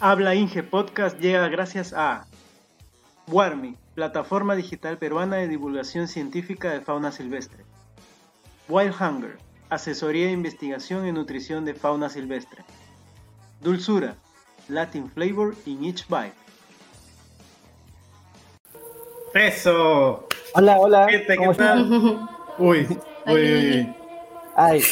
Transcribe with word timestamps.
Habla 0.00 0.36
Inge 0.36 0.62
Podcast 0.62 1.18
llega 1.18 1.48
gracias 1.48 1.92
a 1.92 2.24
Warmi, 3.26 3.76
plataforma 3.96 4.54
digital 4.54 4.96
peruana 4.96 5.36
de 5.36 5.48
divulgación 5.48 6.06
científica 6.06 6.70
de 6.70 6.80
fauna 6.80 7.10
silvestre. 7.10 7.64
Wild 8.68 8.94
Hunger, 8.94 9.38
asesoría 9.70 10.26
de 10.26 10.32
investigación 10.32 11.04
y 11.04 11.10
nutrición 11.10 11.64
de 11.64 11.74
fauna 11.74 12.08
silvestre. 12.08 12.62
Dulzura, 13.60 14.14
Latin 14.68 15.10
flavor 15.10 15.56
in 15.66 15.84
each 15.84 16.06
bite. 16.06 16.34
Eso. 19.34 20.28
Hola, 20.54 20.78
hola. 20.78 21.08
Gente, 21.10 21.36
¿cómo 21.36 21.50
¿qué 21.50 21.58
tal? 21.58 22.28
Uy, 22.58 22.86
uy, 23.26 23.34
uy, 23.34 23.68
uy. 23.68 23.94
Ay, 24.54 24.82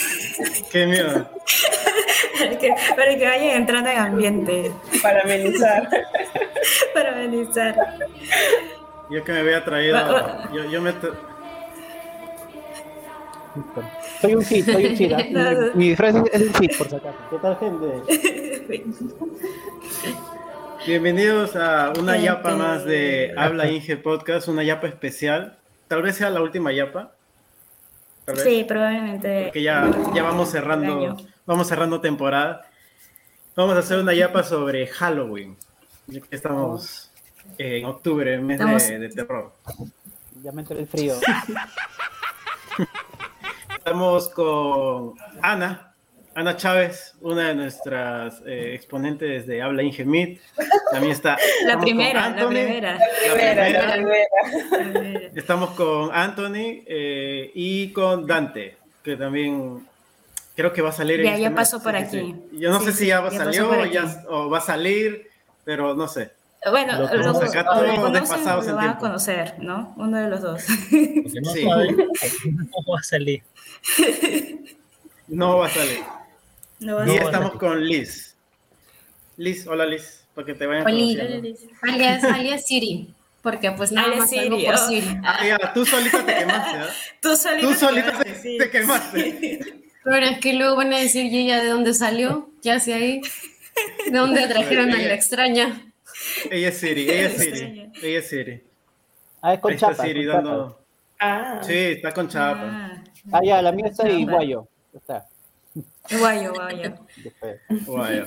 Qué 0.73 0.87
miedo. 0.87 1.36
Para 2.39 2.59
que, 2.59 2.75
para 2.95 3.17
que 3.17 3.25
vayan 3.25 3.57
entrando 3.57 3.91
en 3.91 3.99
ambiente, 3.99 4.73
para 5.03 5.23
amenizar. 5.23 5.89
para 6.95 7.13
amenizar. 7.13 7.75
Yo 9.11 9.25
que 9.25 9.33
me 9.33 9.39
había 9.39 9.65
traído. 9.65 9.99
Yo, 10.53 10.65
yo 10.65 10.83
me. 10.83 10.93
soy 14.21 14.35
un 14.35 14.45
hit, 14.45 14.67
soy 14.67 14.87
un 14.87 14.97
hit. 14.97 15.13
¿ah? 15.13 15.25
Mi, 15.75 15.79
mi 15.79 15.89
disfraz 15.91 16.15
es 16.33 16.43
un 16.43 16.55
hit, 16.55 16.77
por 16.77 16.89
si 16.89 16.97
acaso. 16.97 17.17
¿Qué 17.31 17.39
tal, 17.39 17.57
gente? 17.59 18.03
Bienvenidos 20.87 21.57
a 21.57 21.93
una 21.99 22.19
yapa 22.19 22.55
más 22.55 22.85
de 22.85 23.33
Habla 23.37 23.71
Inge 23.71 23.97
Podcast, 23.97 24.49
una 24.49 24.63
yapa 24.63 24.89
especial. 24.89 25.59
Tal 25.89 26.03
vez 26.03 26.17
sea 26.17 26.31
la 26.31 26.43
última 26.43 26.73
yapa. 26.73 27.16
Tal 28.27 28.35
vez. 28.35 28.45
Sí, 28.45 28.65
probablemente. 28.65 29.45
Porque 29.45 29.63
ya, 29.63 29.91
ya 30.13 30.23
vamos 30.25 30.51
cerrando, 30.51 31.17
vamos 31.47 31.69
cerrando 31.69 32.01
temporada. 32.01 32.69
Vamos 33.55 33.77
a 33.77 33.79
hacer 33.79 33.99
una 33.99 34.13
yapa 34.13 34.43
sobre 34.43 34.87
Halloween. 34.89 35.57
Ya 36.09 36.21
que 36.21 36.37
estamos 36.37 37.11
en 37.57 37.85
octubre, 37.87 38.37
mes 38.39 38.59
de, 38.59 38.99
de 38.99 39.09
terror. 39.09 39.53
Ya 40.43 40.53
me 40.53 40.63
entró 40.63 40.77
el 40.77 40.87
frío. 40.87 41.15
Estamos 43.79 44.29
con 44.31 45.15
Ana, 45.41 45.86
Ana 46.37 46.55
Chávez, 46.55 47.15
una 47.23 47.49
de 47.49 47.55
nuestras 47.55 48.43
eh, 48.45 48.73
exponentes 48.75 49.47
de 49.47 49.63
Habla 49.63 49.83
Inge 49.83 50.05
Meet. 50.05 50.39
También 50.93 51.13
está. 51.13 51.39
La 51.65 51.81
primera, 51.81 52.29
la 52.29 52.47
primera. 52.47 52.99
La 52.99 53.35
Primera, 53.35 53.71
la 53.71 53.93
primera. 53.95 53.95
primera. 53.95 54.93
La 54.93 55.01
primera. 55.01 55.31
Estamos 55.35 55.71
con 55.71 56.11
Anthony 56.13 56.83
eh, 56.87 57.51
y 57.55 57.91
con 57.95 58.27
Dante, 58.27 58.77
que 59.03 59.17
también 59.17 59.87
creo 60.55 60.75
que 60.75 60.83
va 60.83 60.91
a 60.91 60.93
salir. 60.93 61.23
Ya, 61.23 61.39
ya 61.39 61.47
este 61.47 61.51
pasó 61.57 61.77
mes. 61.79 61.85
por 61.85 61.93
Sí, 61.97 62.19
aquí. 62.19 62.35
sí. 62.53 62.59
Yo 62.61 62.69
no 62.71 62.81
Sí, 62.81 62.85
sé 62.85 62.93
sí, 62.93 62.99
si 62.99 63.07
ya, 63.07 63.21
va 63.23 63.31
ya 63.31 63.39
salió 63.39 63.71
o, 63.71 63.85
ya, 63.87 64.23
o 64.29 64.51
va 64.51 64.59
a 64.59 64.61
salir, 64.61 65.31
pero 65.65 65.95
no 65.95 66.07
sé. 66.07 66.33
Bueno, 66.71 66.93
Lo 66.95 66.99
lo, 67.05 67.09
tenemos 67.09 67.33
lo, 67.41 67.49
acá 67.49 67.63
lo 67.63 67.71
conocen 68.03 68.45
lo 68.45 68.77
van 68.77 68.89
a 68.91 68.99
conocer, 68.99 69.55
¿no? 69.61 69.95
Uno 69.97 70.19
de 70.19 70.29
los 70.29 70.43
dos. 70.43 70.65
Porque 70.91 71.41
no 71.41 72.93
va 72.93 72.99
a 72.99 73.03
salir. 73.03 73.43
No 75.29 75.59
va 75.59 75.67
a 75.67 75.71
salir. 75.71 76.01
No 76.79 77.07
y 77.07 77.17
estamos 77.17 77.53
con 77.53 77.85
Liz. 77.85 78.37
Liz, 79.37 79.67
hola 79.67 79.87
Liz, 79.87 80.25
para 80.35 80.47
que 80.47 80.55
te 80.55 80.67
vayan 80.67 80.87
Oli. 80.87 81.17
conociendo. 81.17 81.59
Alias, 81.83 82.25
alias 82.25 82.67
Siri, 82.67 83.15
porque 83.43 83.71
pues 83.73 83.93
nada 83.93 84.07
Alias 84.09 84.21
más 84.21 84.31
Siri, 84.31 84.65
por 84.65 84.75
oh. 84.75 84.79
Siri. 84.89 85.19
Ah, 85.25 85.47
ya, 85.47 85.73
tú 85.73 85.85
solita 85.87 86.25
te 86.25 86.35
quemaste, 86.35 86.77
¿ah? 86.79 86.89
Tú 87.21 87.37
solita, 87.37 87.67
Tú 87.67 87.73
te 87.73 87.79
solita 87.79 88.07
quedaste, 88.13 88.33
te, 88.33 88.39
sí. 88.41 88.59
te 88.59 88.71
quemaste. 88.71 89.59
Pero 90.05 90.27
es 90.27 90.39
que 90.39 90.53
luego 90.55 90.77
van 90.77 90.93
a 90.93 90.99
decir, 90.99 91.25
¿y 91.27 91.39
ella 91.39 91.63
de 91.63 91.69
dónde 91.69 91.93
salió? 91.93 92.51
¿Qué 92.63 92.71
hace 92.71 92.95
ahí? 92.95 93.21
¿De 94.11 94.17
dónde 94.17 94.47
trajeron 94.47 94.91
a 94.93 94.97
la 94.99 95.15
extraña? 95.15 95.83
Ella 96.51 96.69
es 96.69 96.79
Siri, 96.79 97.11
ella 97.11 97.27
es 97.29 97.37
Siri. 97.39 97.91
Ella 98.03 98.19
es 98.21 98.29
Siri. 98.29 98.63
Ah, 99.43 99.55
es 99.55 99.61
con 99.61 99.71
Ahí 99.73 99.75
está 99.77 99.91
chapa. 99.91 100.03
Siri 100.05 100.27
con 100.27 100.35
dando. 100.35 100.81
Ah, 101.19 101.61
Sí, 101.63 101.75
está 101.75 102.13
con 102.13 102.29
chapa. 102.29 102.61
Ah. 102.63 103.05
Ah, 103.33 103.41
ya, 103.45 103.61
la 103.61 103.73
mía 103.73 103.87
está 103.89 104.05
Chapa. 104.05 104.15
iguayo. 104.15 104.69
Ya 104.93 104.99
está. 104.99 105.27
Guayo, 106.19 106.53
guayo. 106.55 106.95
Ya 107.25 107.31
fue. 107.41 107.61
Guay. 107.87 108.25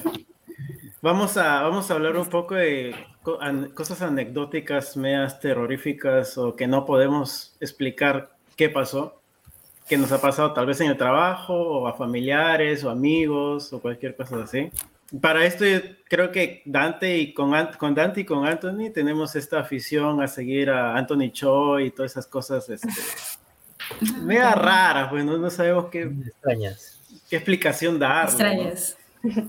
Vamos 1.01 1.37
a, 1.37 1.61
vamos 1.61 1.89
a 1.89 1.93
hablar 1.93 2.17
un 2.17 2.27
poco 2.27 2.55
de 2.55 2.93
co- 3.23 3.41
an- 3.41 3.69
cosas 3.71 4.01
anecdóticas, 4.01 4.97
medias 4.97 5.39
terroríficas 5.39 6.37
o 6.37 6.55
que 6.55 6.67
no 6.67 6.85
podemos 6.85 7.55
explicar 7.61 8.31
qué 8.57 8.69
pasó, 8.69 9.21
que 9.87 9.97
nos 9.97 10.11
ha 10.11 10.19
pasado 10.19 10.53
tal 10.53 10.65
vez 10.65 10.81
en 10.81 10.87
el 10.91 10.97
trabajo 10.97 11.53
o 11.53 11.87
a 11.87 11.93
familiares 11.93 12.83
o 12.83 12.89
amigos 12.89 13.71
o 13.71 13.79
cualquier 13.79 14.15
cosa 14.15 14.43
así. 14.43 14.69
Para 15.21 15.43
esto 15.45 15.65
yo 15.65 15.79
creo 16.07 16.31
que 16.31 16.61
Dante 16.65 17.17
y 17.17 17.33
con, 17.33 17.51
Ant- 17.51 17.77
con 17.77 17.95
Dante 17.95 18.21
y 18.21 18.25
con 18.25 18.45
Anthony 18.45 18.91
tenemos 18.93 19.35
esta 19.35 19.59
afición 19.61 20.21
a 20.21 20.27
seguir 20.27 20.69
a 20.69 20.95
Anthony 20.97 21.31
Cho 21.31 21.79
y 21.79 21.89
todas 21.91 22.11
esas 22.11 22.27
cosas 22.27 22.69
este, 22.69 22.89
media 24.21 24.51
raras, 24.51 25.09
pues 25.09 25.23
no, 25.25 25.37
no 25.37 25.49
sabemos 25.49 25.85
qué, 25.89 26.03
Extrañas. 26.03 26.98
Qué 27.29 27.35
explicación 27.37 27.99
dar. 27.99 28.25
¿no? 28.25 28.29
Extrañas. 28.29 28.97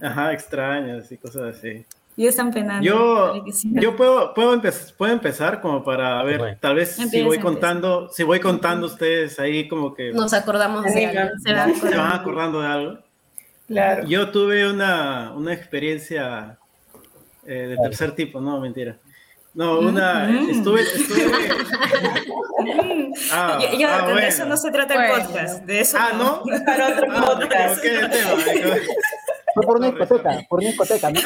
Ajá, 0.03 0.33
extrañas 0.33 1.11
y 1.13 1.17
cosas 1.17 1.57
así. 1.57 1.85
Y 2.17 2.27
están 2.27 2.53
penando. 2.53 2.85
Yo, 2.85 3.45
yo 3.63 3.97
puedo, 3.97 4.35
puedo, 4.35 4.55
empe- 4.61 4.93
puedo 4.99 5.13
empezar 5.13 5.61
como 5.61 5.83
para 5.85 6.23
ver, 6.23 6.39
Bueno. 6.39 6.59
tal 6.61 6.75
vez 6.75 6.97
si 6.97 7.05
voy 7.23 7.37
empieza. 7.37 7.41
contando, 7.43 8.09
si 8.13 8.23
voy 8.25 8.41
contando 8.41 8.87
ustedes 8.89 9.39
ahí 9.39 9.69
como 9.69 9.95
que 9.95 10.13
Nos 10.13 10.33
acordamos 10.35 10.85
de 10.85 11.07
algo. 11.07 11.31
Se 11.43 11.53
van 11.55 11.75
se 11.75 11.97
van 11.97 12.13
acordando 12.13 12.61
de 12.61 12.67
algo. 12.67 12.99
claro. 13.69 14.05
Yo 14.07 14.31
tuve 14.31 14.69
una, 14.69 15.33
una 15.35 15.55
experiencia 15.55 16.59
eh, 17.47 17.69
de 17.69 17.77
tercer 17.79 18.13
tipo, 18.13 18.41
no, 18.41 18.61
mentira. 18.61 18.99
No, 19.55 19.81
una, 19.81 20.27
Mm. 20.29 20.51
estuve, 20.51 20.83
estuve... 20.83 21.23
Ah, 23.33 23.59
Ya- 23.61 23.75
ya, 23.79 23.95
ah, 23.99 24.07
de 24.07 24.13
bueno. 24.13 24.27
eso 24.29 24.45
no 24.47 24.57
se 24.57 24.71
trata 24.71 24.95
el 24.95 25.11
Bueno. 25.11 25.25
podcast. 25.29 25.65
De 25.65 25.81
eso 25.81 25.97
Ah, 26.01 26.11
¿no? 26.17 26.43
Para 26.67 26.89
otro 26.89 27.07
Ah, 27.11 27.25
podcast. 27.41 27.83
de 27.83 28.09
tema. 28.09 28.31
Fue 29.55 29.65
por 29.65 29.79
una 29.79 29.89
discoteca, 29.91 30.43
por 30.49 30.61
una 30.61 30.69
discoteca, 30.69 31.11
¿no? 31.11 31.21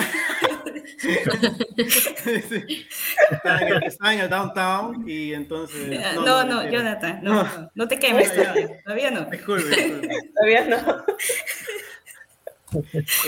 Sí. 0.99 2.87
Estaba 3.31 3.61
en, 3.61 3.69
el, 3.69 3.83
estaba 3.85 4.15
en 4.15 4.21
el 4.21 4.31
downtown 4.31 5.05
y 5.09 5.35
entonces... 5.35 6.01
Ah, 6.03 6.13
No, 6.15 6.45
no, 6.45 6.57
mentira. 6.63 6.71
Jonathan, 6.83 7.21
no, 7.23 7.43
no, 7.45 7.71
no 7.75 7.89
te 7.89 7.99
quemes 7.99 8.33
No, 8.35 8.45
todavía 8.85 9.11
no. 9.11 9.25
Disculpe, 9.27 9.69
disculpe. 9.77 10.09
Todavía 10.35 10.65
no. 10.65 11.05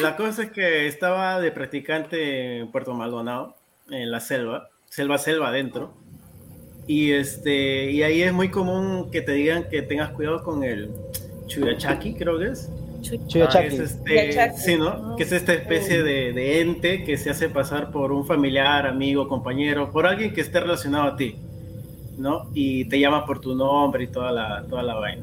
La 0.00 0.16
cosa 0.16 0.44
es 0.44 0.50
que 0.50 0.86
estaba 0.86 1.38
de 1.40 1.52
practicante 1.52 2.58
en 2.60 2.72
Puerto 2.72 2.94
Maldonado, 2.94 3.56
en 3.90 4.10
la 4.10 4.20
selva, 4.20 4.70
selva, 4.96 5.18
selva 5.18 5.48
adentro. 5.48 5.92
Y, 6.86 7.10
este, 7.12 7.90
y 7.90 8.02
ahí 8.02 8.22
es 8.22 8.32
muy 8.32 8.48
común 8.48 9.10
que 9.10 9.20
te 9.20 9.32
digan 9.32 9.68
que 9.68 9.82
tengas 9.82 10.10
cuidado 10.12 10.42
con 10.42 10.64
el 10.64 10.90
Chuyachaki, 11.48 12.14
creo 12.14 12.38
que 12.38 12.46
es. 12.46 12.70
Chuyachaki. 13.02 13.74
es, 13.74 13.80
este, 13.80 14.14
Chuyachaki. 14.14 14.58
sí, 14.58 14.76
¿no? 14.76 15.14
que 15.16 15.24
es 15.24 15.32
esta 15.32 15.52
especie 15.52 16.02
de, 16.02 16.32
de 16.32 16.60
ente 16.62 17.04
que 17.04 17.18
se 17.18 17.28
hace 17.28 17.50
pasar 17.50 17.90
por 17.90 18.10
un 18.10 18.24
familiar, 18.24 18.86
amigo, 18.86 19.28
compañero, 19.28 19.90
por 19.92 20.06
alguien 20.06 20.32
que 20.32 20.40
esté 20.40 20.60
relacionado 20.60 21.04
a 21.04 21.16
ti, 21.16 21.36
¿no? 22.16 22.48
Y 22.54 22.86
te 22.86 22.98
llama 22.98 23.26
por 23.26 23.40
tu 23.40 23.54
nombre 23.54 24.04
y 24.04 24.06
toda 24.06 24.32
la, 24.32 24.64
toda 24.66 24.82
la 24.82 24.94
vaina. 24.94 25.22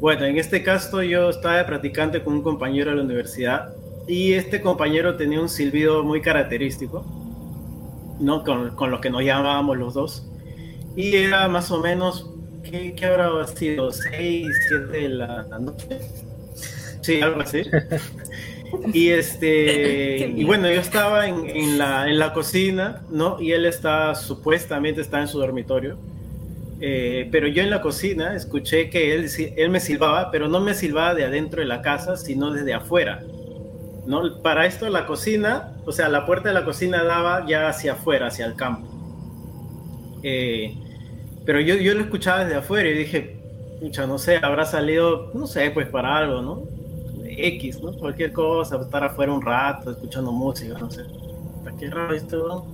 Bueno, 0.00 0.24
en 0.24 0.36
este 0.36 0.64
caso 0.64 1.00
yo 1.00 1.30
estaba 1.30 1.58
de 1.58 1.64
practicante 1.64 2.24
con 2.24 2.34
un 2.34 2.42
compañero 2.42 2.90
de 2.90 2.96
la 2.96 3.02
universidad 3.04 3.72
y 4.08 4.32
este 4.32 4.60
compañero 4.60 5.16
tenía 5.16 5.40
un 5.40 5.48
silbido 5.48 6.02
muy 6.02 6.20
característico, 6.20 7.04
¿no? 8.22 8.44
Con, 8.44 8.74
con 8.76 8.90
lo 8.90 9.00
que 9.00 9.10
nos 9.10 9.22
llamábamos 9.22 9.76
los 9.76 9.94
dos. 9.94 10.26
Y 10.96 11.16
era 11.16 11.48
más 11.48 11.70
o 11.70 11.80
menos, 11.80 12.30
¿qué, 12.62 12.94
qué 12.94 13.06
habrá 13.06 13.46
sido? 13.46 13.90
¿6, 13.90 14.50
7 14.68 14.86
de 14.86 15.08
la 15.08 15.44
noche? 15.58 16.00
Sí, 17.00 17.20
algo 17.20 17.40
así. 17.40 17.62
Y 18.92 19.10
este, 19.10 20.32
y 20.34 20.44
bueno, 20.44 20.70
yo 20.70 20.80
estaba 20.80 21.26
en, 21.26 21.46
en 21.48 21.78
la, 21.78 22.08
en 22.08 22.18
la 22.18 22.32
cocina, 22.32 23.02
¿no? 23.10 23.40
Y 23.40 23.52
él 23.52 23.66
está, 23.66 24.14
supuestamente 24.14 25.00
está 25.00 25.20
en 25.20 25.28
su 25.28 25.38
dormitorio. 25.38 25.98
Eh, 26.80 27.28
pero 27.30 27.46
yo 27.46 27.62
en 27.62 27.70
la 27.70 27.80
cocina 27.80 28.34
escuché 28.34 28.90
que 28.90 29.14
él, 29.14 29.28
él 29.56 29.70
me 29.70 29.78
silbaba, 29.78 30.30
pero 30.30 30.48
no 30.48 30.60
me 30.60 30.74
silbaba 30.74 31.14
de 31.14 31.24
adentro 31.24 31.60
de 31.60 31.66
la 31.66 31.82
casa, 31.82 32.16
sino 32.16 32.50
desde 32.50 32.74
afuera. 32.74 33.22
¿No? 34.06 34.42
Para 34.42 34.66
esto 34.66 34.88
la 34.88 35.06
cocina, 35.06 35.74
o 35.84 35.92
sea, 35.92 36.08
la 36.08 36.26
puerta 36.26 36.48
de 36.48 36.54
la 36.54 36.64
cocina 36.64 37.04
daba 37.04 37.46
ya 37.46 37.68
hacia 37.68 37.92
afuera, 37.92 38.28
hacia 38.28 38.46
el 38.46 38.54
campo. 38.54 38.88
Eh, 40.22 40.76
pero 41.44 41.60
yo, 41.60 41.74
yo 41.76 41.94
lo 41.94 42.00
escuchaba 42.00 42.44
desde 42.44 42.58
afuera 42.58 42.88
y 42.88 42.94
dije, 42.94 43.42
pucha, 43.80 44.06
no 44.06 44.18
sé, 44.18 44.36
habrá 44.36 44.64
salido, 44.64 45.30
no 45.34 45.46
sé, 45.46 45.70
pues 45.70 45.88
para 45.88 46.16
algo, 46.16 46.40
¿no? 46.40 46.62
X, 47.24 47.82
¿no? 47.82 47.92
Cualquier 47.94 48.32
cosa, 48.32 48.80
estar 48.80 49.04
afuera 49.04 49.32
un 49.32 49.42
rato, 49.42 49.90
escuchando 49.90 50.30
música, 50.32 50.78
no 50.78 50.90
sé. 50.90 51.02
Qué 51.78 51.90
raro 51.90 52.14
esto. 52.14 52.66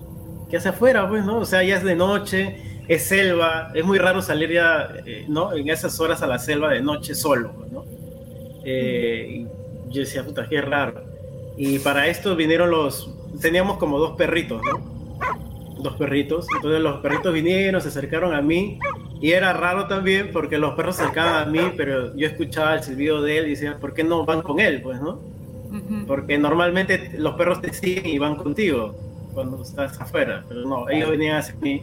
¿Qué 0.51 0.57
hace 0.57 0.69
afuera, 0.69 1.09
pues, 1.09 1.25
no? 1.25 1.39
O 1.39 1.45
sea, 1.45 1.63
ya 1.63 1.77
es 1.77 1.85
de 1.85 1.95
noche, 1.95 2.83
es 2.89 3.05
selva, 3.05 3.71
es 3.75 3.85
muy 3.85 3.99
raro 3.99 4.21
salir 4.21 4.53
ya, 4.53 4.89
eh, 5.07 5.25
¿no? 5.29 5.55
En 5.55 5.69
esas 5.69 5.99
horas 6.01 6.23
a 6.23 6.27
la 6.27 6.39
selva 6.39 6.73
de 6.73 6.81
noche 6.81 7.15
solo, 7.15 7.53
¿no? 7.71 7.85
Eh, 8.65 9.47
y 9.47 9.93
yo 9.93 10.01
decía, 10.01 10.25
puta, 10.25 10.47
qué 10.49 10.61
raro. 10.61 11.08
Y 11.59 11.79
para 11.81 12.07
esto 12.07 12.37
vinieron 12.37 12.71
los, 12.71 13.11
teníamos 13.41 13.79
como 13.79 13.99
dos 13.99 14.13
perritos, 14.17 14.63
¿no? 14.63 14.79
Dos 15.83 15.95
perritos. 15.97 16.47
Entonces 16.55 16.81
los 16.81 17.01
perritos 17.01 17.35
vinieron, 17.35 17.81
se 17.81 17.89
acercaron 17.89 18.33
a 18.35 18.41
mí 18.41 18.79
y 19.21 19.33
era 19.33 19.53
raro 19.53 19.87
también 19.89 20.31
porque 20.33 20.57
los 20.59 20.75
perros 20.75 20.97
se 20.97 21.03
acercaban 21.03 21.49
a 21.49 21.51
mí, 21.51 21.61
pero 21.77 22.17
yo 22.17 22.27
escuchaba 22.29 22.75
el 22.75 22.83
silbido 22.83 23.21
de 23.23 23.39
él 23.39 23.47
y 23.47 23.51
decía, 23.51 23.77
¿por 23.79 23.93
qué 23.93 24.05
no 24.05 24.25
van 24.25 24.43
con 24.43 24.61
él? 24.61 24.81
Pues, 24.83 25.01
¿no? 25.01 25.21
Ujú. 25.71 26.07
Porque 26.07 26.39
normalmente 26.39 27.11
los 27.19 27.35
perros 27.35 27.61
te 27.61 27.73
siguen 27.75 28.07
y 28.07 28.19
van 28.19 28.37
contigo 28.37 28.95
cuando 29.35 29.61
estás 29.63 30.01
afuera, 30.01 30.45
pero 30.49 30.63
no, 30.63 30.89
ellos 30.89 31.11
venían 31.11 31.37
hacia 31.39 31.55
mí. 31.61 31.83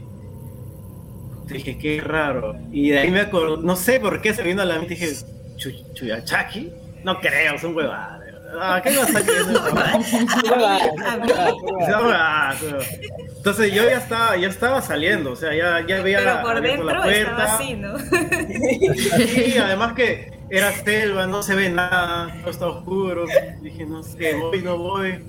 Dije, 1.47 1.77
qué 1.77 2.01
raro. 2.01 2.55
Y 2.71 2.89
de 2.89 2.99
ahí 2.99 3.11
me 3.11 3.19
acordé, 3.21 3.61
no 3.63 3.75
sé 3.75 3.99
por 3.99 4.21
qué 4.21 4.33
se 4.33 4.41
vino 4.41 4.61
a 4.61 4.65
la 4.65 4.77
mente, 4.79 4.95
dije, 4.95 5.13
"Chu- 5.57 5.93
¿Chuyachaki? 5.93 6.71
No 7.03 7.19
creo, 7.19 7.57
son 7.59 7.75
huevadas. 7.75 8.24
Ah, 8.59 8.81
¿qué 8.83 8.97
vas 8.97 9.15
a 9.15 9.21
creer? 9.21 9.45
Entonces 13.37 13.73
yo 13.73 13.83
ya 13.83 13.97
estaba, 13.97 14.37
ya 14.37 14.47
estaba 14.47 14.81
saliendo, 14.81 15.31
o 15.31 15.35
sea, 15.35 15.53
ya, 15.53 15.85
ya 15.85 15.99
había 15.99 16.19
Pero 16.19 16.41
por 16.41 16.61
dentro 16.61 16.85
la 16.85 16.93
estaba 16.93 17.03
puerta. 17.03 17.55
así, 17.55 17.73
¿no? 17.75 17.99
Sí, 17.99 19.57
además 19.57 19.93
que 19.93 20.31
era 20.49 20.71
selva, 20.71 21.27
no 21.27 21.43
se 21.43 21.55
ve 21.55 21.69
nada, 21.69 22.33
todo 22.41 22.51
está 22.51 22.67
oscuro. 22.67 23.25
Dije, 23.61 23.85
no 23.85 24.03
sé, 24.03 24.35
voy, 24.35 24.61
no 24.61 24.77
voy. 24.77 25.19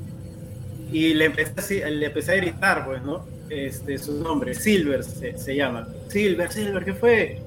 Y 0.92 1.14
le 1.14 1.26
empecé, 1.26 1.88
le 1.90 2.06
empecé 2.06 2.32
a 2.32 2.36
gritar, 2.36 2.86
pues, 2.86 3.02
¿no? 3.02 3.26
Este, 3.50 3.98
su 3.98 4.22
nombre, 4.22 4.54
Silver 4.54 5.04
se, 5.04 5.36
se 5.36 5.56
llama. 5.56 5.88
Silver, 6.08 6.50
Silver, 6.50 6.84
¿qué 6.84 6.94
fue? 6.94 7.40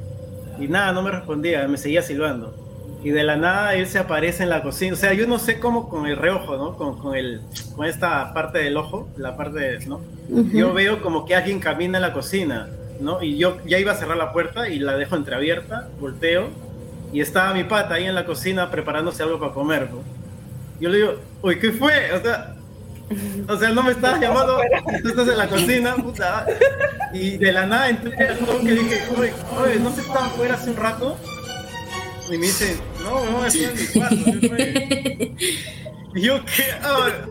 Y 0.59 0.67
nada, 0.67 0.91
no 0.91 1.01
me 1.01 1.11
respondía, 1.11 1.67
me 1.67 1.77
seguía 1.77 2.01
silbando. 2.01 2.53
Y 3.03 3.11
de 3.11 3.23
la 3.23 3.37
nada 3.37 3.75
él 3.75 3.87
se 3.87 3.97
aparece 3.99 4.43
en 4.43 4.49
la 4.49 4.61
cocina. 4.61 4.93
O 4.93 4.97
sea, 4.97 5.13
yo 5.13 5.25
no 5.25 5.39
sé 5.39 5.59
cómo 5.59 5.87
con 5.87 6.05
el 6.05 6.17
reojo, 6.17 6.57
¿no? 6.57 6.75
Con, 6.75 6.97
con, 6.97 7.15
el, 7.15 7.41
con 7.75 7.85
esta 7.85 8.33
parte 8.33 8.59
del 8.59 8.75
ojo, 8.75 9.07
la 9.15 9.37
parte, 9.37 9.59
de, 9.59 9.85
¿no? 9.85 10.01
Yo 10.53 10.73
veo 10.73 11.01
como 11.01 11.25
que 11.25 11.35
alguien 11.35 11.59
camina 11.59 11.97
en 11.97 12.01
la 12.01 12.13
cocina, 12.13 12.67
¿no? 12.99 13.23
Y 13.23 13.37
yo 13.37 13.57
ya 13.65 13.79
iba 13.79 13.93
a 13.93 13.95
cerrar 13.95 14.17
la 14.17 14.33
puerta 14.33 14.67
y 14.67 14.79
la 14.79 14.97
dejo 14.97 15.15
entreabierta, 15.15 15.87
volteo, 15.99 16.49
y 17.13 17.21
estaba 17.21 17.53
mi 17.53 17.63
pata 17.63 17.95
ahí 17.95 18.05
en 18.05 18.15
la 18.15 18.25
cocina 18.25 18.69
preparándose 18.69 19.23
algo 19.23 19.39
para 19.39 19.53
comer, 19.53 19.89
¿no? 19.89 20.01
Yo 20.79 20.89
le 20.89 20.97
digo, 20.97 21.15
uy, 21.41 21.57
¿qué 21.59 21.71
fue? 21.71 22.11
O 22.13 22.21
sea, 22.21 22.55
o 23.47 23.57
sea, 23.57 23.69
no 23.69 23.81
me 23.81 23.91
estabas 23.91 24.21
llamando, 24.21 24.59
tú 25.01 25.09
estás 25.09 25.27
en 25.27 25.37
la 25.37 25.47
cocina, 25.47 25.95
puta. 25.95 26.45
Y 27.13 27.37
de 27.37 27.51
la 27.51 27.65
nada 27.65 27.89
entré 27.89 28.27
al 28.27 28.37
que 28.37 28.71
dije, 28.71 29.01
oye, 29.57 29.79
¿no 29.79 29.91
se 29.91 30.01
estaba 30.01 30.27
afuera 30.27 30.53
hace 30.53 30.69
un 30.69 30.75
rato? 30.75 31.17
Y 32.31 32.37
me 32.37 32.45
dice, 32.47 32.75
no, 33.03 33.25
no, 33.31 33.45
estoy 33.45 33.63
en 33.65 33.75
mi 33.75 33.85
cuarto. 33.87 34.15
¿qué 34.25 34.47
fue?". 34.47 35.35
Y 36.15 36.21
yo, 36.21 36.39
¿qué? 36.45 36.63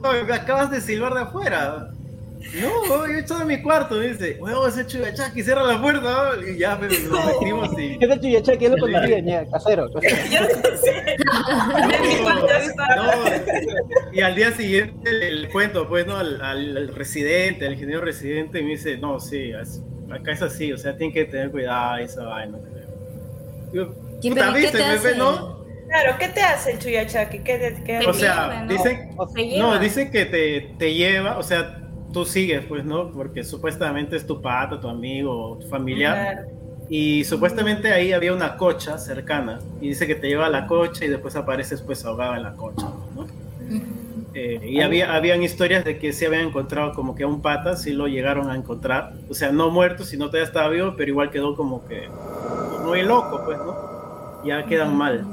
Oye, 0.09 0.25
me 0.25 0.35
acabas 0.35 0.71
de 0.71 0.81
silbar 0.81 1.15
de 1.15 1.21
afuera. 1.23 1.91
No, 2.63 2.87
yo 2.87 3.07
he 3.07 3.19
hecho 3.21 3.37
de 3.39 3.45
mi 3.45 3.61
cuarto. 3.61 3.97
Me 3.97 4.09
dice, 4.09 4.37
huevón, 4.41 4.69
ese 4.71 4.87
chugachaki, 4.87 5.43
cierra 5.43 5.65
la 5.65 5.81
puerta. 5.83 6.33
¿no? 6.37 6.49
Y 6.49 6.57
ya 6.59 6.79
pues, 6.79 7.03
nos 7.11 7.27
metimos 7.27 7.69
y. 7.79 7.99
Es 8.01 8.09
de 8.09 8.21
Chuyachaki, 8.21 8.65
es 8.67 8.71
lo 8.71 8.79
conocía, 8.79 9.19
ya, 9.19 9.45
casero. 9.51 9.91
casero. 9.93 10.17
Yo 10.31 10.41
no 10.41 10.77
sé. 10.79 11.17
En 11.17 12.09
mi 12.09 12.23
cuarto, 12.23 12.49
en 12.49 12.69
mi 12.69 12.75
cuarto. 12.75 13.03
No, 13.03 14.13
y 14.13 14.21
al 14.21 14.35
día 14.37 14.53
siguiente 14.53 15.13
le 15.13 15.49
cuento, 15.51 15.89
pues, 15.89 16.07
¿no? 16.07 16.17
Al, 16.17 16.41
al- 16.41 16.77
al 16.77 16.89
residente, 16.95 17.67
al 17.67 17.73
ingeniero 17.75 18.01
residente, 18.01 18.61
y 18.61 18.63
me 18.63 18.71
dice, 18.71 18.97
no, 18.97 19.19
sí, 19.21 19.51
es- 19.61 19.83
acá 20.11 20.33
es 20.33 20.41
así, 20.41 20.73
o 20.73 20.79
sea, 20.79 20.97
tienen 20.97 21.13
que 21.13 21.25
tener 21.27 21.51
cuidado 21.51 21.97
esa 21.99 22.23
vaina. 22.25 22.57
Yo, 23.75 23.93
¿Qué, 23.93 23.99
puta, 24.21 24.51
pero 24.51 24.61
qué 24.61 24.61
¿viste? 24.61 24.79
te 24.79 24.85
Me 24.85 24.91
hace? 24.95 25.09
ve, 25.13 25.17
¿no? 25.17 25.59
Claro, 25.89 26.17
¿qué 26.19 26.29
te 26.29 26.43
hace 26.43 26.73
el 26.73 26.79
Chuyachaki? 26.79 27.39
¿Qué 27.41 27.59
te, 27.59 27.83
qué 27.85 27.99
Te 28.01 28.07
O 28.07 28.13
sea, 28.13 28.35
lleva, 28.47 28.63
¿no? 28.65 28.73
dicen, 28.73 29.11
no, 29.59 29.79
dicen 29.79 30.11
que 30.11 30.27
te, 30.27 30.75
te 30.79 30.95
lleva, 30.95 31.39
o 31.39 31.43
sea, 31.43 31.81
tú 32.13 32.25
sigues, 32.25 32.65
pues, 32.67 32.85
¿no? 32.85 33.11
Porque 33.11 33.45
supuestamente 33.45 34.17
es 34.17 34.27
tu 34.27 34.41
pata, 34.43 34.81
tu 34.81 34.89
amigo, 34.89 35.59
tu 35.61 35.69
familiar. 35.69 36.23
Claro. 36.35 36.49
Y 36.91 37.25
supuestamente 37.25 37.93
ahí 37.93 38.13
había 38.13 38.33
una 38.33 38.57
cocha 38.57 38.99
cercana 38.99 39.61
y 39.81 39.89
dice 39.89 40.07
que 40.07 40.15
te 40.15 40.29
lleva 40.29 40.47
a 40.47 40.51
la 40.51 40.67
cocha 40.67 41.05
y 41.05 41.09
después 41.09 41.37
apareces 41.37 41.83
pues 41.83 42.05
ahogado 42.05 42.35
en 42.37 42.43
la 42.43 42.55
cocha, 42.55 42.87
¿no? 43.15 43.27
Eh, 44.35 44.61
y 44.63 44.81
había, 44.81 45.15
habían 45.15 45.43
historias 45.43 45.85
de 45.85 45.99
que 45.99 46.13
se 46.13 46.27
habían 46.27 46.47
encontrado 46.49 46.93
como 46.95 47.15
que 47.15 47.25
a 47.25 47.27
un 47.27 47.43
pata, 47.43 47.77
sí 47.77 47.93
lo 47.93 48.09
llegaron 48.09 48.51
a 48.51 48.57
encontrar, 48.57 49.15
o 49.29 49.35
sea, 49.35 49.53
no 49.53 49.71
muerto, 49.71 50.05
sino 50.05 50.27
todavía 50.27 50.47
estaba 50.47 50.69
vivo, 50.69 50.95
pero 50.97 51.11
igual 51.11 51.31
quedó 51.31 51.57
como 51.57 51.87
que 51.87 52.09
muy 52.85 53.03
loco, 53.03 53.43
pues, 53.45 53.59
¿no? 53.59 53.98
Ya 54.49 54.65
quedan 54.67 54.97
mal. 54.97 55.25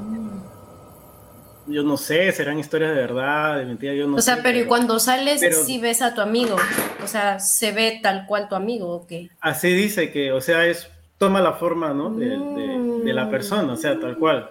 Yo 1.68 1.82
no 1.82 1.96
sé, 1.96 2.30
serán 2.30 2.60
historias 2.60 2.90
de 2.94 3.00
verdad, 3.00 3.58
de 3.58 3.64
mentira, 3.64 3.92
yo 3.94 4.06
no 4.06 4.18
O 4.18 4.20
sea, 4.20 4.36
sé, 4.36 4.42
pero 4.42 4.58
y 4.60 4.64
cuando 4.66 5.00
sales 5.00 5.40
pero- 5.40 5.64
sí 5.64 5.78
ves 5.80 6.00
a 6.00 6.14
tu 6.14 6.20
amigo. 6.20 6.56
O 7.02 7.08
sea, 7.08 7.40
se 7.40 7.72
ve 7.72 7.98
tal 8.02 8.24
cual 8.26 8.48
tu 8.48 8.54
amigo 8.54 8.88
o 8.88 9.06
qué. 9.06 9.30
Así 9.40 9.72
dice 9.74 10.12
que, 10.12 10.30
o 10.30 10.40
sea, 10.40 10.64
es 10.66 10.88
toma 11.18 11.40
la 11.40 11.54
forma, 11.54 11.92
¿no? 11.92 12.10
De, 12.10 12.26
de- 12.28 13.00
de 13.04 13.12
la 13.12 13.28
persona, 13.30 13.72
o 13.72 13.76
sea, 13.76 13.98
tal 13.98 14.16
cual. 14.16 14.50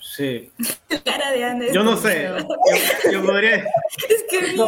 Sí. 0.00 0.50
Cara 1.04 1.32
de 1.32 1.44
Ana. 1.44 1.64
Yo 1.72 1.82
no 1.82 1.96
sé. 1.96 2.30
Yo, 3.04 3.10
yo 3.12 3.24
podría- 3.24 3.56
Es 4.08 4.24
que 4.30 4.52
No, 4.56 4.66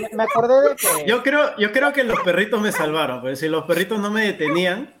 me, 0.00 0.08
me 0.16 0.22
acordé 0.22 0.70
de 0.70 0.76
que. 0.76 1.06
yo 1.06 1.22
creo, 1.22 1.56
yo 1.58 1.72
creo 1.72 1.92
que 1.92 2.04
los 2.04 2.20
perritos 2.20 2.58
me 2.60 2.72
salvaron, 2.72 3.20
pero 3.22 3.36
si 3.36 3.48
los 3.48 3.64
perritos 3.64 3.98
no 4.00 4.10
me 4.10 4.22
detenían, 4.24 4.94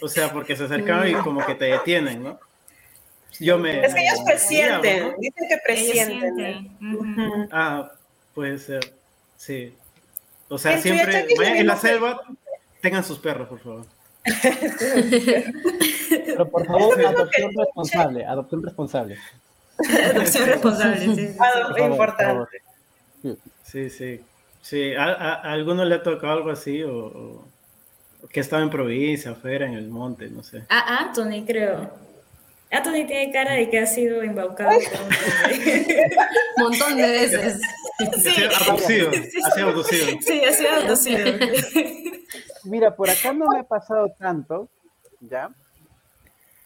o 0.00 0.08
sea, 0.08 0.32
porque 0.32 0.56
se 0.56 0.64
acercaban 0.64 1.08
y 1.08 1.14
como 1.14 1.44
que 1.44 1.54
te 1.54 1.66
detienen, 1.66 2.22
¿no? 2.22 2.38
Yo 3.40 3.58
me. 3.58 3.84
Es 3.84 3.94
que 3.94 4.00
ellos 4.00 4.20
presienten, 4.24 5.02
¿no? 5.08 5.14
dicen 5.18 5.48
que 5.48 5.58
presienten. 5.64 7.48
Ah, 7.52 7.90
puede 8.34 8.58
ser. 8.58 8.92
Sí. 9.36 9.74
O 10.48 10.58
sea, 10.58 10.78
siempre 10.78 11.26
vayan 11.36 11.56
en 11.58 11.66
la 11.66 11.76
selva, 11.76 12.20
tengan 12.80 13.04
sus 13.04 13.18
perros, 13.18 13.48
por 13.48 13.60
favor. 13.60 13.86
Pero 16.10 16.48
por 16.48 16.66
favor, 16.66 17.04
adopción 17.04 17.52
responsable. 17.56 18.24
Adopción 18.26 18.62
responsable. 18.62 19.18
Adopción 20.10 20.46
responsable, 20.48 20.98
sí, 21.00 21.14
sí, 21.14 21.28
sí. 21.28 21.82
Importante. 21.82 22.62
Sí, 23.64 23.90
sí. 23.90 24.20
Sí, 24.60 24.94
¿a, 24.94 25.04
a- 25.04 25.34
a 25.34 25.52
alguno 25.52 25.84
le 25.84 25.94
ha 25.96 26.02
tocado 26.02 26.32
algo 26.32 26.50
así 26.50 26.82
o 26.82 27.44
que 28.30 28.40
estaba 28.40 28.62
en 28.62 28.70
provincia, 28.70 29.32
afuera, 29.32 29.66
en 29.66 29.74
el 29.74 29.88
monte, 29.88 30.28
no 30.28 30.42
sé? 30.42 30.64
A 30.68 30.98
Anthony, 31.02 31.44
creo. 31.46 31.90
Anthony 32.70 33.06
tiene 33.06 33.32
cara 33.32 33.54
de 33.54 33.70
que 33.70 33.78
ha 33.78 33.86
sido 33.86 34.22
embaucado. 34.22 34.76
un 34.76 36.62
montón 36.62 36.96
de 36.96 37.10
veces. 37.10 37.60
Ha 37.98 38.20
sido 38.20 38.50
abducido, 38.68 39.10
ha 39.44 39.50
sido 39.50 39.68
abducido. 39.68 40.06
Sí, 40.20 40.44
ha 40.44 40.52
sido 40.52 40.70
abducido. 40.70 41.26
Mira, 42.64 42.94
por 42.94 43.08
acá 43.08 43.32
no 43.32 43.46
me 43.48 43.60
ha 43.60 43.62
pasado 43.62 44.12
tanto, 44.18 44.68
¿ya? 45.20 45.50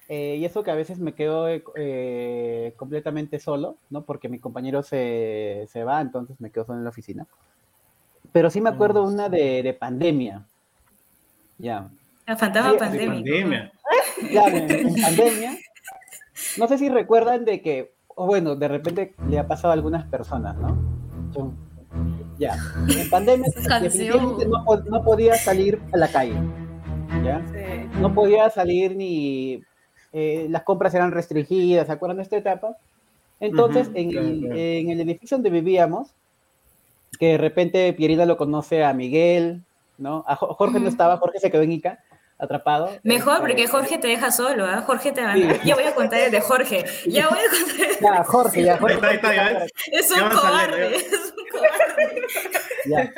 Eh, 0.08 0.36
y 0.40 0.44
eso 0.44 0.62
que 0.62 0.70
a 0.70 0.74
veces 0.74 0.98
me 0.98 1.14
quedo 1.14 1.48
eh, 1.48 1.62
eh, 1.76 2.74
completamente 2.76 3.38
solo, 3.38 3.76
¿no? 3.88 4.04
Porque 4.04 4.28
mi 4.28 4.40
compañero 4.40 4.82
se, 4.82 5.66
se 5.70 5.84
va, 5.84 6.00
entonces 6.00 6.40
me 6.40 6.50
quedo 6.50 6.66
solo 6.66 6.78
en 6.78 6.84
la 6.84 6.90
oficina. 6.90 7.26
Pero 8.32 8.50
sí 8.50 8.60
me 8.60 8.70
acuerdo 8.70 9.04
una 9.04 9.28
de, 9.28 9.62
de 9.62 9.72
pandemia, 9.72 10.44
¿ya? 11.58 11.88
La 12.26 12.36
fantasma 12.36 12.72
Sí, 12.72 12.78
pandemia. 12.78 13.72
Claro, 14.30 14.56
en, 14.56 14.94
pandemia. 14.94 15.58
No 16.58 16.68
sé 16.68 16.78
si 16.78 16.88
recuerdan 16.88 17.44
de 17.44 17.60
que, 17.60 17.92
o 18.08 18.26
bueno, 18.26 18.54
de 18.56 18.68
repente 18.68 19.14
le 19.28 19.38
ha 19.38 19.46
pasado 19.46 19.70
a 19.70 19.74
algunas 19.74 20.06
personas, 20.06 20.56
¿no? 20.56 20.76
Yo- 21.34 21.52
ya. 22.38 22.56
En 22.88 23.10
pandemia 23.10 23.48
definitivamente 23.82 24.46
no, 24.46 24.64
no 24.88 25.04
podía 25.04 25.34
salir 25.34 25.80
a 25.92 25.96
la 25.96 26.08
calle, 26.08 26.34
¿ya? 27.24 27.42
Sí. 27.52 27.88
No 28.00 28.14
podía 28.14 28.48
salir 28.50 28.96
ni... 28.96 29.62
eh, 30.12 30.46
las 30.48 30.62
compras 30.62 30.94
eran 30.94 31.12
restringidas, 31.12 31.86
¿se 31.86 31.92
acuerdan 31.92 32.16
de 32.18 32.22
esta 32.24 32.36
etapa? 32.36 32.76
Entonces, 33.40 33.90
en, 33.94 34.10
claro, 34.12 34.26
el, 34.28 34.40
claro. 34.40 34.54
en 34.56 34.90
el 34.90 35.00
edificio 35.00 35.36
donde 35.36 35.50
vivíamos, 35.50 36.08
que 37.18 37.32
de 37.32 37.38
repente 37.38 37.92
Pierina 37.92 38.24
lo 38.24 38.36
conoce 38.36 38.84
a 38.84 38.92
Miguel, 38.94 39.62
¿no? 40.02 40.24
A 40.26 40.36
Jo- 40.36 40.54
Jorge 40.54 40.80
no 40.80 40.88
estaba, 40.88 41.16
Jorge 41.18 41.38
se 41.38 41.50
quedó 41.50 41.62
en 41.62 41.72
Ica, 41.72 41.98
atrapado. 42.38 42.90
Mejor, 43.04 43.34
Este, 43.34 43.40
porque 43.46 43.66
Jorge 43.68 43.98
te 43.98 44.08
deja 44.08 44.30
solo, 44.32 44.66
¿ah? 44.66 44.82
Jorge 44.84 45.12
te 45.12 45.20
abandona. 45.20 45.54
Sí. 45.54 45.60
Ya 45.64 45.74
voy 45.76 45.84
a 45.84 45.94
contar 45.94 46.20
el 46.20 46.30
de 46.32 46.40
Jorge. 46.40 46.84
Ya 47.06 47.28
voy 47.28 47.38
a 47.38 47.50
contar. 47.50 47.86
el- 47.88 47.98
Ya, 48.00 48.24
Jorge, 48.24 48.62
ya, 48.64 48.78
Jorge. 48.78 48.94
Está, 48.96 49.12
está, 49.14 49.34
ya. 49.34 49.66
Es 49.92 50.10
un 50.10 50.28
cobarde. 50.28 50.96
Es 50.96 51.12
un 51.36 51.60
cobarde. 51.60 52.22
Ya. 52.86 53.12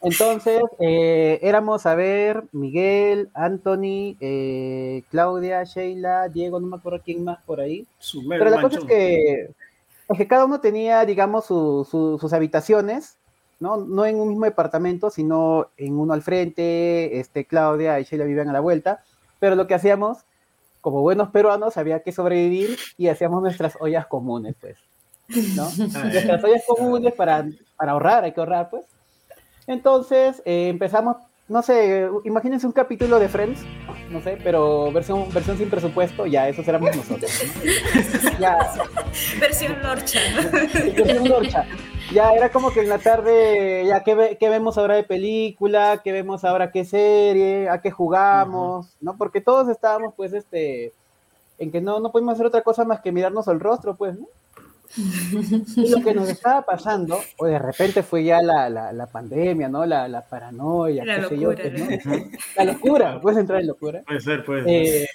Entonces, 0.00 0.62
eh, 0.78 1.40
éramos, 1.42 1.84
a 1.84 1.96
ver, 1.96 2.44
Miguel, 2.52 3.30
Anthony, 3.34 4.16
eh, 4.20 5.02
Claudia, 5.10 5.64
Sheila, 5.64 6.28
Diego, 6.28 6.60
no 6.60 6.68
me 6.68 6.76
acuerdo 6.76 7.00
quién 7.04 7.24
más 7.24 7.38
por 7.44 7.60
ahí. 7.60 7.84
Pero 8.28 8.48
la 8.48 8.62
cosa 8.62 8.78
es 8.78 8.84
que, 8.84 9.50
es 10.08 10.16
que 10.16 10.28
cada 10.28 10.44
uno 10.44 10.60
tenía, 10.60 11.04
digamos, 11.04 11.46
su- 11.46 11.84
su- 11.90 12.16
sus 12.20 12.32
habitaciones, 12.32 13.16
¿no? 13.60 13.76
No 13.76 14.06
en 14.06 14.16
un 14.16 14.28
mismo 14.28 14.44
departamento, 14.44 15.10
sino 15.10 15.68
en 15.76 15.98
uno 15.98 16.12
al 16.12 16.22
frente, 16.22 17.18
este, 17.18 17.44
Claudia 17.44 17.98
y 18.00 18.04
Sheila 18.04 18.24
vivían 18.24 18.48
a 18.48 18.52
la 18.52 18.60
vuelta, 18.60 19.02
pero 19.38 19.56
lo 19.56 19.66
que 19.66 19.74
hacíamos, 19.74 20.18
como 20.80 21.02
buenos 21.02 21.30
peruanos, 21.30 21.76
había 21.76 22.02
que 22.02 22.12
sobrevivir 22.12 22.78
y 22.96 23.08
hacíamos 23.08 23.42
nuestras 23.42 23.76
ollas 23.80 24.06
comunes, 24.06 24.54
pues, 24.60 24.78
¿no? 25.56 25.64
Ah, 25.94 26.08
ya. 26.10 26.10
nuestras 26.10 26.44
ollas 26.44 26.62
comunes 26.66 27.12
para, 27.14 27.46
para 27.76 27.92
ahorrar, 27.92 28.24
hay 28.24 28.32
que 28.32 28.40
ahorrar, 28.40 28.70
pues. 28.70 28.86
Entonces 29.66 30.40
eh, 30.46 30.68
empezamos, 30.68 31.16
no 31.46 31.62
sé, 31.62 32.08
imagínense 32.24 32.66
un 32.66 32.72
capítulo 32.72 33.18
de 33.18 33.28
Friends, 33.28 33.60
no 34.10 34.22
sé, 34.22 34.38
pero 34.42 34.90
versión, 34.92 35.30
versión 35.32 35.58
sin 35.58 35.68
presupuesto, 35.68 36.26
ya, 36.26 36.48
esos 36.48 36.66
éramos 36.66 36.96
nosotros. 36.96 37.30
¿no? 37.64 38.38
Ya, 38.40 38.56
Versión 39.40 39.82
Lorcha, 39.82 40.20
versión 40.52 41.28
Lorcha. 41.28 41.66
Ya 42.12 42.32
era 42.32 42.50
como 42.50 42.70
que 42.72 42.80
en 42.80 42.88
la 42.88 42.98
tarde, 42.98 43.84
ya, 43.86 44.02
¿qué, 44.02 44.14
ve- 44.14 44.36
qué 44.40 44.48
vemos 44.48 44.78
ahora 44.78 44.94
de 44.94 45.02
película? 45.04 46.00
¿Qué 46.02 46.10
vemos 46.12 46.42
ahora 46.44 46.70
qué 46.70 46.84
serie? 46.84 47.68
¿A 47.68 47.80
qué 47.82 47.90
jugamos? 47.90 48.88
¿No? 49.00 49.16
Porque 49.16 49.40
todos 49.42 49.68
estábamos, 49.68 50.14
pues, 50.16 50.32
este, 50.32 50.92
en 51.58 51.70
que 51.70 51.80
no, 51.82 52.00
no 52.00 52.10
podemos 52.10 52.34
hacer 52.34 52.46
otra 52.46 52.62
cosa 52.62 52.84
más 52.84 53.00
que 53.00 53.12
mirarnos 53.12 53.46
al 53.48 53.60
rostro, 53.60 53.94
pues, 53.94 54.18
¿no? 54.18 54.26
Y 55.76 55.90
lo 55.90 56.02
que 56.02 56.14
nos 56.14 56.30
estaba 56.30 56.62
pasando, 56.62 57.20
o 57.36 57.44
de 57.44 57.58
repente 57.58 58.02
fue 58.02 58.24
ya 58.24 58.40
la, 58.40 58.70
la, 58.70 58.90
la 58.92 59.06
pandemia, 59.06 59.68
¿no? 59.68 59.84
La, 59.84 60.08
la 60.08 60.22
paranoia, 60.22 61.04
La 61.04 61.16
qué 61.16 61.28
sé 61.28 61.38
yo, 61.38 61.50
locura, 61.52 61.70
pues, 61.86 62.06
¿no? 62.06 62.12
La 62.56 62.64
locura, 62.64 63.20
puedes 63.20 63.38
entrar 63.38 63.60
en 63.60 63.66
locura. 63.66 64.02
Puede 64.06 64.20
ser, 64.20 64.44
puede 64.46 64.62
ser. 64.64 64.72
Eh, 64.72 65.06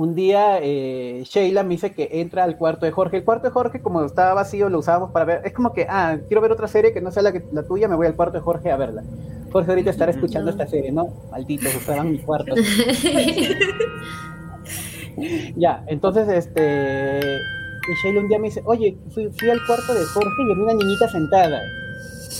un 0.00 0.14
día 0.14 0.60
eh, 0.62 1.24
Sheila 1.26 1.62
me 1.62 1.74
dice 1.74 1.92
que 1.92 2.08
entra 2.22 2.44
al 2.44 2.56
cuarto 2.56 2.86
de 2.86 2.92
Jorge. 2.92 3.18
El 3.18 3.24
cuarto 3.24 3.48
de 3.48 3.50
Jorge, 3.50 3.82
como 3.82 4.02
estaba 4.02 4.32
vacío, 4.32 4.70
lo 4.70 4.78
usábamos 4.78 5.10
para 5.10 5.26
ver. 5.26 5.42
Es 5.44 5.52
como 5.52 5.74
que, 5.74 5.86
ah, 5.90 6.16
quiero 6.26 6.40
ver 6.40 6.52
otra 6.52 6.68
serie 6.68 6.94
que 6.94 7.02
no 7.02 7.10
sea 7.10 7.22
la, 7.22 7.32
que, 7.32 7.44
la 7.52 7.64
tuya, 7.64 7.86
me 7.86 7.96
voy 7.96 8.06
al 8.06 8.16
cuarto 8.16 8.38
de 8.38 8.42
Jorge 8.42 8.70
a 8.70 8.78
verla. 8.78 9.04
Jorge 9.52 9.72
ahorita 9.72 9.90
estará 9.90 10.10
escuchando 10.10 10.50
esta 10.50 10.66
serie, 10.66 10.90
¿no? 10.90 11.06
Malditos, 11.30 11.76
usaban 11.76 12.12
mi 12.12 12.18
cuarto. 12.18 12.54
ya, 15.56 15.84
entonces, 15.86 16.26
este. 16.30 17.20
Y 17.20 17.94
Sheila 18.02 18.20
un 18.20 18.28
día 18.28 18.38
me 18.38 18.46
dice, 18.46 18.62
oye, 18.64 18.96
fui, 19.12 19.28
fui 19.38 19.50
al 19.50 19.60
cuarto 19.66 19.92
de 19.92 20.06
Jorge 20.06 20.42
y 20.50 20.54
vi 20.54 20.62
una 20.62 20.72
niñita 20.72 21.08
sentada. 21.08 21.60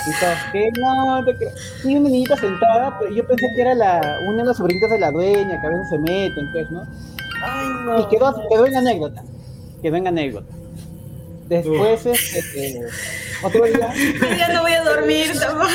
Y 0.06 0.52
¿qué? 0.52 0.70
No, 0.80 1.22
te 1.26 1.36
creo. 1.36 1.50
Sí, 1.82 1.94
una 1.94 2.08
niñita 2.08 2.36
sentada, 2.36 2.98
pero 2.98 3.12
yo 3.12 3.26
pensé 3.26 3.46
que 3.54 3.60
era 3.60 3.74
la, 3.74 4.18
una 4.28 4.38
de 4.38 4.44
las 4.44 4.56
sobrinitas 4.56 4.90
de 4.90 4.98
la 4.98 5.10
dueña, 5.10 5.60
que 5.60 5.66
a 5.66 5.70
veces 5.70 5.90
se 5.90 5.98
meten, 5.98 6.50
pues, 6.52 6.70
¿no? 6.70 6.86
Ay, 7.42 7.68
no. 7.84 8.00
Y 8.00 8.08
quedó, 8.08 8.34
quedó 8.48 8.66
en 8.66 8.76
anécdota. 8.76 9.24
Quedó 9.82 9.96
en 9.96 10.06
anécdota. 10.06 10.54
Después, 11.50 12.06
este, 12.06 12.78
eh, 12.78 12.86
otro 13.42 13.64
día, 13.64 13.92
Ya 14.38 14.52
no 14.52 14.62
voy 14.62 14.72
a 14.72 14.84
dormir 14.84 15.32
tampoco. 15.38 15.70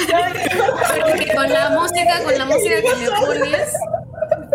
Porque 1.05 1.35
con 1.35 1.49
la 1.49 1.69
música, 1.71 2.23
con 2.23 2.37
la 2.37 2.45
música 2.45 2.75
que 2.81 2.95
me 2.95 3.09
pones, 3.19 3.73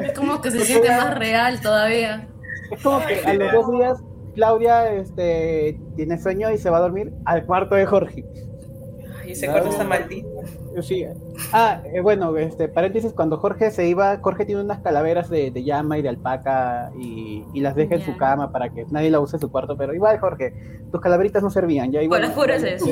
es 0.02 0.12
como 0.12 0.40
que 0.40 0.50
se 0.50 0.64
siente 0.64 0.88
más 0.88 1.18
real 1.18 1.60
todavía. 1.60 2.26
es 2.70 2.82
como 2.82 3.04
que 3.04 3.20
a 3.20 3.34
los 3.34 3.52
dos 3.52 3.70
días, 3.70 3.98
Claudia 4.34 4.90
este, 4.92 5.78
tiene 5.96 6.18
sueño 6.18 6.50
y 6.52 6.58
se 6.58 6.70
va 6.70 6.78
a 6.78 6.80
dormir 6.80 7.12
al 7.26 7.44
cuarto 7.44 7.74
de 7.74 7.84
Jorge. 7.84 8.24
Ay, 9.22 9.32
ese 9.32 9.48
cuarto 9.48 9.70
está 9.70 9.84
maldito. 9.84 10.28
Sí. 10.82 11.04
Ah, 11.52 11.82
eh, 11.84 12.00
bueno, 12.00 12.36
este, 12.36 12.68
paréntesis, 12.68 13.12
cuando 13.12 13.38
Jorge 13.38 13.70
se 13.70 13.88
iba, 13.88 14.18
Jorge 14.18 14.44
tiene 14.44 14.60
unas 14.60 14.80
calaveras 14.80 15.28
de, 15.28 15.50
de 15.50 15.64
llama 15.64 15.98
y 15.98 16.02
de 16.02 16.08
alpaca 16.08 16.90
y, 16.98 17.44
y 17.52 17.60
las 17.60 17.74
deja 17.74 17.96
en 17.96 18.02
su 18.02 18.16
cama 18.16 18.52
para 18.52 18.68
que 18.70 18.86
nadie 18.90 19.10
la 19.10 19.20
use 19.20 19.36
en 19.36 19.40
su 19.40 19.50
cuarto, 19.50 19.76
pero 19.76 19.94
igual, 19.94 20.18
Jorge, 20.20 20.54
tus 20.90 21.00
calaveritas 21.00 21.42
no 21.42 21.50
servían, 21.50 21.90
ya 21.90 22.02
igual. 22.02 22.22
las 22.22 22.30
puras 22.32 22.62
eso. 22.62 22.86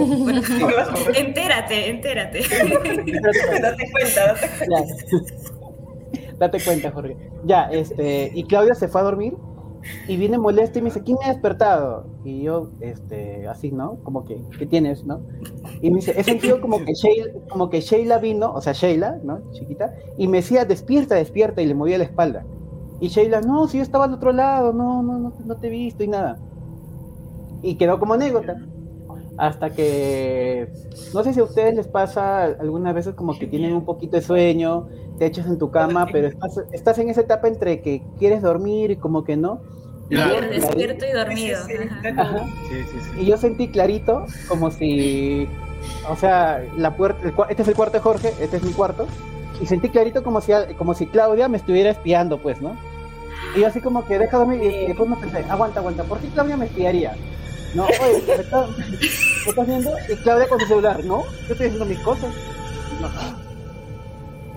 Entérate, 1.14 1.90
entérate. 1.90 2.40
date 3.22 3.42
cuenta, 3.42 3.60
date 3.60 3.90
cuenta. 3.92 4.34
Ya. 4.68 6.34
Date 6.38 6.60
cuenta, 6.64 6.90
Jorge. 6.92 7.16
Ya, 7.44 7.64
este, 7.70 8.30
y 8.34 8.44
Claudia 8.44 8.74
se 8.74 8.88
fue 8.88 9.00
a 9.00 9.04
dormir 9.04 9.34
y 10.06 10.16
viene 10.16 10.38
molesta 10.38 10.78
y 10.78 10.82
me 10.82 10.88
dice, 10.88 11.02
¿quién 11.02 11.18
me 11.20 11.26
ha 11.26 11.32
despertado? 11.32 12.06
Y 12.24 12.42
yo, 12.42 12.70
este, 12.80 13.46
así, 13.46 13.70
¿no? 13.70 13.98
Como 14.02 14.24
que, 14.24 14.42
¿qué 14.58 14.66
tienes, 14.66 15.04
no? 15.04 15.20
Y 15.80 15.90
me 15.90 15.96
dice, 15.96 16.14
he 16.16 16.24
sentido 16.24 16.60
como 16.60 16.84
que 16.84 16.94
Sheila, 16.94 17.32
como 17.48 17.70
que 17.70 17.80
Sheila 17.80 18.18
vino, 18.18 18.52
o 18.52 18.60
sea, 18.60 18.72
Sheila, 18.72 19.18
¿no? 19.22 19.40
Chiquita, 19.52 19.94
y 20.16 20.28
me 20.28 20.38
decía, 20.38 20.64
despierta, 20.64 21.14
despierta, 21.14 21.62
y 21.62 21.66
le 21.66 21.74
movía 21.74 21.98
la 21.98 22.04
espalda. 22.04 22.44
Y 23.00 23.08
Sheila, 23.08 23.40
no, 23.40 23.68
si 23.68 23.78
yo 23.78 23.82
estaba 23.82 24.04
al 24.04 24.14
otro 24.14 24.32
lado, 24.32 24.72
no, 24.72 25.02
no, 25.02 25.18
no, 25.18 25.32
no 25.44 25.56
te 25.56 25.68
he 25.68 25.70
visto 25.70 26.02
y 26.02 26.08
nada. 26.08 26.38
Y 27.62 27.76
quedó 27.76 27.98
como 27.98 28.14
anécdota. 28.14 28.56
Hasta 29.38 29.70
que, 29.70 30.68
no 31.14 31.22
sé 31.22 31.32
si 31.32 31.38
a 31.40 31.44
ustedes 31.44 31.74
les 31.76 31.86
pasa 31.86 32.44
algunas 32.44 32.92
veces 32.92 33.14
como 33.14 33.38
que 33.38 33.46
tienen 33.46 33.72
un 33.72 33.84
poquito 33.84 34.16
de 34.16 34.22
sueño, 34.22 34.88
te 35.18 35.26
echas 35.26 35.46
en 35.46 35.58
tu 35.58 35.70
cama, 35.70 36.06
pero 36.10 36.26
estás, 36.26 36.60
estás 36.72 36.98
en 36.98 37.08
esa 37.08 37.20
etapa 37.20 37.46
entre 37.46 37.80
que 37.80 38.02
quieres 38.18 38.42
dormir 38.42 38.90
y 38.90 38.96
como 38.96 39.22
que 39.22 39.36
no. 39.36 39.60
Claro. 40.08 40.48
Despierto 40.48 41.04
y 41.06 41.12
dormido. 41.12 41.58
Sí, 41.66 41.72
sí, 41.72 41.78
sí, 41.78 41.88
Ajá. 41.88 42.08
está 42.08 42.22
Ajá. 42.22 42.32
como- 42.38 42.46
Sí, 42.68 42.74
sí, 42.90 42.98
sí. 43.00 43.20
Y 43.20 43.26
yo 43.26 43.36
sentí 43.36 43.68
clarito, 43.68 44.26
como 44.48 44.70
si, 44.72 45.46
o 46.10 46.16
sea, 46.16 46.64
la 46.76 46.96
puerta, 46.96 47.20
este 47.48 47.62
es 47.62 47.68
el 47.68 47.74
cuarto 47.74 47.98
de 47.98 48.00
Jorge, 48.02 48.32
este 48.40 48.56
es 48.56 48.62
mi 48.64 48.72
cuarto, 48.72 49.06
y 49.60 49.66
sentí 49.66 49.88
clarito 49.88 50.24
como 50.24 50.40
si, 50.40 50.50
como 50.78 50.94
si 50.94 51.06
Claudia 51.06 51.46
me 51.46 51.58
estuviera 51.58 51.90
espiando, 51.90 52.38
pues, 52.38 52.60
¿no? 52.60 52.76
Y 53.56 53.60
yo 53.60 53.68
así 53.68 53.80
como 53.80 54.04
que 54.04 54.18
deja 54.18 54.36
dormir, 54.38 54.62
y 54.64 54.86
después 54.86 55.08
me 55.08 55.16
pensé, 55.16 55.44
aguanta, 55.48 55.78
aguanta, 55.78 56.02
¿por 56.04 56.18
qué 56.18 56.26
Claudia 56.28 56.56
me 56.56 56.64
espiaría? 56.66 57.14
No, 57.74 57.84
oye, 57.84 58.22
¿me 58.26 58.34
estás, 58.34 58.68
me 58.78 59.50
estás 59.50 59.66
viendo? 59.66 59.92
Y 60.08 60.16
Claudia 60.16 60.48
con 60.48 60.60
su 60.60 60.66
celular, 60.66 61.04
¿no? 61.04 61.24
Yo 61.46 61.52
estoy 61.52 61.66
haciendo 61.66 61.84
mis 61.84 61.98
cosas. 62.00 62.32
No. 63.00 63.08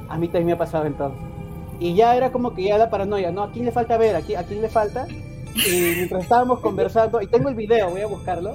A 0.10 0.18
mí 0.18 0.27
también 0.27 0.48
me 0.48 0.51
ha 0.53 0.58
pasado 0.58 0.86
entonces. 0.86 1.20
Y 1.80 1.96
ya 1.96 2.15
era 2.15 2.32
como 2.32 2.53
que 2.53 2.63
ya 2.63 2.77
la 2.77 2.89
paranoia, 2.89 3.32
¿no? 3.32 3.44
¿A 3.44 3.51
quién 3.51 3.65
le 3.65 3.72
falta 3.72 3.98
ver? 3.98 4.15
¿A 4.15 4.22
quién, 4.22 4.39
a 4.39 4.44
quién 4.44 4.62
le 4.62 4.70
falta? 4.70 5.08
Y 5.56 5.96
mientras 5.96 6.24
estábamos 6.24 6.60
conversando, 6.60 7.22
y 7.22 7.27
tengo 7.27 7.50
el 7.50 7.56
video, 7.56 7.89
voy 7.89 8.01
a 8.01 8.08
buscarlo. 8.08 8.53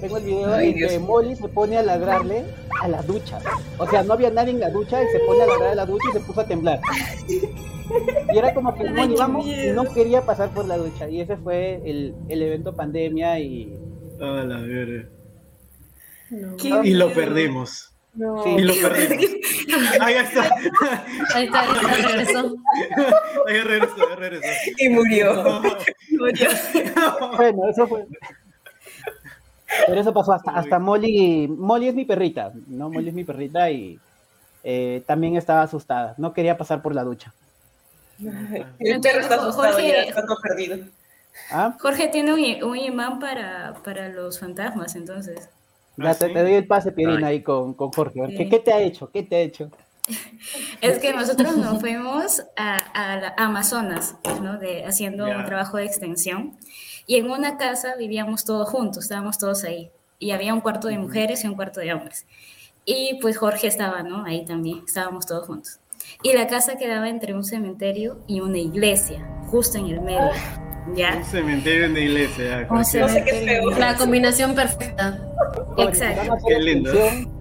Tengo 0.00 0.16
el 0.16 0.24
video 0.24 0.54
Ay, 0.54 0.70
en 0.70 0.74
que 0.74 0.88
Dios. 0.88 1.02
Molly 1.02 1.36
se 1.36 1.48
pone 1.48 1.76
a 1.76 1.82
ladrarle 1.82 2.44
a 2.80 2.88
la 2.88 3.02
ducha. 3.02 3.38
O 3.78 3.86
sea, 3.86 4.02
no 4.02 4.14
había 4.14 4.30
nadie 4.30 4.52
en 4.52 4.60
la 4.60 4.70
ducha 4.70 5.02
y 5.02 5.06
se 5.08 5.18
pone 5.20 5.42
a 5.42 5.46
ladrar 5.46 5.72
a 5.72 5.74
la 5.74 5.86
ducha 5.86 6.08
y 6.10 6.12
se 6.14 6.20
puso 6.20 6.40
a 6.40 6.46
temblar. 6.46 6.80
Y 7.28 8.38
era 8.38 8.54
como 8.54 8.74
que 8.74 8.88
Ay, 8.88 8.94
Molly, 8.94 9.14
qué 9.14 9.20
vamos, 9.20 9.46
y 9.46 9.70
no 9.74 9.84
quería 9.92 10.22
pasar 10.22 10.48
por 10.50 10.64
la 10.64 10.78
ducha. 10.78 11.08
Y 11.08 11.20
ese 11.20 11.36
fue 11.36 11.82
el, 11.84 12.14
el 12.28 12.42
evento 12.42 12.74
pandemia 12.74 13.38
y... 13.40 13.78
A 14.38 14.44
la 14.44 14.58
verga. 14.58 15.08
Qué 16.58 16.80
Y 16.84 16.94
lo 16.94 17.12
perdimos. 17.12 17.90
No. 18.14 18.42
Sí. 18.44 18.50
Y 18.50 18.62
lo 18.62 18.74
perdimos. 18.74 19.24
Ahí 20.00 20.14
está. 20.14 20.42
Ahí 21.34 21.46
está, 21.46 21.60
ahí 21.62 21.76
está, 21.76 22.06
regresó. 22.06 22.54
Ahí 23.48 23.60
regresó, 23.60 24.08
ahí 24.08 24.16
regresó. 24.16 24.46
Y 24.78 24.88
murió. 24.88 25.34
Murió. 26.10 26.48
Bueno, 27.36 27.68
eso 27.68 27.86
fue... 27.86 28.06
Pero 29.86 30.00
eso 30.00 30.12
pasó 30.14 30.32
hasta, 30.32 30.52
hasta 30.52 30.78
Molly. 30.78 31.48
Molly 31.48 31.88
es 31.88 31.94
mi 31.94 32.04
perrita, 32.04 32.52
¿no? 32.68 32.88
Molly 32.90 33.08
es 33.08 33.14
mi 33.14 33.24
perrita 33.24 33.68
y 33.70 33.98
eh, 34.62 35.02
también 35.06 35.36
estaba 35.36 35.62
asustada. 35.62 36.14
No 36.16 36.32
quería 36.32 36.56
pasar 36.56 36.80
por 36.82 36.94
la 36.94 37.02
ducha. 37.02 37.34
El 38.78 39.00
perro 39.00 39.20
está 39.20 39.34
asustado 39.34 39.72
Jorge- 39.72 39.88
ya, 39.88 40.02
está 40.04 40.24
todo 40.24 40.38
perdido. 40.40 40.78
¿Ah? 41.50 41.76
Jorge 41.80 42.08
tiene 42.08 42.32
un, 42.32 42.64
un 42.70 42.76
imán 42.76 43.18
para, 43.18 43.74
para 43.84 44.08
los 44.08 44.38
fantasmas, 44.38 44.94
entonces. 44.96 45.48
Ya 45.96 46.10
¿Ah, 46.10 46.14
te, 46.14 46.26
sí? 46.28 46.32
te 46.32 46.42
doy 46.42 46.54
el 46.54 46.66
pase, 46.66 46.92
Pierina, 46.92 47.28
ahí 47.28 47.42
con, 47.42 47.74
con 47.74 47.90
Jorge. 47.92 48.20
Ver, 48.20 48.30
¿Qué, 48.30 48.36
Sí. 48.44 48.48
¿Qué 48.48 48.58
te 48.60 48.72
ha 48.72 48.80
hecho? 48.80 49.10
¿Qué 49.10 49.22
te 49.22 49.36
ha 49.36 49.40
hecho? 49.40 49.70
Es 50.80 50.98
que 50.98 51.12
nosotros 51.14 51.56
nos 51.56 51.80
fuimos 51.80 52.42
a, 52.56 52.76
a 52.76 53.16
la- 53.16 53.34
a 53.36 53.44
Amazonas, 53.46 54.16
¿no? 54.42 54.58
De, 54.58 54.84
haciendo 54.84 55.26
Ya. 55.26 55.38
un 55.38 55.44
trabajo 55.46 55.76
de 55.78 55.84
extensión. 55.86 56.56
Y 57.06 57.16
en 57.16 57.30
una 57.30 57.56
casa 57.58 57.94
vivíamos 57.96 58.44
todos 58.44 58.68
juntos, 58.68 59.04
estábamos 59.04 59.38
todos 59.38 59.64
ahí. 59.64 59.90
Y 60.18 60.30
había 60.32 60.54
un 60.54 60.60
cuarto 60.60 60.88
de 60.88 60.98
mujeres 60.98 61.44
y 61.44 61.48
un 61.48 61.54
cuarto 61.54 61.80
de 61.80 61.92
hombres. 61.92 62.26
Y 62.84 63.18
pues 63.22 63.38
Jorge 63.38 63.66
estaba, 63.66 64.02
¿no? 64.02 64.24
Ahí 64.24 64.44
también, 64.44 64.82
estábamos 64.86 65.26
todos 65.26 65.46
juntos. 65.46 65.78
Y 66.22 66.32
la 66.34 66.46
casa 66.46 66.76
quedaba 66.76 67.08
entre 67.08 67.34
un 67.34 67.44
cementerio 67.44 68.18
y 68.26 68.40
una 68.40 68.58
iglesia, 68.58 69.26
justo 69.46 69.78
en 69.78 69.86
el 69.86 70.00
medio. 70.02 70.30
¿Ya? 70.94 71.16
Un 71.16 71.24
cementerio 71.24 71.86
en 71.86 71.94
la 71.94 72.00
iglesia. 72.00 72.58
Un 72.60 72.66
cualquiera. 72.66 73.06
No 73.06 73.12
sé 73.12 73.24
qué 73.24 73.30
es 73.30 73.44
peor. 73.44 73.78
La 73.78 73.96
combinación 73.96 74.54
perfecta. 74.54 75.18
Exacto. 75.78 76.36
Qué 76.46 76.58
lindo. 76.58 76.92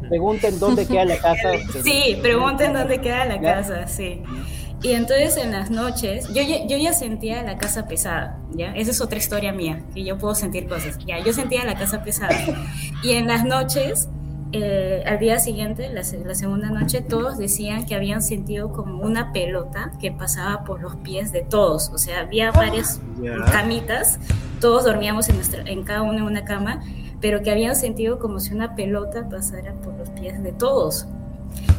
Pregunten 0.09 0.59
dónde 0.59 0.85
queda 0.85 1.05
la 1.05 1.17
casa. 1.17 1.50
Sí, 1.83 2.17
pregunten 2.21 2.73
dónde 2.73 3.01
queda 3.01 3.25
la 3.25 3.41
casa, 3.41 3.88
sí. 3.88 4.21
Y 4.81 4.91
entonces 4.91 5.38
en 5.38 5.51
las 5.51 5.71
noches, 5.71 6.27
yo 6.33 6.41
ya, 6.41 6.65
yo 6.67 6.77
ya 6.77 6.91
sentía 6.91 7.41
la 7.41 7.57
casa 7.57 7.88
pesada, 7.88 8.38
¿ya? 8.51 8.73
Esa 8.75 8.91
es 8.91 9.00
otra 9.00 9.17
historia 9.17 9.53
mía, 9.53 9.81
que 9.93 10.03
yo 10.03 10.17
puedo 10.17 10.35
sentir 10.35 10.67
cosas, 10.67 10.97
¿ya? 11.05 11.19
Yo 11.19 11.31
sentía 11.31 11.63
la 11.63 11.75
casa 11.75 12.03
pesada. 12.03 12.35
Y 13.01 13.13
en 13.13 13.27
las 13.27 13.45
noches, 13.45 14.09
eh, 14.55 15.03
al 15.07 15.17
día 15.17 15.39
siguiente, 15.39 15.89
la, 15.89 16.03
la 16.25 16.36
segunda 16.36 16.69
noche, 16.69 17.01
todos 17.01 17.39
decían 17.39 17.88
que 17.88 17.95
habían 17.95 18.22
sentido 18.22 18.72
como 18.72 19.03
una 19.03 19.33
pelota 19.33 19.91
que 20.00 20.12
pasaba 20.12 20.63
por 20.63 20.79
los 20.79 20.95
pies 20.98 21.31
de 21.31 21.41
todos. 21.41 21.89
O 21.89 21.98
sea, 21.98 22.22
había 22.22 22.51
varias 22.51 23.01
camitas, 23.51 24.19
todos 24.60 24.86
dormíamos 24.86 25.27
en, 25.29 25.38
nuestra, 25.38 25.63
en 25.63 25.83
cada 25.83 26.03
uno 26.03 26.19
en 26.19 26.24
una 26.25 26.45
cama, 26.45 26.83
pero 27.19 27.41
que 27.41 27.50
habían 27.50 27.75
sentido 27.75 28.19
como 28.19 28.39
si 28.39 28.53
una 28.53 28.75
pelota 28.75 29.27
pasara 29.27 29.74
por 29.74 29.95
los 29.95 30.10
pies 30.12 30.43
de 30.43 30.51
todos. 30.51 31.07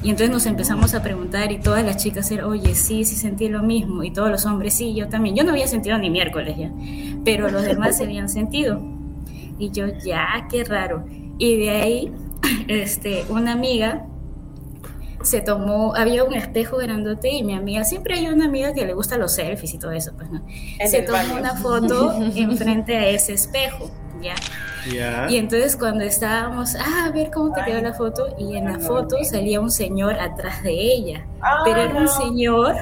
Y 0.03 0.11
entonces 0.11 0.31
nos 0.31 0.47
empezamos 0.47 0.95
a 0.95 1.03
preguntar 1.03 1.53
y 1.53 1.59
todas 1.59 1.85
las 1.85 1.97
chicas 1.97 2.29
eran, 2.33 2.47
oye, 2.47 2.75
sí, 2.75 3.05
sí 3.05 3.15
sentí 3.15 3.49
lo 3.49 3.63
mismo. 3.63 4.03
Y 4.03 4.11
todos 4.11 4.31
los 4.31 4.47
hombres, 4.47 4.75
sí, 4.75 4.95
yo 4.95 5.09
también. 5.09 5.37
Yo 5.37 5.45
no 5.45 5.53
había 5.53 5.69
sentido 5.69 5.97
ni 5.99 6.11
miércoles 6.11 6.57
ya, 6.59 6.73
pero 7.25 7.49
los 7.51 7.63
demás 7.63 7.99
se 7.99 8.05
habían 8.05 8.29
sentido. 8.29 8.81
Y 9.59 9.71
yo, 9.71 9.87
ya, 10.05 10.49
qué 10.51 10.65
raro. 10.65 11.05
Y 11.39 11.57
de 11.57 11.71
ahí, 11.71 12.13
este, 12.69 13.25
una 13.29 13.53
amiga 13.53 14.07
se 15.25 15.41
tomó, 15.41 15.95
había 15.97 16.23
un 16.23 16.35
espejo 16.35 16.77
grandote 16.77 17.31
y 17.31 17.43
mi 17.43 17.55
amiga, 17.55 17.85
siempre 17.85 18.15
hay 18.15 18.27
una 18.27 18.45
amiga 18.45 18.73
que 18.75 18.85
le 18.85 18.93
gusta 18.93 19.17
los 19.17 19.35
selfies 19.35 19.75
y 19.75 19.79
todo 19.79 19.93
eso, 19.93 20.13
pues, 20.17 20.31
¿no? 20.31 20.45
En 20.79 20.89
se 20.89 21.03
tomó 21.03 21.19
baño. 21.19 21.37
una 21.39 21.55
foto 21.57 22.13
enfrente 22.35 22.97
a 22.97 23.09
ese 23.09 23.33
espejo, 23.33 23.91
¿ya? 24.21 24.35
Ya. 24.93 25.27
Y 25.31 25.39
entonces 25.39 25.77
cuando 25.77 26.05
estábamos, 26.05 26.75
ah, 26.77 27.07
a 27.07 27.11
ver 27.11 27.31
cómo 27.31 27.53
te 27.55 27.65
quedó 27.65 27.81
la 27.81 27.95
foto, 27.95 28.37
y 28.39 28.57
en 28.57 28.67
la 28.67 28.79
foto 28.79 29.17
salía 29.25 29.61
un 29.61 29.71
señor 29.71 30.15
atrás 30.21 30.63
de 30.63 30.73
ella, 30.73 31.27
pero 31.65 31.81
era 31.81 31.95
un 31.95 32.09
señor 32.09 32.77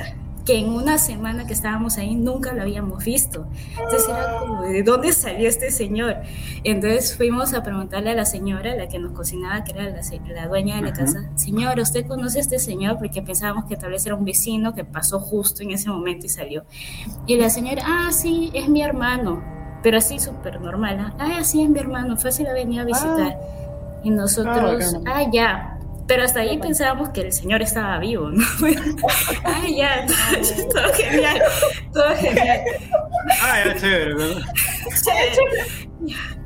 que 0.45 0.59
en 0.59 0.71
una 0.71 0.99
semana 0.99 1.47
que 1.47 1.53
estábamos 1.53 1.99
ahí 1.99 2.15
nunca 2.15 2.53
lo 2.53 2.63
habíamos 2.63 3.05
visto. 3.05 3.47
Entonces 3.71 4.09
era 4.09 4.39
como, 4.41 4.63
¿de 4.63 4.83
dónde 4.83 5.13
salió 5.13 5.49
este 5.49 5.71
señor? 5.71 6.17
Entonces 6.65 7.17
fuimos 7.17 7.55
a 7.55 7.63
preguntarle 7.63 8.11
a 8.11 8.15
la 8.15 8.25
señora, 8.25 8.75
la 8.75 8.89
que 8.89 8.99
nos 8.99 9.13
cocinaba, 9.13 9.63
que 9.65 9.73
era 9.73 9.85
la, 9.85 10.01
la 10.35 10.49
dueña 10.49 10.77
de 10.77 10.83
la 10.83 10.93
casa, 10.93 11.31
señora, 11.37 11.81
¿usted 11.83 12.07
conoce 12.07 12.39
a 12.39 12.43
este 12.43 12.59
señor? 12.59 12.99
Porque 12.99 13.23
pensábamos 13.23 13.67
que 13.67 13.77
tal 13.77 13.91
vez 13.91 14.05
era 14.05 14.15
un 14.15 14.25
vecino 14.25 14.75
que 14.75 14.85
pasó 14.85 15.21
justo 15.21 15.63
en 15.63 15.71
ese 15.71 15.89
momento 15.89 16.27
y 16.27 16.29
salió. 16.29 16.65
Y 17.27 17.37
la 17.37 17.49
señora, 17.49 17.83
ah, 17.87 18.11
sí, 18.13 18.51
es 18.55 18.69
mi 18.69 18.83
hermano, 18.83 19.43
pero 19.83 19.99
así 19.99 20.19
súper 20.19 20.61
normal, 20.61 20.99
¿ah? 20.99 21.15
ah, 21.19 21.45
sí, 21.45 21.63
es 21.63 21.69
mi 21.69 21.79
hermano, 21.79 22.17
fácil 22.17 22.47
la 22.47 22.53
venía 22.53 22.83
a 22.83 22.85
visitar. 22.85 23.39
Y 24.03 24.11
nosotros, 24.11 24.93
bacán. 24.95 25.03
ah, 25.07 25.31
ya. 25.33 25.79
Pero 26.07 26.25
hasta 26.25 26.41
ahí 26.41 26.59
pensábamos 26.59 27.11
que 27.11 27.23
el 27.23 27.33
señor 27.33 27.63
estaba 27.63 27.99
vivo, 27.99 28.31
¿no? 28.31 28.45
ah, 29.45 29.63
ya, 29.69 30.07
todo 30.75 30.93
genial, 30.95 31.43
todo 31.93 32.17
genial. 32.17 32.61
Ah, 33.43 33.63
ya, 33.65 33.77
chévere. 33.77 34.15
¿no? 34.15 34.25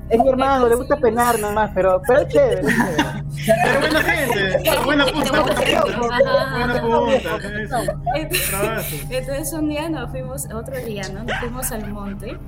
Es 0.08 0.20
mi 0.20 0.28
hermano, 0.28 0.68
le 0.68 0.76
gusta 0.76 0.96
penar 0.96 1.38
nomás, 1.40 1.70
pero, 1.74 2.00
pero 2.06 2.20
es 2.20 2.28
chévere. 2.28 2.62
chévere. 2.62 3.26
Pero 3.64 3.80
buena 3.80 4.02
gente. 4.02 4.80
Buena 4.84 5.06
punta. 5.06 5.42
Buena 5.42 5.54
punta. 5.54 7.38
Buena. 8.12 8.28
Trabajo. 8.50 8.96
Entonces 9.10 9.52
un 9.52 9.68
día 9.68 9.88
nos 9.88 10.10
fuimos, 10.10 10.46
otro 10.54 10.76
día, 10.84 11.02
¿no? 11.12 11.24
Nos 11.24 11.38
fuimos 11.38 11.72
al 11.72 11.90
monte 11.92 12.38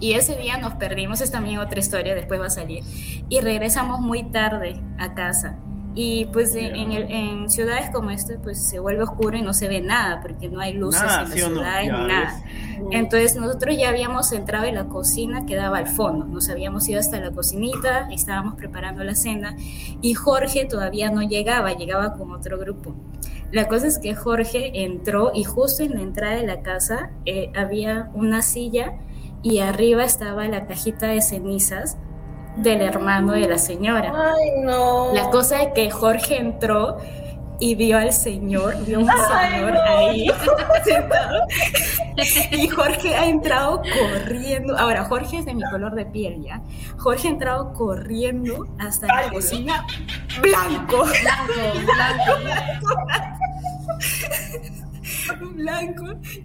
y 0.00 0.14
ese 0.14 0.36
día 0.36 0.58
nos 0.58 0.74
perdimos, 0.74 1.20
es 1.20 1.30
también 1.30 1.58
otra 1.58 1.78
historia, 1.78 2.14
después 2.14 2.40
va 2.40 2.46
a 2.46 2.50
salir, 2.50 2.84
y 3.28 3.40
regresamos 3.40 4.00
muy 4.00 4.24
tarde 4.24 4.80
a 4.98 5.14
casa. 5.14 5.58
Y 5.98 6.26
pues 6.26 6.54
en, 6.54 6.76
en 6.76 6.92
el- 6.92 7.10
en 7.10 7.50
ciudades 7.50 7.88
como 7.90 8.10
esta, 8.10 8.34
pues 8.42 8.62
se 8.62 8.78
vuelve 8.78 9.02
oscuro 9.02 9.34
y 9.36 9.40
no 9.42 9.54
se 9.54 9.66
ve 9.66 9.80
nada, 9.80 10.20
porque 10.20 10.48
no 10.50 10.60
hay 10.60 10.74
luces 10.74 11.00
Nada, 11.02 11.22
en 11.22 11.30
las 11.30 11.38
¿sí 11.38 11.40
no? 11.40 11.46
ciudades 11.54 11.84
ni 11.92 12.06
nada. 12.06 12.42
Entonces 12.90 13.34
nosotros 13.36 13.74
ya 13.78 13.88
habíamos 13.88 14.30
entrado 14.32 14.66
en 14.66 14.74
la 14.74 14.84
cocina 14.84 15.46
que 15.46 15.56
daba 15.56 15.78
al 15.78 15.86
fondo, 15.86 16.26
nos 16.26 16.50
habíamos 16.50 16.86
ido 16.88 17.00
hasta 17.00 17.18
la 17.18 17.30
cocinita, 17.30 18.08
estábamos 18.12 18.54
preparando 18.56 19.02
la 19.04 19.14
cena 19.14 19.56
y 20.02 20.12
Jorge 20.12 20.66
todavía 20.66 21.10
no 21.10 21.22
llegaba, 21.22 21.72
llegaba 21.72 22.12
con 22.12 22.30
otro 22.32 22.58
grupo. 22.58 22.94
La 23.50 23.66
cosa 23.66 23.86
es 23.86 23.98
que 23.98 24.14
Jorge 24.14 24.84
entró 24.84 25.32
y 25.34 25.44
justo 25.44 25.82
en 25.82 25.94
la 25.94 26.02
entrada 26.02 26.34
de 26.34 26.46
la 26.46 26.60
casa 26.60 27.10
eh, 27.24 27.50
había 27.56 28.10
una 28.12 28.42
silla 28.42 28.98
y 29.42 29.60
arriba 29.60 30.04
estaba 30.04 30.46
la 30.48 30.66
cajita 30.66 31.06
de 31.06 31.22
cenizas 31.22 31.96
del 32.56 32.80
hermano 32.82 33.32
de 33.32 33.48
la 33.48 33.58
señora. 33.58 34.12
Ay, 34.14 34.60
no. 34.62 35.12
La 35.14 35.30
cosa 35.30 35.62
es 35.62 35.72
que 35.74 35.90
Jorge 35.90 36.38
entró 36.38 36.96
y 37.58 37.74
vio 37.74 37.96
al 37.98 38.12
señor, 38.12 38.74
vio 38.84 39.00
un 39.00 39.08
Ay, 39.10 39.50
señor 39.50 39.72
no. 39.72 39.80
ahí 39.82 40.30
sentado. 40.84 41.40
Y 42.52 42.68
Jorge 42.68 43.14
ha 43.14 43.26
entrado 43.26 43.80
corriendo. 43.82 44.76
Ahora, 44.78 45.04
Jorge 45.04 45.38
es 45.38 45.44
de 45.46 45.54
mi 45.54 45.62
color 45.70 45.94
de 45.94 46.06
piel, 46.06 46.42
¿ya? 46.42 46.60
Jorge 46.98 47.28
ha 47.28 47.30
entrado 47.30 47.72
corriendo 47.74 48.66
hasta 48.78 49.06
la 49.06 49.30
cocina 49.30 49.86
blanco. 50.40 51.04
Blanco, 51.04 51.06
blanco. 51.22 52.32
Blanco. 52.42 53.35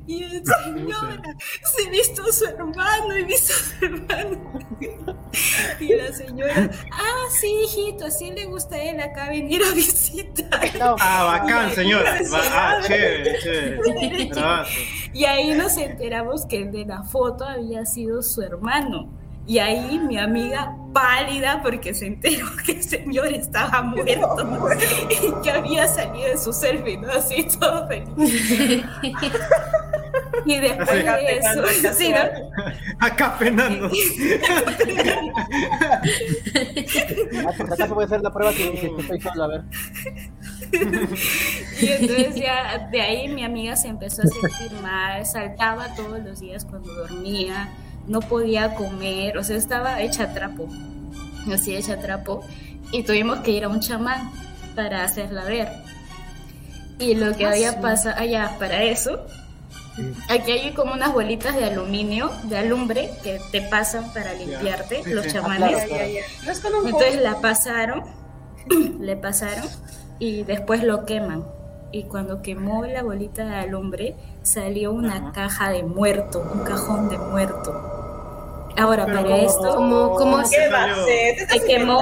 Y 0.07 0.23
el 0.23 0.43
señor 0.63 1.21
se 1.63 1.89
visto 1.89 2.23
a 2.23 2.31
su 2.31 2.45
hermano 2.45 3.17
y 3.17 3.23
visto 3.23 3.53
a 3.53 3.57
su 3.79 3.85
hermano. 3.85 4.59
Y 5.79 5.95
la 5.95 6.11
señora, 6.13 6.69
ah, 6.91 7.25
sí, 7.39 7.47
hijito, 7.65 8.05
así 8.05 8.31
le 8.31 8.45
gusta 8.45 8.75
a 8.75 8.83
él 8.83 8.99
acá 8.99 9.29
venir 9.29 9.61
a 9.63 9.73
visitar. 9.73 10.77
No, 10.79 10.95
Ah, 10.99 11.39
bacán, 11.41 11.71
señora. 11.73 12.19
Va- 12.31 12.41
Ah, 12.53 12.79
chévere, 12.85 13.39
chévere. 13.39 14.29
Y 15.13 15.25
ahí 15.25 15.53
nos 15.53 15.75
enteramos 15.77 16.45
que 16.45 16.57
el 16.63 16.71
de 16.71 16.85
la 16.85 17.03
foto 17.03 17.45
había 17.45 17.85
sido 17.85 18.21
su 18.21 18.41
hermano. 18.41 19.09
Y 19.51 19.59
ahí 19.59 19.99
mi 19.99 20.17
amiga 20.17 20.77
pálida 20.93 21.61
porque 21.61 21.93
se 21.93 22.07
enteró 22.07 22.47
que 22.65 22.71
el 22.71 22.83
señor 22.83 23.27
estaba 23.33 23.81
muerto 23.81 24.37
y 25.09 25.43
que 25.43 25.51
había 25.51 25.89
salido 25.89 26.29
de 26.29 26.37
su 26.37 26.53
selfie, 26.53 26.95
¿no? 26.97 27.11
Así 27.11 27.45
todo 27.59 27.85
feliz. 27.89 28.07
Y 30.45 30.57
después 30.59 31.05
de 31.05 31.37
eso, 31.37 31.93
sí, 31.93 32.09
¿no? 32.09 32.17
Acá 32.99 33.37
penando. 33.37 33.89
Por 37.57 37.73
acaso 37.73 37.93
voy 37.93 38.03
a 38.03 38.05
hacer 38.07 38.21
la 38.21 38.33
prueba 38.33 38.51
si 38.51 38.63
estoy 38.63 39.21
solo, 39.21 39.43
a 39.43 39.47
ver. 39.47 39.61
Y 41.81 41.87
entonces 41.87 42.35
ya 42.35 42.89
de 42.91 43.01
ahí 43.01 43.27
mi 43.27 43.43
amiga 43.43 43.75
se 43.75 43.89
empezó 43.89 44.23
a 44.23 44.27
sentir 44.27 44.79
mal, 44.81 45.25
saltaba 45.25 45.93
todos 45.95 46.19
los 46.23 46.39
días 46.39 46.65
cuando 46.65 46.93
dormía, 46.93 47.69
no 48.07 48.19
podía 48.21 48.75
comer, 48.75 49.37
o 49.37 49.43
sea, 49.43 49.57
estaba 49.57 50.01
hecha 50.01 50.33
trapo, 50.33 50.67
así 51.53 51.75
hecha 51.75 51.99
trapo, 51.99 52.43
y 52.91 53.03
tuvimos 53.03 53.39
que 53.39 53.51
ir 53.51 53.63
a 53.63 53.69
un 53.69 53.79
chamán 53.79 54.31
para 54.75 55.03
hacerla 55.03 55.43
ver. 55.45 55.69
Y 56.99 57.15
lo 57.15 57.35
que 57.35 57.45
había 57.45 57.81
pasado 57.81 58.15
allá 58.19 58.57
para 58.59 58.83
eso, 58.83 59.25
aquí 60.29 60.51
hay 60.51 60.71
como 60.73 60.93
unas 60.93 61.13
bolitas 61.13 61.55
de 61.55 61.65
aluminio, 61.65 62.31
de 62.43 62.57
alumbre, 62.57 63.09
que 63.23 63.39
te 63.51 63.61
pasan 63.61 64.11
para 64.13 64.33
limpiarte, 64.33 65.03
Sí, 65.03 65.09
los 65.11 65.25
sí. 65.25 65.31
chamanes. 65.33 65.77
Ah, 65.91 66.51
Entonces 66.85 67.21
la 67.21 67.39
pasaron, 67.41 68.03
le 68.99 69.15
pasaron 69.15 69.65
y 70.19 70.43
después 70.43 70.83
lo 70.83 71.05
queman. 71.05 71.43
Y 71.91 72.03
cuando 72.03 72.41
quemó 72.41 72.85
la 72.85 73.03
bolita 73.03 73.45
de 73.45 73.55
alumbre, 73.55 74.15
salió 74.41 74.91
una 74.91 75.15
Ajá. 75.17 75.31
caja 75.33 75.69
de 75.71 75.83
muerto, 75.83 76.43
un 76.53 76.61
cajón 76.61 77.09
de 77.09 77.17
muerto. 77.17 77.71
Ahora, 78.77 79.05
Pero 79.05 79.17
para 79.17 79.29
¿cómo? 79.35 79.43
esto, 79.47 79.75
¿Cómo, 79.75 80.11
cómo 80.15 80.45
Se 80.45 80.57
quemó. 81.67 81.99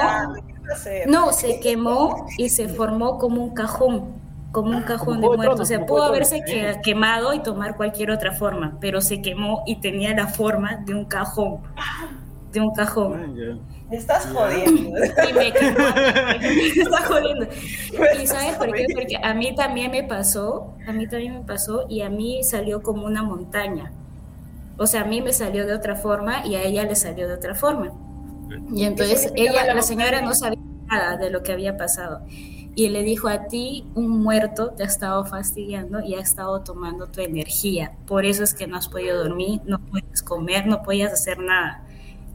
no, 1.08 1.32
se 1.34 1.60
quemó 1.60 2.28
y 2.38 2.49
se 2.49 2.69
formó 2.69 3.17
como 3.17 3.43
un 3.43 3.54
cajón, 3.54 4.13
como 4.52 4.69
un 4.78 4.84
cajón 4.84 5.19
de 5.19 5.28
Juego 5.28 5.32
de 5.32 5.38
muerto. 5.38 5.56
Tronos, 5.56 5.60
O 5.62 5.65
sea, 5.65 5.86
pudo 5.86 6.04
haberse 6.04 6.43
que- 6.43 6.80
quemado 6.84 7.34
y 7.34 7.39
tomar 7.39 7.75
cualquier 7.75 8.12
otra 8.12 8.32
forma, 8.34 8.78
pero 8.80 9.02
se 9.02 9.21
quemó 9.21 9.63
y 9.65 9.78
tenía 9.82 10.13
la 10.13 10.28
forma 10.28 10.78
de 10.86 10.93
un 10.93 11.06
cajón, 11.06 11.60
de 12.52 12.62
un 12.62 12.73
cajón. 12.73 13.36
Me 13.89 13.97
estás 13.97 14.28
jodiendo. 14.28 14.97
Y 15.30 15.34
me 15.34 15.52
quemó. 15.52 15.78
Me 16.39 16.67
está 16.67 17.06
jodiendo. 17.06 17.47
¿Y 18.21 18.28
sabes 18.28 18.56
por 18.58 18.71
qué? 18.71 18.86
Porque 18.93 19.17
a 19.21 19.34
mí 19.34 19.56
también 19.56 19.91
me 19.91 20.04
pasó, 20.04 20.75
a 20.88 20.91
mí 20.91 21.08
también 21.08 21.39
me 21.39 21.43
pasó 21.43 21.86
y 21.89 22.02
a 22.02 22.10
mí 22.10 22.43
salió 22.43 22.84
como 22.84 23.06
una 23.06 23.23
montaña. 23.23 23.91
O 24.78 24.88
sea, 24.88 25.02
a 25.02 25.06
mí 25.06 25.21
me 25.21 25.34
salió 25.34 25.65
de 25.65 25.73
otra 25.73 25.95
forma 25.95 26.45
y 26.45 26.56
a 26.56 26.63
ella 26.63 26.84
le 26.84 26.95
salió 26.95 27.28
de 27.28 27.34
otra 27.34 27.56
forma. 27.56 27.91
Y 28.73 28.84
entonces 28.84 29.32
ella, 29.36 29.65
la 29.65 29.73
la 29.73 29.82
señora 29.82 30.21
no 30.21 30.34
sabía 30.34 30.60
nada 30.88 31.17
de 31.17 31.30
lo 31.30 31.43
que 31.43 31.52
había 31.52 31.75
pasado. 31.75 32.21
Y 32.75 32.89
le 32.89 33.04
dijo 33.04 33.28
a 33.28 33.47
ti, 33.47 33.86
un 33.95 34.21
muerto 34.23 34.69
te 34.69 34.84
ha 34.84 34.86
estado 34.86 35.25
fastidiando 35.25 35.99
y 35.99 36.13
ha 36.13 36.21
estado 36.21 36.62
tomando 36.62 37.08
tu 37.08 37.21
energía. 37.21 37.93
Por 38.08 38.25
eso 38.25 38.43
es 38.43 38.54
que 38.54 38.67
no 38.67 38.78
has 38.78 38.88
podido 38.88 39.21
dormir, 39.21 39.62
no 39.65 39.80
puedes 39.80 40.23
comer, 40.23 40.65
no 40.65 40.82
podías 40.82 41.12
hacer 41.12 41.39
nada. 41.39 41.84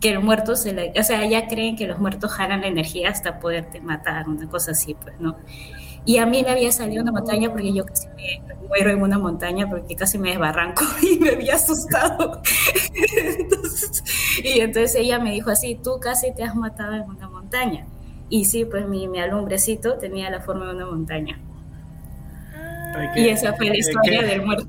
Que 0.05 0.11
el 0.11 0.21
muerto 0.21 0.55
se 0.55 0.75
le... 0.75 0.93
O 1.01 1.03
sea, 1.03 1.25
ya 1.25 1.49
creen 1.49 1.77
que 1.77 1.87
los 1.87 1.99
muertos 1.99 2.31
jalan 2.33 2.61
la 2.61 2.67
energía 2.67 3.09
hasta 3.09 3.39
poderte 3.41 3.81
matar, 3.81 4.29
una 4.29 4.47
cosa 4.51 4.73
así, 4.73 4.93
pues, 4.93 5.19
¿no? 5.19 5.37
Y 6.05 6.19
a 6.19 6.27
mí 6.27 6.43
me 6.43 6.51
había 6.51 6.71
salido 6.73 7.03
una 7.03 7.11
montaña 7.13 7.51
porque 7.51 7.73
yo 7.73 7.87
casi 7.87 8.09
me 8.09 8.55
muero 8.69 8.91
en 8.91 9.01
una 9.01 9.19
montaña 9.19 9.67
porque 9.71 9.97
casi 9.97 10.19
me 10.19 10.29
desbarranco 10.29 10.83
y 11.03 11.19
me 11.19 11.31
había 11.31 11.55
asustado. 11.55 12.43
Entonces, 13.39 14.03
y 14.45 14.61
entonces 14.61 14.95
ella 14.97 15.19
me 15.19 15.33
dijo 15.33 15.49
así, 15.51 15.79
tú 15.83 15.99
casi 16.01 16.35
te 16.35 16.43
has 16.45 16.55
matado 16.55 16.93
en 16.95 17.03
una 17.09 17.29
montaña. 17.29 17.87
Y 18.29 18.45
sí, 18.45 18.67
pues 18.67 18.87
mi, 18.87 19.09
mi 19.09 19.21
alumbrecito 19.21 19.95
tenía 19.95 20.29
la 20.29 20.41
forma 20.41 20.67
de 20.67 20.75
una 20.75 20.87
montaña. 20.87 21.41
Hay 22.95 23.11
que- 23.15 23.21
Y 23.23 23.29
esa 23.31 23.55
fue 23.55 23.67
la 23.69 23.79
historia 23.79 24.21
que- 24.21 24.27
del 24.27 24.43
muerto 24.43 24.69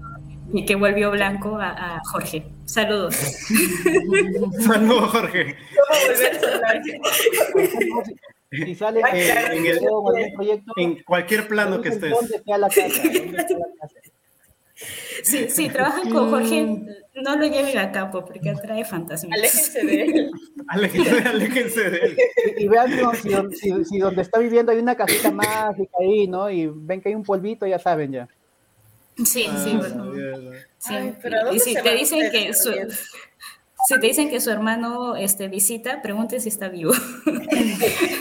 y 0.54 0.66
que 0.66 0.76
volvió 0.76 1.12
blanco 1.12 1.58
a, 1.58 1.96
a 1.98 2.02
Jorge. 2.12 2.46
Saludos. 2.66 3.16
Saludos, 4.66 5.12
Jorge. 5.12 5.56
Si 8.52 8.76
sale 8.76 9.02
Ay, 9.04 9.22
en, 9.22 9.32
claro, 9.34 9.54
en 10.16 10.24
el 10.24 10.34
proyecto, 10.34 10.72
En 10.78 11.04
cualquier 11.04 11.48
plano 11.48 11.82
que 11.82 11.90
estés. 11.90 12.14
Sí, 15.24 15.48
sí, 15.50 15.70
trabajan 15.70 16.10
con 16.12 16.30
Jorge, 16.30 16.64
no 17.16 17.36
lo 17.38 17.48
lleven 17.48 17.78
a 17.78 17.92
campo 17.94 18.26
porque 18.26 18.50
atrae 18.50 18.84
fantasmas. 18.84 19.32
Aléjense 19.40 19.86
de 19.86 20.02
él. 20.04 20.32
Aléjense, 20.68 21.10
aléjense 21.30 21.90
de 21.90 21.98
él. 21.98 22.18
Y, 22.58 22.64
y 22.66 22.68
vean 22.68 22.96
¿no? 23.02 23.14
si, 23.14 23.30
don- 23.30 23.54
si- 23.56 23.86
si 23.86 23.98
donde 24.00 24.22
está 24.22 24.38
viviendo 24.40 24.74
hay 24.74 24.80
una 24.80 24.96
casita 24.96 25.32
mágica 25.32 25.98
ahí, 26.00 26.28
¿no? 26.28 26.50
Y 26.52 26.68
ven 26.68 27.00
que 27.02 27.08
hay 27.10 27.16
un 27.16 27.24
polvito, 27.24 27.66
ya 27.66 27.80
saben 27.80 28.12
ya. 28.12 28.28
Sí, 29.24 29.46
Ah, 29.50 29.62
sí, 29.64 29.76
bueno. 29.78 30.12
Sí. 30.78 30.94
Ay, 30.94 31.16
pero 31.22 31.50
¿a 31.50 31.54
y 31.54 31.60
si 31.60 31.74
te 31.74 31.94
dicen 31.96 32.32
que 32.32 32.54
su, 32.54 32.72
si 33.88 34.00
te 34.00 34.08
dicen 34.08 34.30
que 34.30 34.42
su 34.42 34.50
hermano 34.52 35.16
este, 35.16 35.48
visita, 35.48 36.02
pregunte 36.02 36.40
si 36.40 36.50
está 36.50 36.68
vivo. 36.70 36.92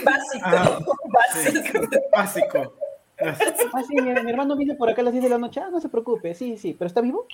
Básico, 0.03 0.43
Ah, 0.43 0.79
básico. 1.09 1.79
Sí, 1.91 1.99
Básico. 2.11 2.73
Ah, 3.19 3.35
Ah, 3.73 3.81
sí, 3.87 3.95
mi, 3.95 4.11
mi 4.13 4.29
hermano 4.31 4.55
viene 4.57 4.75
por 4.75 4.89
acá 4.89 5.01
a 5.01 5.05
las 5.05 5.13
10 5.13 5.23
de 5.23 5.29
la 5.29 5.37
noche. 5.37 5.59
Ah, 5.61 5.69
no 5.71 5.79
se 5.79 5.87
preocupe, 5.89 6.33
sí, 6.35 6.57
sí, 6.57 6.75
pero 6.77 6.87
¿está 6.87 7.01
vivo? 7.01 7.27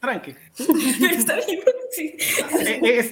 Tranqui. 0.00 0.34
está 1.12 1.36
vivo, 1.36 1.62
sí. 1.90 2.14
¿E- 2.60 2.80
¿Es, 2.98 3.10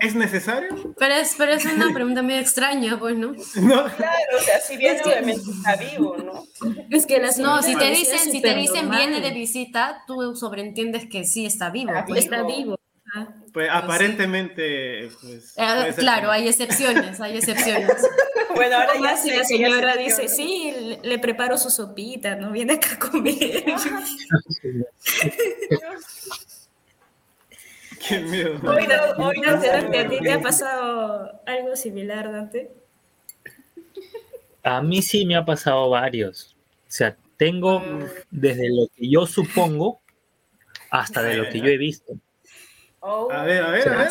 es 0.00 0.14
necesario? 0.14 0.94
Pero 0.98 1.14
es, 1.14 1.34
pero 1.38 1.52
es 1.52 1.64
una 1.64 1.92
pregunta 1.94 2.22
muy 2.22 2.34
extraña, 2.34 2.98
pues, 2.98 3.16
¿no? 3.16 3.32
No. 3.56 3.84
Claro, 3.96 4.36
o 4.38 4.42
sea, 4.42 4.60
si 4.60 4.76
bien 4.76 4.96
Es 4.96 5.02
que- 5.02 5.08
obviamente 5.08 5.50
está 5.50 5.76
vivo, 5.76 6.16
¿no? 6.18 6.44
Es 6.90 7.06
que 7.06 7.18
las 7.18 7.38
No, 7.38 7.62
si 7.62 7.74
te 7.76 7.90
dicen, 7.90 8.18
si 8.18 8.40
te 8.42 8.54
dicen 8.54 8.90
viene 8.90 9.20
de 9.20 9.30
visita, 9.30 10.02
tú 10.06 10.36
sobreentiendes 10.36 11.06
que 11.08 11.24
sí 11.24 11.46
está 11.46 11.70
vivo. 11.70 11.92
Ah, 11.94 12.04
pues. 12.06 12.24
Está 12.24 12.42
vivo. 12.42 12.78
Pues 13.56 13.68
aparentemente, 13.72 15.08
pues. 15.22 15.54
Eh, 15.56 15.84
ser 15.86 15.94
claro, 15.94 16.30
hay 16.30 16.46
excepciones, 16.46 17.18
hay 17.22 17.38
excepciones. 17.38 17.90
Bueno, 18.54 18.76
ahora 18.76 18.92
ya 19.02 19.16
si 19.16 19.30
la 19.30 19.42
señora 19.44 19.96
dice, 19.96 20.28
sí, 20.28 20.72
le, 21.02 21.18
preparo 21.18 21.58
su 21.58 21.68
sopita, 21.68 22.36
¿no? 22.36 22.52
Viene 22.52 22.74
acá 22.74 22.94
a 22.94 22.98
comer. 22.98 23.34
Qué 28.08 28.20
miedo. 28.20 28.60
Hoy 28.62 28.86
no, 28.86 28.94
hoy 29.26 29.40
no 29.40 29.60
Dante, 29.60 29.98
¿a 29.98 30.08
ti 30.08 30.20
te 30.20 30.32
ha 30.32 30.40
pasado 30.40 31.42
algo 31.44 31.74
similar, 31.76 32.32
Dante? 32.32 32.70
A 34.62 34.80
mí 34.80 35.02
sí 35.02 35.26
me 35.26 35.36
ha 35.36 35.44
pasado 35.44 35.90
varios. 35.90 36.56
O 36.88 36.90
sea, 36.90 37.16
tengo 37.36 37.82
desde 38.30 38.68
lo 38.68 38.86
que 38.94 39.10
yo 39.10 39.26
supongo 39.26 40.00
hasta 40.90 41.22
de 41.22 41.36
lo 41.36 41.50
que 41.50 41.60
yo 41.60 41.66
he 41.66 41.76
visto. 41.76 42.16
Oh, 43.08 43.30
A 43.30 43.44
ver, 43.44 43.62
a 43.62 43.70
ver, 43.70 43.88
a 43.88 43.96
ver. 43.98 44.10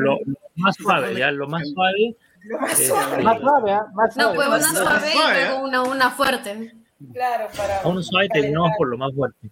Lo, 0.00 0.14
lo 0.24 0.36
más 0.56 0.76
suave, 0.76 1.14
ya, 1.18 1.30
lo 1.32 1.48
más 1.48 1.68
suave. 1.68 2.16
lo 2.44 2.58
más 2.60 2.80
eh, 2.80 2.84
suave. 2.86 3.22
Más 3.24 3.40
suave, 3.40 3.72
¿ah? 3.72 3.86
Más 3.94 4.16
No, 4.16 4.22
suave. 4.34 4.36
pues 4.36 4.48
una 4.48 4.58
Más 4.58 4.78
suave 4.78 5.10
y 5.12 5.46
luego 5.48 5.64
una, 5.64 5.82
una 5.82 6.10
fuerte. 6.10 6.72
Claro, 7.12 7.48
para. 7.56 7.80
A 7.80 7.88
uno 7.88 8.02
suave 8.02 8.28
terminamos 8.28 8.70
por 8.78 8.88
lo 8.88 8.96
más 8.98 9.12
fuerte. 9.14 9.50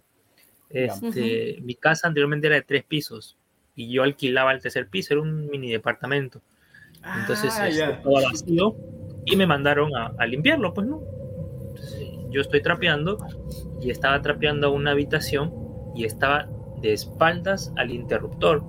Este, 0.69 1.57
Mi 1.63 1.75
casa 1.75 2.07
anteriormente 2.07 2.47
era 2.47 2.55
de 2.55 2.61
tres 2.61 2.83
pisos 2.85 3.37
y 3.75 3.91
yo 3.91 4.03
alquilaba 4.03 4.53
el 4.53 4.61
tercer 4.61 4.87
piso, 4.87 5.13
era 5.13 5.21
un 5.21 5.47
mini 5.49 5.69
departamento. 5.69 6.41
Entonces 7.19 7.53
Ah, 7.57 7.67
este, 7.67 7.79
ya. 7.79 7.89
estaba 7.89 8.21
vacío 8.21 8.75
y 9.25 9.35
me 9.35 9.45
mandaron 9.45 9.93
a, 9.95 10.13
a 10.17 10.25
limpiarlo, 10.25 10.73
pues 10.73 10.87
no. 10.87 11.01
Entonces, 11.69 12.07
yo 12.29 12.39
estoy 12.41 12.61
trapeando 12.61 13.17
y 13.81 13.89
estaba 13.89 14.21
trapeando 14.21 14.71
una 14.71 14.91
habitación 14.91 15.53
y 15.95 16.05
estaba 16.05 16.47
de 16.81 16.93
espaldas 16.93 17.71
al 17.77 17.91
interruptor. 17.91 18.63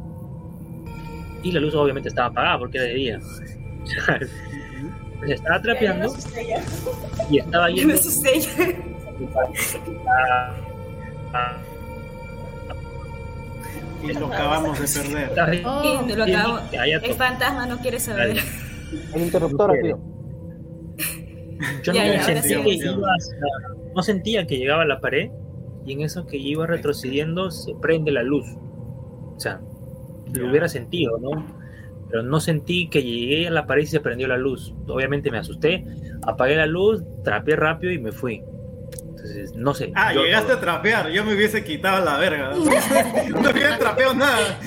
Y 1.43 1.51
la 1.53 1.61
luz 1.61 1.75
obviamente 1.75 2.09
estaba 2.09 2.29
apagada 2.29 2.59
porque 2.59 2.79
era 2.79 2.87
de 2.87 2.95
día. 2.95 3.15
Entonces, 3.17 4.31
estaba 5.29 5.61
trapeando 5.63 6.15
y 7.31 7.39
estaba 7.39 7.69
yendo 7.75 7.95
Y 14.03 14.13
lo 14.15 14.27
acabamos 14.27 14.79
de 14.81 15.01
perder. 15.01 15.63
Oh, 15.65 16.05
lo 16.17 16.25
acabo. 16.25 16.59
El 16.73 17.15
fantasma 17.15 17.67
no 17.67 17.79
quiere 17.79 18.01
saber. 18.01 18.37
El 19.15 19.23
interruptor, 19.23 19.75
No 19.77 19.83
tío. 19.83 19.99
Yo 21.85 21.93
no, 21.93 21.99
ya, 21.99 22.23
sentía 22.25 22.59
sí. 22.59 22.65
que 22.65 22.75
iba 22.75 23.09
hacia- 23.09 23.37
no 23.95 24.03
sentía 24.03 24.47
que 24.47 24.57
llegaba 24.59 24.83
a 24.83 24.87
la 24.87 25.01
pared 25.01 25.31
y 25.85 25.93
en 25.93 26.03
eso 26.03 26.27
que 26.27 26.37
iba 26.37 26.67
retrocediendo 26.67 27.51
se 27.51 27.75
prende 27.75 28.13
la 28.13 28.23
luz. 28.23 28.47
O 29.37 29.41
sea, 29.41 29.61
lo 30.33 30.51
hubiera 30.51 30.69
sentido, 30.69 31.19
¿no? 31.19 31.45
Pero 32.09 32.23
no 32.23 32.41
sentí 32.41 32.89
que 32.89 33.03
llegué 33.03 33.49
a 33.49 33.51
la 33.51 33.67
pared 33.67 33.83
y 33.83 33.87
se 33.87 34.01
prendió 34.01 34.29
la 34.29 34.37
luz. 34.37 34.75
Obviamente 34.87 35.31
me 35.31 35.39
asusté, 35.39 35.85
apagué 36.27 36.57
la 36.57 36.67
luz, 36.67 37.03
trapeé 37.25 37.57
rápido 37.57 37.93
y 37.93 37.99
me 37.99 38.13
fui. 38.13 38.43
Entonces, 39.23 39.55
no 39.55 39.73
sé. 39.73 39.93
Ah, 39.95 40.13
yo- 40.13 40.25
llegaste 40.25 40.53
a 40.53 40.61
trapear. 40.61 41.09
Yo 41.11 41.25
me 41.25 41.35
hubiese 41.35 41.63
quitado 41.63 42.05
la 42.05 42.19
verga. 42.19 42.51
No 42.55 42.61
hubiera 43.53 43.79
trapeado 43.79 44.15
nada. 44.15 44.59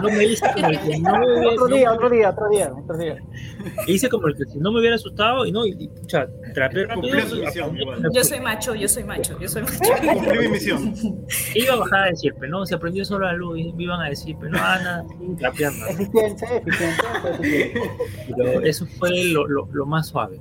No 0.00 0.08
me 0.08 0.24
hice 0.24 0.46
como 0.54 0.68
el 0.68 0.80
que 0.80 0.98
no 0.98 1.12
me 1.18 1.26
hubiera, 1.26 1.48
Otro 1.50 1.68
no 1.68 1.76
día, 1.76 1.90
me- 1.90 1.96
otro 1.96 2.08
día, 2.10 2.30
otro 2.30 2.48
día, 2.48 2.72
otro 2.74 2.96
día. 2.96 3.16
hice 3.86 4.08
como 4.08 4.28
el 4.28 4.34
que 4.36 4.44
si 4.46 4.58
no 4.58 4.72
me 4.72 4.80
hubiera 4.80 4.96
asustado 4.96 5.44
y 5.44 5.52
no, 5.52 5.66
y, 5.66 5.76
y, 5.78 5.88
pucha, 5.88 6.26
trapeé 6.54 6.86
rápido. 6.86 7.20
Su 7.28 7.36
misión, 7.36 7.76
igual. 7.78 8.02
Yo 8.14 8.24
soy 8.24 8.40
macho, 8.40 8.74
yo 8.74 8.88
soy 8.88 9.04
macho, 9.04 9.38
yo 9.38 9.46
soy 9.48 9.62
macho. 9.62 9.78
Cumplí 10.12 10.38
mi 10.38 10.48
misión. 10.48 10.94
Iba 11.54 11.74
a 11.74 11.76
bajar 11.76 12.04
a 12.04 12.06
decir, 12.06 12.34
pero 12.40 12.50
no, 12.50 12.64
se 12.66 12.78
prendió 12.78 13.04
solo 13.04 13.26
la 13.26 13.34
luz 13.34 13.58
y 13.58 13.72
me 13.74 13.82
iban 13.84 14.00
a 14.00 14.08
decir, 14.08 14.36
pero 14.40 14.52
no, 14.52 14.58
ah, 14.60 14.78
nada, 14.82 15.04
trapeando. 15.38 15.86
Eficiencia, 15.86 16.48
eficiencia, 16.56 17.04
eficiencia. 17.38 17.82
Pero 18.36 18.60
eso 18.62 18.86
fue 18.98 19.24
lo, 19.24 19.46
lo- 19.46 19.68
lo 19.70 19.84
más 19.86 20.08
suave. 20.08 20.40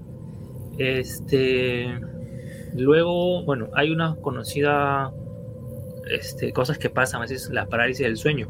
Este, 0.78 2.00
luego, 2.76 3.44
bueno, 3.44 3.70
hay 3.74 3.92
una 3.92 4.16
conocida 4.16 5.12
este, 6.10 6.52
cosas 6.52 6.78
que 6.78 6.90
pasan, 6.90 7.20
a 7.20 7.22
veces 7.24 7.50
la 7.50 7.66
parálisis 7.68 8.06
del 8.06 8.18
sueño, 8.18 8.48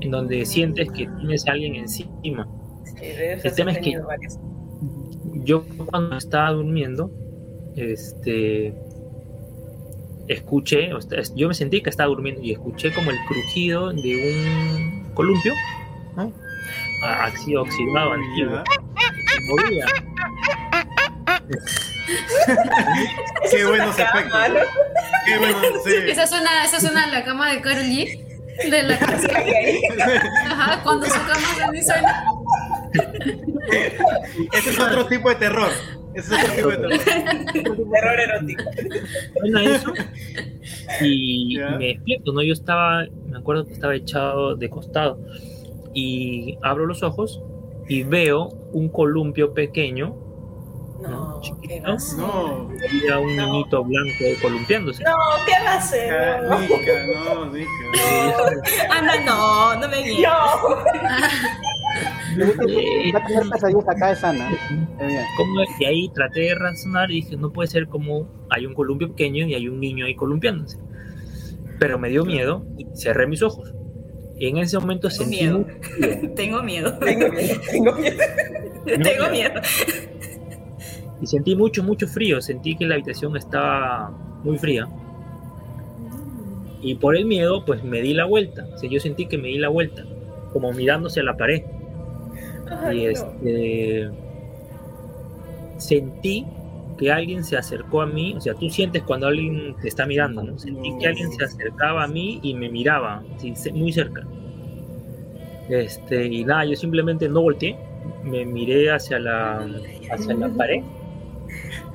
en 0.00 0.10
donde 0.10 0.44
sientes 0.46 0.90
que 0.90 1.06
tienes 1.18 1.46
a 1.46 1.52
alguien 1.52 1.74
encima. 1.74 2.48
Sí, 2.84 2.94
El 3.02 3.54
tema 3.54 3.72
es 3.72 3.78
que- 3.78 3.98
varias. 3.98 4.38
Yo 5.44 5.64
cuando 5.86 6.16
estaba 6.16 6.50
durmiendo, 6.52 7.10
este, 7.76 8.74
escuché, 10.26 10.90
yo 11.36 11.48
me 11.48 11.54
sentí 11.54 11.80
que 11.80 11.90
estaba 11.90 12.08
durmiendo 12.08 12.42
y 12.42 12.52
escuché 12.52 12.92
como 12.92 13.10
el 13.10 13.16
crujido 13.28 13.92
de 13.92 14.34
un 14.34 15.14
columpio, 15.14 15.52
¿no? 16.16 16.32
Así 17.04 17.54
oxidado, 17.56 18.12
antiguo, 18.12 18.62
movía. 19.48 19.86
Qué 23.50 23.64
buenos 23.64 23.98
efectos. 23.98 24.40
Qué 25.26 25.38
buenos. 25.38 25.62
Sí. 25.84 25.92
Esa 26.08 26.26
suena, 26.26 26.64
esa 26.64 26.80
suena 26.80 27.06
la 27.08 27.24
cama 27.24 27.52
de 27.52 27.60
Karol 27.60 27.84
G. 27.84 28.24
De 28.70 28.82
la 28.82 28.98
casa. 28.98 29.28
Ajá, 30.46 30.82
cuando 30.82 31.06
su 31.06 31.12
cama 31.12 31.82
suena. 31.82 32.24
Ese 34.52 34.70
es 34.70 34.78
otro 34.80 35.06
tipo 35.06 35.28
de 35.28 35.34
terror. 35.36 35.70
Ese 36.14 36.34
es 36.34 36.42
otro 36.44 36.54
tipo 36.56 36.68
de 36.70 36.76
terror. 36.98 37.76
Terror 37.92 38.20
erótico. 38.20 38.64
suena 39.40 39.64
eso 39.64 39.92
y 41.00 41.58
Ya. 41.58 41.70
me 41.78 41.86
despierto, 41.88 42.32
¿no? 42.32 42.42
Yo 42.42 42.52
estaba, 42.52 43.04
me 43.26 43.38
acuerdo 43.38 43.66
que 43.66 43.74
estaba 43.74 43.94
echado 43.94 44.56
de 44.56 44.68
costado 44.70 45.18
y 45.94 46.58
abro 46.62 46.86
los 46.86 47.02
ojos 47.02 47.40
y 47.88 48.02
veo 48.02 48.48
un 48.72 48.88
columpio 48.88 49.54
pequeño, 49.54 50.16
No, 51.00 51.40
¿qué 51.62 51.80
¿No? 51.80 51.88
va 51.90 51.94
a 51.94 51.98
ser? 51.98 52.18
No. 52.18 52.70
había 52.70 53.18
un 53.20 53.36
No. 53.36 53.46
niñito 53.46 53.84
blanco 53.84 54.24
columpiándose. 54.42 55.04
No, 55.04 55.14
¿qué 55.46 55.52
va 55.64 55.72
a 55.72 55.76
hacer? 55.78 56.42
No. 56.42 56.58
Nica, 56.60 56.76
no, 57.34 57.46
Nica. 57.52 57.68
Anda, 58.90 59.20
no, 59.24 59.76
no 59.80 59.88
me 59.88 60.02
guíes. 60.02 60.28
No. 60.28 60.76
Va 63.14 63.18
a 63.18 63.26
tener 63.26 63.48
pesadillas 63.50 63.88
acá 63.88 64.08
de 64.10 64.16
sana. 64.16 64.50
Eh, 65.00 65.06
bien. 65.06 65.24
¿Cómo 65.36 65.60
es? 65.62 65.68
Y 65.80 65.84
ahí 65.84 66.08
traté 66.14 66.40
de 66.40 66.54
razonar 66.54 67.10
y 67.10 67.22
dije, 67.22 67.36
no 67.36 67.52
puede 67.52 67.68
ser 67.68 67.88
como 67.88 68.28
hay 68.50 68.66
un 68.66 68.74
columpio 68.74 69.08
pequeño 69.08 69.46
y 69.46 69.54
hay 69.54 69.68
un 69.68 69.80
niño 69.80 70.04
ahí 70.06 70.14
columpiándose. 70.14 70.78
Pero 71.78 71.98
me 71.98 72.08
dio 72.08 72.24
miedo 72.24 72.64
y 72.76 72.86
cerré 72.96 73.26
mis 73.26 73.42
ojos. 73.42 73.72
Y 74.40 74.46
en 74.48 74.58
ese 74.58 74.78
momento 74.78 75.08
Tengo 75.08 75.22
sentí 75.22 75.36
miedo. 75.42 75.66
Tengo 76.36 76.62
miedo. 76.62 76.98
Tengo 76.98 77.28
miedo, 77.30 77.60
tengo 77.70 77.92
miedo. 77.94 78.16
Tengo 78.84 79.30
miedo. 79.30 79.60
Y 81.20 81.26
sentí 81.26 81.56
mucho, 81.56 81.82
mucho 81.82 82.06
frío. 82.06 82.40
Sentí 82.40 82.76
que 82.76 82.86
la 82.86 82.94
habitación 82.94 83.36
estaba 83.36 84.10
muy 84.44 84.58
fría. 84.58 84.88
Y 86.80 86.94
por 86.94 87.16
el 87.16 87.24
miedo, 87.24 87.64
pues 87.64 87.82
me 87.82 88.00
di 88.00 88.14
la 88.14 88.24
vuelta. 88.24 88.66
O 88.72 88.78
sea, 88.78 88.88
yo 88.88 89.00
sentí 89.00 89.26
que 89.26 89.36
me 89.36 89.48
di 89.48 89.58
la 89.58 89.68
vuelta, 89.68 90.04
como 90.52 90.72
mirándose 90.72 91.20
a 91.20 91.24
la 91.24 91.36
pared. 91.36 91.62
Ay, 92.70 93.00
y 93.00 93.04
no. 93.04 93.10
este 93.10 94.10
sentí 95.78 96.44
que 96.98 97.12
alguien 97.12 97.44
se 97.44 97.56
acercó 97.56 98.02
a 98.02 98.06
mí, 98.06 98.34
o 98.36 98.40
sea, 98.40 98.54
tú 98.54 98.68
sientes 98.68 99.04
cuando 99.04 99.28
alguien 99.28 99.76
te 99.80 99.86
está 99.86 100.04
mirando, 100.04 100.42
¿no? 100.42 100.58
Sentí 100.58 100.98
que 100.98 101.06
alguien 101.06 101.30
se 101.32 101.44
acercaba 101.44 102.02
a 102.02 102.08
mí 102.08 102.40
y 102.42 102.54
me 102.54 102.68
miraba, 102.68 103.22
sí, 103.38 103.54
muy 103.72 103.92
cerca. 103.92 104.26
Este, 105.68 106.26
y 106.26 106.44
nada, 106.44 106.64
yo 106.64 106.74
simplemente 106.74 107.28
no 107.28 107.42
volteé, 107.42 107.76
me 108.24 108.44
miré 108.44 108.90
hacia 108.90 109.20
la, 109.20 109.64
hacia 110.10 110.34
la 110.34 110.48
pared 110.48 110.82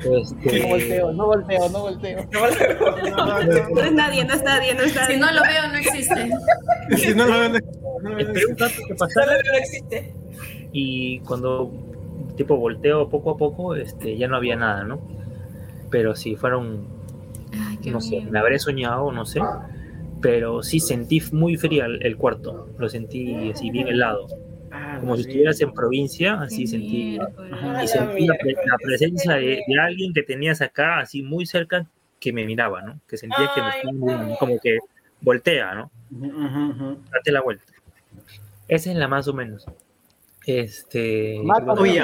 Este, 0.03 0.59
No 0.61 0.67
volteo, 0.67 1.11
no 1.13 1.25
volteo, 1.27 1.69
no 1.69 1.79
volteo. 1.81 2.27
No, 2.31 2.47
no, 2.49 3.43
no, 3.43 3.43
no. 3.43 3.69
No 3.69 3.81
es 3.81 3.91
nadie, 3.93 4.25
no 4.25 4.33
es 4.33 4.43
nadie, 4.43 4.73
no 4.75 4.81
es 4.81 4.91
Si 4.91 4.97
nadie. 4.97 5.17
no 5.17 5.31
lo 5.31 5.41
veo, 5.41 5.67
no 5.69 5.77
existe. 5.77 6.29
Si 6.97 7.15
no 7.15 7.25
lo 7.25 7.39
ven, 7.39 7.51
no 8.03 8.11
un 8.11 8.57
rato 8.57 8.75
que 8.87 8.95
pasara 8.95 9.33
no 9.33 9.57
existe. 9.57 10.13
y 10.71 11.19
cuando 11.19 11.71
tipo 12.35 12.57
volteo 12.57 13.09
poco 13.09 13.31
a 13.31 13.37
poco, 13.37 13.75
este, 13.75 14.17
ya 14.17 14.27
no 14.27 14.35
había 14.35 14.55
nada, 14.55 14.83
¿no? 14.83 14.99
Pero 15.89 16.15
sí 16.15 16.35
fueron, 16.35 16.87
Ay, 17.53 17.77
no 17.91 18.01
sé, 18.01 18.21
me 18.21 18.39
habré 18.39 18.57
soñado, 18.59 19.11
no 19.11 19.25
sé, 19.25 19.39
pero 20.21 20.63
sí 20.63 20.79
sentí 20.79 21.21
muy 21.31 21.57
fría 21.57 21.85
el, 21.85 22.03
el 22.05 22.17
cuarto, 22.17 22.69
lo 22.77 22.89
sentí 22.89 23.51
así 23.51 23.69
bien 23.69 23.87
helado, 23.87 24.27
Ah, 24.75 24.97
como 24.99 25.15
si 25.15 25.21
estuvieras 25.21 25.61
en 25.61 25.71
provincia, 25.71 26.41
así 26.41 26.61
Qué 26.63 26.67
sentí, 26.67 27.15
y 27.17 27.87
sentí 27.87 28.25
la, 28.25 28.35
la 28.65 28.77
presencia 28.81 29.33
de, 29.35 29.61
de 29.67 29.79
alguien 29.79 30.13
que 30.13 30.23
tenías 30.23 30.61
acá, 30.61 30.99
así 30.99 31.21
muy 31.21 31.45
cerca, 31.45 31.85
que 32.19 32.33
me 32.33 32.43
miraba, 32.45 32.81
¿no? 32.81 32.99
Que 33.07 33.17
sentía 33.17 33.51
que 33.53 33.61
me 33.61 33.69
estaba 33.69 34.37
como 34.39 34.59
que 34.59 34.79
voltea, 35.21 35.75
¿no? 35.75 35.91
Date 37.11 37.31
la 37.31 37.41
vuelta. 37.41 37.65
Esa 38.67 38.89
es 38.91 38.95
la 38.97 39.07
más 39.07 39.27
o 39.27 39.33
menos. 39.33 39.65
Este. 40.45 41.35
y 41.35 41.49
Oye, 41.77 42.01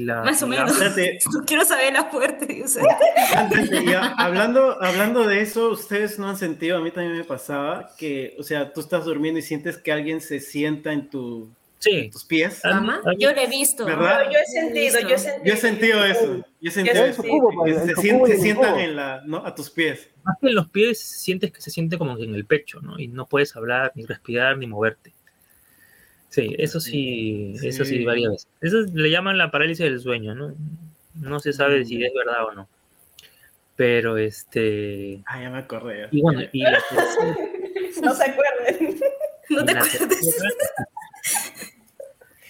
la, 0.00 0.24
Más 0.24 0.42
o 0.42 0.46
la- 0.48 0.56
menos. 0.56 0.72
espérate, 0.72 1.18
Quiero 1.46 1.64
saber 1.64 1.92
la 1.92 2.04
fuerte. 2.06 2.62
o 2.64 2.68
sea. 2.68 2.82
antes 3.36 3.70
de- 3.70 3.84
ya, 3.86 4.14
hablando, 4.18 4.82
hablando 4.82 5.26
de 5.26 5.40
eso, 5.42 5.70
ustedes 5.70 6.18
no 6.18 6.28
han 6.28 6.36
sentido, 6.36 6.78
a 6.78 6.80
mí 6.80 6.90
también 6.90 7.16
me 7.16 7.24
pasaba 7.24 7.90
que, 7.96 8.34
o 8.38 8.42
sea, 8.42 8.72
tú 8.72 8.80
estás 8.80 9.04
durmiendo 9.04 9.38
y 9.38 9.42
sientes 9.42 9.78
que 9.78 9.92
alguien 9.92 10.20
se 10.20 10.40
sienta 10.40 10.92
en, 10.92 11.08
tu, 11.10 11.50
Sí. 11.78 11.90
en 11.90 12.10
tus 12.10 12.24
pies. 12.24 12.64
a 12.64 12.68
mí- 12.68 12.74
¿Mamá? 12.74 13.02
a 13.04 13.10
mí- 13.10 13.16
Yo 13.18 13.32
lo 13.32 13.40
he 13.40 13.46
visto. 13.46 13.84
¿Verdad? 13.84 14.24
Yo, 14.26 14.30
yo 14.32 14.38
he 14.38 14.46
sentido, 14.46 15.00
yo 15.00 15.14
he 15.14 15.18
sentido. 15.18 15.44
Yo 15.44 15.52
he 15.52 15.56
sentido 15.56 16.04
eso, 16.04 16.36
yo 16.60 16.68
he 16.68 16.70
sentido 16.70 16.96
Yo 16.96 17.04
eso. 17.04 17.22
se, 18.00 18.26
se 18.36 18.38
sientan 18.40 18.78
en 18.78 18.96
la, 18.96 19.22
¿no? 19.26 19.44
a 19.44 19.54
tus 19.54 19.68
pies. 19.70 20.08
Más 20.22 20.36
que 20.40 20.48
en 20.48 20.54
los 20.54 20.68
pies 20.70 20.98
sientes 21.00 21.52
que 21.52 21.60
se 21.60 21.70
siente 21.70 21.98
como 21.98 22.16
que 22.16 22.24
en 22.24 22.34
el 22.34 22.46
pecho, 22.46 22.80
¿no? 22.80 22.98
Y 22.98 23.08
no 23.08 23.26
puedes 23.26 23.54
hablar, 23.56 23.92
ni 23.94 24.06
respirar, 24.06 24.56
ni 24.56 24.66
moverte. 24.66 25.12
Sí, 26.30 26.54
eso 26.58 26.80
sí, 26.80 27.54
Sí. 27.60 27.68
eso 27.68 27.84
sí, 27.84 28.04
varias 28.04 28.30
veces. 28.32 28.48
Eso 28.60 28.78
le 28.92 29.10
llaman 29.10 29.36
la 29.38 29.50
parálisis 29.50 29.84
del 29.84 30.00
sueño, 30.00 30.34
¿no? 30.34 30.54
No 31.14 31.38
se 31.38 31.52
sabe 31.52 31.84
si 31.84 32.02
es 32.02 32.12
verdad 32.14 32.44
o 32.46 32.52
no. 32.54 32.68
Pero 33.76 34.16
este. 34.16 35.20
Ah, 35.26 35.40
ya 35.42 35.50
me 35.50 35.58
acordé. 35.58 36.08
Y 36.10 36.22
bueno, 36.22 36.40
y 36.52 36.62
la 36.62 36.80
tercera- 36.88 37.36
No 38.02 38.14
se 38.14 38.24
acuerden. 38.24 38.98
No 39.50 39.62
te 39.64 39.74
tercera- 39.74 40.08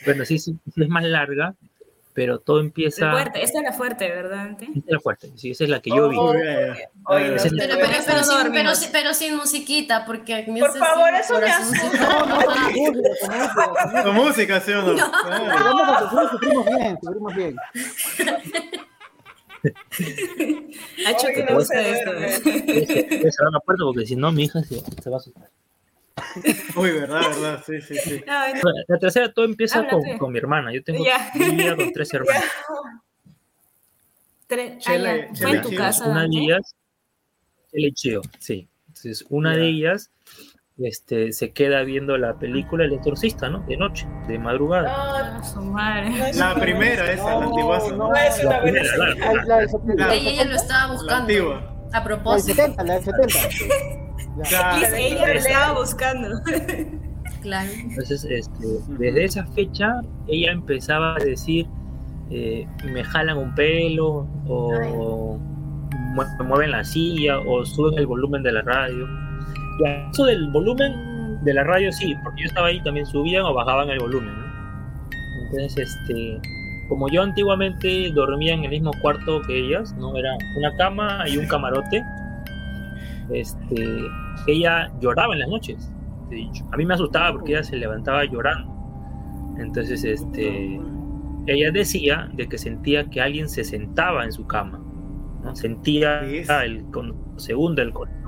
Bueno, 0.04 0.24
sí, 0.24 0.38
sí, 0.38 0.56
es 0.76 0.88
más 0.88 1.04
larga, 1.04 1.54
pero 2.14 2.38
todo 2.38 2.60
empieza. 2.60 3.10
Fuerte, 3.10 3.42
esta 3.42 3.60
era 3.60 3.72
fuerte, 3.72 4.08
¿verdad? 4.08 4.40
Ante? 4.40 4.66
Esta 4.66 4.78
es 4.78 4.92
la 4.92 5.00
fuerte, 5.00 5.32
sí, 5.34 5.50
esa 5.50 5.64
es 5.64 5.70
la 5.70 5.80
que 5.80 5.90
yo 5.90 6.08
vi. 6.08 6.16
No. 6.16 6.32
Pero, 8.92 9.14
sin, 9.14 9.36
musiquita, 9.36 10.04
porque 10.06 10.44
me 10.48 10.60
Por 10.60 10.76
favor, 10.78 11.10
eso 11.14 11.40
me. 11.40 11.48
No, 11.98 12.26
no, 12.26 12.38
con 14.04 14.14
música, 14.14 14.60
¿sí 14.60 14.72
o 14.72 14.82
no? 14.82 14.92
A 15.02 16.00
sufrir, 16.00 16.28
sufrimos 16.30 16.66
bien, 16.66 16.98
sufrimos 17.02 17.34
bien. 17.34 17.56
Hacho, 21.06 21.26
Oye, 21.26 21.34
que 21.34 21.42
te 21.42 21.52
no 21.52 21.58
gusta 21.58 21.74
se 21.74 21.90
esto. 21.90 22.10
tienes 22.12 22.40
que 22.40 23.32
cerrar 23.32 23.52
la 23.52 23.60
puerta 23.60 23.84
porque 23.84 24.06
si 24.06 24.14
no, 24.14 24.30
mi 24.30 24.44
hija 24.44 24.62
se, 24.62 24.80
se 24.80 25.10
va 25.10 25.16
a 25.16 25.18
asustar. 25.18 25.50
Uy, 26.76 26.90
verdad, 26.92 27.20
verdad, 27.28 27.62
sí, 27.66 27.80
sí, 27.80 27.94
sí. 27.96 28.24
No. 28.26 28.32
Bueno, 28.62 28.78
La 28.88 28.98
tercera, 28.98 29.32
todo 29.32 29.44
empieza 29.44 29.78
Habla, 29.80 29.90
con, 29.90 30.18
con 30.18 30.32
mi 30.32 30.38
hermana. 30.38 30.72
Yo 30.72 30.82
tengo 30.82 31.04
yo 31.04 31.12
vivía 31.46 31.74
con 31.76 31.92
tres 31.92 32.12
hermanas. 32.14 32.44
Tre- 34.48 34.74
ah, 34.76 34.78
Chele- 34.80 35.28
ya. 35.32 35.42
Fue 35.48 35.56
en 35.56 35.62
tu 35.62 35.68
Chele- 35.70 35.76
casa, 35.76 36.06
Una 36.08 36.22
de 36.22 36.28
ellas, 36.38 36.74
el 37.72 37.84
hecheo, 37.86 38.22
sí. 38.38 38.68
Entonces, 38.88 39.24
una 39.28 39.54
Ya. 39.54 39.58
de 39.60 39.68
ellas 39.68 40.10
este, 40.78 41.32
se 41.32 41.52
queda 41.52 41.82
viendo 41.82 42.16
la 42.18 42.38
película 42.38 42.84
El 42.84 42.92
Exorcista, 42.94 43.48
¿no? 43.48 43.60
De 43.60 43.76
noche, 43.76 44.06
de 44.28 44.38
madrugada. 44.38 44.92
Ah, 45.38 45.42
su 45.42 45.60
madre. 45.62 46.10
no 46.10 46.38
La 46.38 46.54
primera, 46.54 47.12
esa, 47.12 47.38
la 47.40 47.44
antiguaza. 47.46 47.90
no, 47.90 48.08
No 48.08 48.14
es 48.16 48.38
una 48.40 48.50
la 48.50 48.62
primera, 48.62 48.84
señal. 48.90 49.14
claro. 49.16 49.30
Ay, 49.40 49.46
la 49.48 49.56
del 49.58 49.68
70, 49.68 50.06
La- 50.06 50.14
Ella, 50.14 50.44
lo 50.44 50.54
estaba 50.56 50.86
La 50.86 50.92
buscando. 50.92 51.14
antigua. 51.22 51.70
A 51.92 51.98
la 51.98 52.04
propósito. 52.04 52.54
70, 52.54 52.84
la 52.84 52.94
del 52.94 53.04
70. 53.04 54.03
Ya. 54.36 54.48
Claro. 54.48 54.96
Ella 54.96 55.26
lo 55.26 55.32
estaba 55.34 55.78
buscando. 55.78 56.28
Claro. 57.42 57.70
Entonces, 57.78 58.24
este, 58.24 58.66
desde 58.98 59.24
esa 59.24 59.44
fecha, 59.48 60.00
ella 60.28 60.50
empezaba 60.52 61.14
a 61.16 61.18
decir, 61.18 61.66
eh, 62.30 62.66
me 62.90 63.04
jalan 63.04 63.36
un 63.36 63.54
pelo, 63.54 64.26
o 64.48 65.38
mue- 66.14 66.38
me 66.38 66.44
mueven 66.46 66.70
la 66.70 66.82
silla, 66.84 67.38
o 67.40 67.62
suben 67.66 67.98
el 67.98 68.06
volumen 68.06 68.42
de 68.42 68.50
la 68.52 68.62
radio. 68.62 69.06
Y 69.78 69.86
a 69.86 70.08
eso 70.10 70.24
del 70.24 70.48
volumen 70.52 71.44
de 71.44 71.52
la 71.52 71.64
radio, 71.64 71.92
sí, 71.92 72.14
porque 72.24 72.42
yo 72.44 72.48
estaba 72.48 72.68
ahí, 72.68 72.82
también 72.82 73.04
subían 73.04 73.42
o 73.44 73.52
bajaban 73.52 73.90
el 73.90 73.98
volumen. 73.98 74.32
¿no? 74.34 74.44
Entonces, 75.44 75.76
este, 75.86 76.40
como 76.88 77.10
yo 77.10 77.20
antiguamente 77.20 78.10
dormía 78.14 78.54
en 78.54 78.64
el 78.64 78.70
mismo 78.70 78.90
cuarto 79.02 79.42
que 79.42 79.58
ellas, 79.66 79.92
¿no? 79.98 80.16
Era 80.16 80.30
una 80.56 80.74
cama 80.76 81.24
y 81.28 81.36
un 81.36 81.46
camarote. 81.46 82.02
Este, 83.30 83.84
ella 84.46 84.92
lloraba 85.00 85.32
en 85.34 85.40
las 85.40 85.48
noches. 85.48 85.90
te 86.28 86.34
he 86.36 86.38
dicho. 86.38 86.64
A 86.72 86.76
mí 86.76 86.84
me 86.86 86.94
asustaba 86.94 87.32
porque 87.32 87.52
ella 87.52 87.62
se 87.64 87.76
levantaba 87.76 88.24
llorando. 88.24 88.72
Entonces, 89.58 90.02
este, 90.04 90.80
ella 91.46 91.70
decía 91.70 92.28
de 92.32 92.48
que 92.48 92.58
sentía 92.58 93.04
que 93.10 93.20
alguien 93.20 93.48
se 93.48 93.62
sentaba 93.64 94.24
en 94.24 94.32
su 94.32 94.46
cama. 94.46 94.80
¿no? 95.42 95.54
Sentía 95.54 96.20
el 96.20 96.84
con- 96.90 97.14
segundo 97.36 97.82
el 97.82 97.92
corazón. 97.92 98.24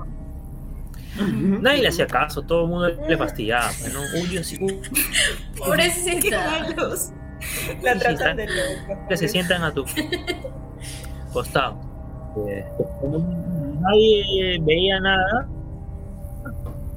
Nadie 1.61 1.81
le 1.81 1.87
hacía 1.87 2.05
caso, 2.05 2.43
todo 2.43 2.63
el 2.65 2.69
mundo 2.69 2.89
le 3.09 3.17
fastidiaba. 3.17 3.69
¿no? 3.91 3.99
Uy, 4.21 4.29
yo 4.35 4.43
sí, 4.43 4.57
uy, 4.61 4.79
Qué 4.83 5.59
Pobrecita. 5.59 6.39
malos. 6.77 7.11
La 7.83 7.93
Sí, 7.93 7.99
tratan 7.99 8.13
está- 8.13 8.33
de 8.35 8.45
loca. 8.47 9.07
que 9.09 9.17
se 9.17 9.27
sientan 9.27 9.63
a 9.63 9.73
tu 9.73 9.83
costado. 11.33 11.79
Eh, 12.47 12.63
nadie 13.81 14.59
veía 14.61 14.99
nada, 14.99 15.47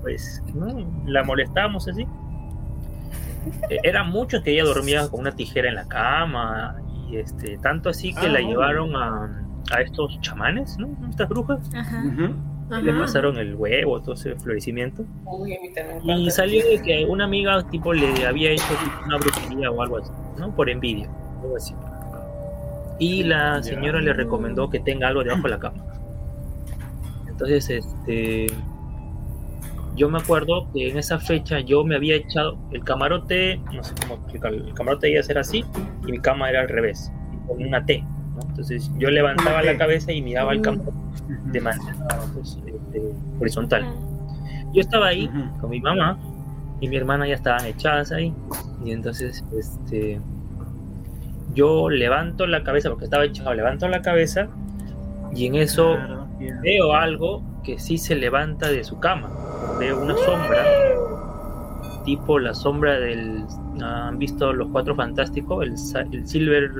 pues 0.03 0.43
¿no? 0.55 0.87
la 1.07 1.23
molestábamos 1.25 1.89
así. 1.89 2.07
Eh, 3.71 3.79
Eran 3.85 4.11
muchos 4.11 4.43
que 4.43 4.53
ella 4.53 4.65
dormía 4.65 5.09
con 5.09 5.21
una 5.21 5.33
tijera 5.33 5.69
en 5.69 5.75
la 5.75 5.87
cama 5.87 6.77
y 7.09 7.17
este 7.17 7.57
tanto 7.59 7.89
así 7.91 8.13
que 8.15 8.21
Ah, 8.27 8.29
la 8.29 8.33
bueno. 8.41 8.49
llevaron 8.49 8.97
a, 8.97 9.43
a 9.73 9.81
estos 9.81 10.21
chamanes, 10.21 10.77
¿no? 10.79 10.89
Estas 11.09 11.29
brujas, 11.29 11.59
Ajá. 11.75 12.05
Ujú. 12.07 12.35
y 12.79 12.83
le 12.83 12.93
pasaron 12.93 13.37
el 13.39 13.55
huevo, 13.57 14.01
todo 14.01 14.15
ese 14.15 14.35
florecimiento. 14.37 15.05
Uy, 15.27 15.57
Y 16.05 16.31
salió 16.31 16.63
de 16.65 16.81
que 16.83 17.05
una 17.07 17.25
amiga 17.25 17.63
tipo 17.69 17.93
le 17.93 18.27
había 18.27 18.51
hecho 18.51 18.65
una 19.07 19.17
brujería 19.17 19.71
o 19.71 19.83
algo 19.83 19.99
así, 19.99 20.11
¿no? 20.39 20.55
Por 20.55 20.69
envidia, 20.71 21.09
algo 21.43 21.57
así. 21.57 21.75
Y 22.99 23.23
la 23.25 23.63
señora 23.63 24.01
le 24.01 24.13
recomendó 24.13 24.69
que 24.69 24.79
tenga 24.81 25.09
algo 25.09 25.25
debajo 25.25 25.43
de 25.45 25.49
la 25.49 25.59
cama. 25.59 25.83
Entonces, 27.41 27.71
este 27.71 28.49
yo 29.97 30.11
me 30.11 30.19
acuerdo 30.19 30.71
que 30.73 30.91
en 30.91 30.99
esa 30.99 31.19
fecha 31.19 31.61
yo 31.61 31.85
me 31.85 31.97
había 31.97 32.17
echado 32.17 32.59
el 32.71 32.85
camarote, 32.85 33.59
no 33.73 33.83
sé 33.83 33.95
cómo 34.01 34.15
explicarlo, 34.15 34.67
el 34.67 34.75
camarote 34.75 35.11
iba 35.11 35.21
a 35.21 35.23
ser 35.23 35.39
así 35.39 35.65
y 36.07 36.13
mi 36.13 36.19
cama 36.19 36.51
era 36.51 36.61
al 36.61 36.69
revés, 36.69 37.11
con 37.47 37.63
una 37.63 37.85
T, 37.85 38.05
¿no? 38.35 38.43
Entonces 38.43 38.91
yo 38.99 39.11
levantaba 39.11 39.63
la 39.63 39.77
cabeza 39.77 40.13
y 40.13 40.21
miraba 40.21 40.53
el 40.53 40.61
camarote 40.61 40.93
de 41.47 41.61
manera 41.61 41.97
pues, 42.35 42.59
este, 42.65 43.03
horizontal. 43.41 43.87
Yo 44.75 44.83
estaba 44.83 45.09
ahí 45.09 45.29
con 45.61 45.71
mi 45.71 45.81
mamá 45.81 46.19
y 46.81 46.89
mi 46.89 46.97
hermana 46.97 47.27
ya 47.27 47.35
estaban 47.35 47.65
echadas 47.65 48.13
ahí. 48.13 48.35
Y 48.85 48.93
entonces, 48.93 49.45
este, 49.59 50.21
yo 51.55 51.89
levanto 51.89 52.47
la 52.47 52.63
cabeza, 52.63 52.91
porque 52.91 53.07
estaba 53.07 53.25
echado, 53.25 53.53
levanto 53.55 53.89
la 53.89 54.03
cabeza 54.03 54.49
y 55.35 55.47
en 55.47 55.57
eso 55.57 55.95
Claro, 55.97 56.30
veo 56.63 56.93
algo 56.95 57.43
que 57.63 57.79
sí 57.79 57.99
se 57.99 58.15
levanta 58.15 58.69
de 58.69 58.85
su 58.85 58.99
cama. 58.99 59.31
Veo 59.79 60.03
una 60.03 60.17
sombra, 60.17 60.65
tipo 62.05 62.39
la 62.39 62.55
sombra 62.55 62.99
del... 62.99 63.45
¿Han 63.83 64.19
visto 64.19 64.53
los 64.53 64.69
cuatro 64.69 64.95
fantásticos? 64.95 65.65
El, 65.65 65.73
el 66.13 66.27
Silver... 66.27 66.71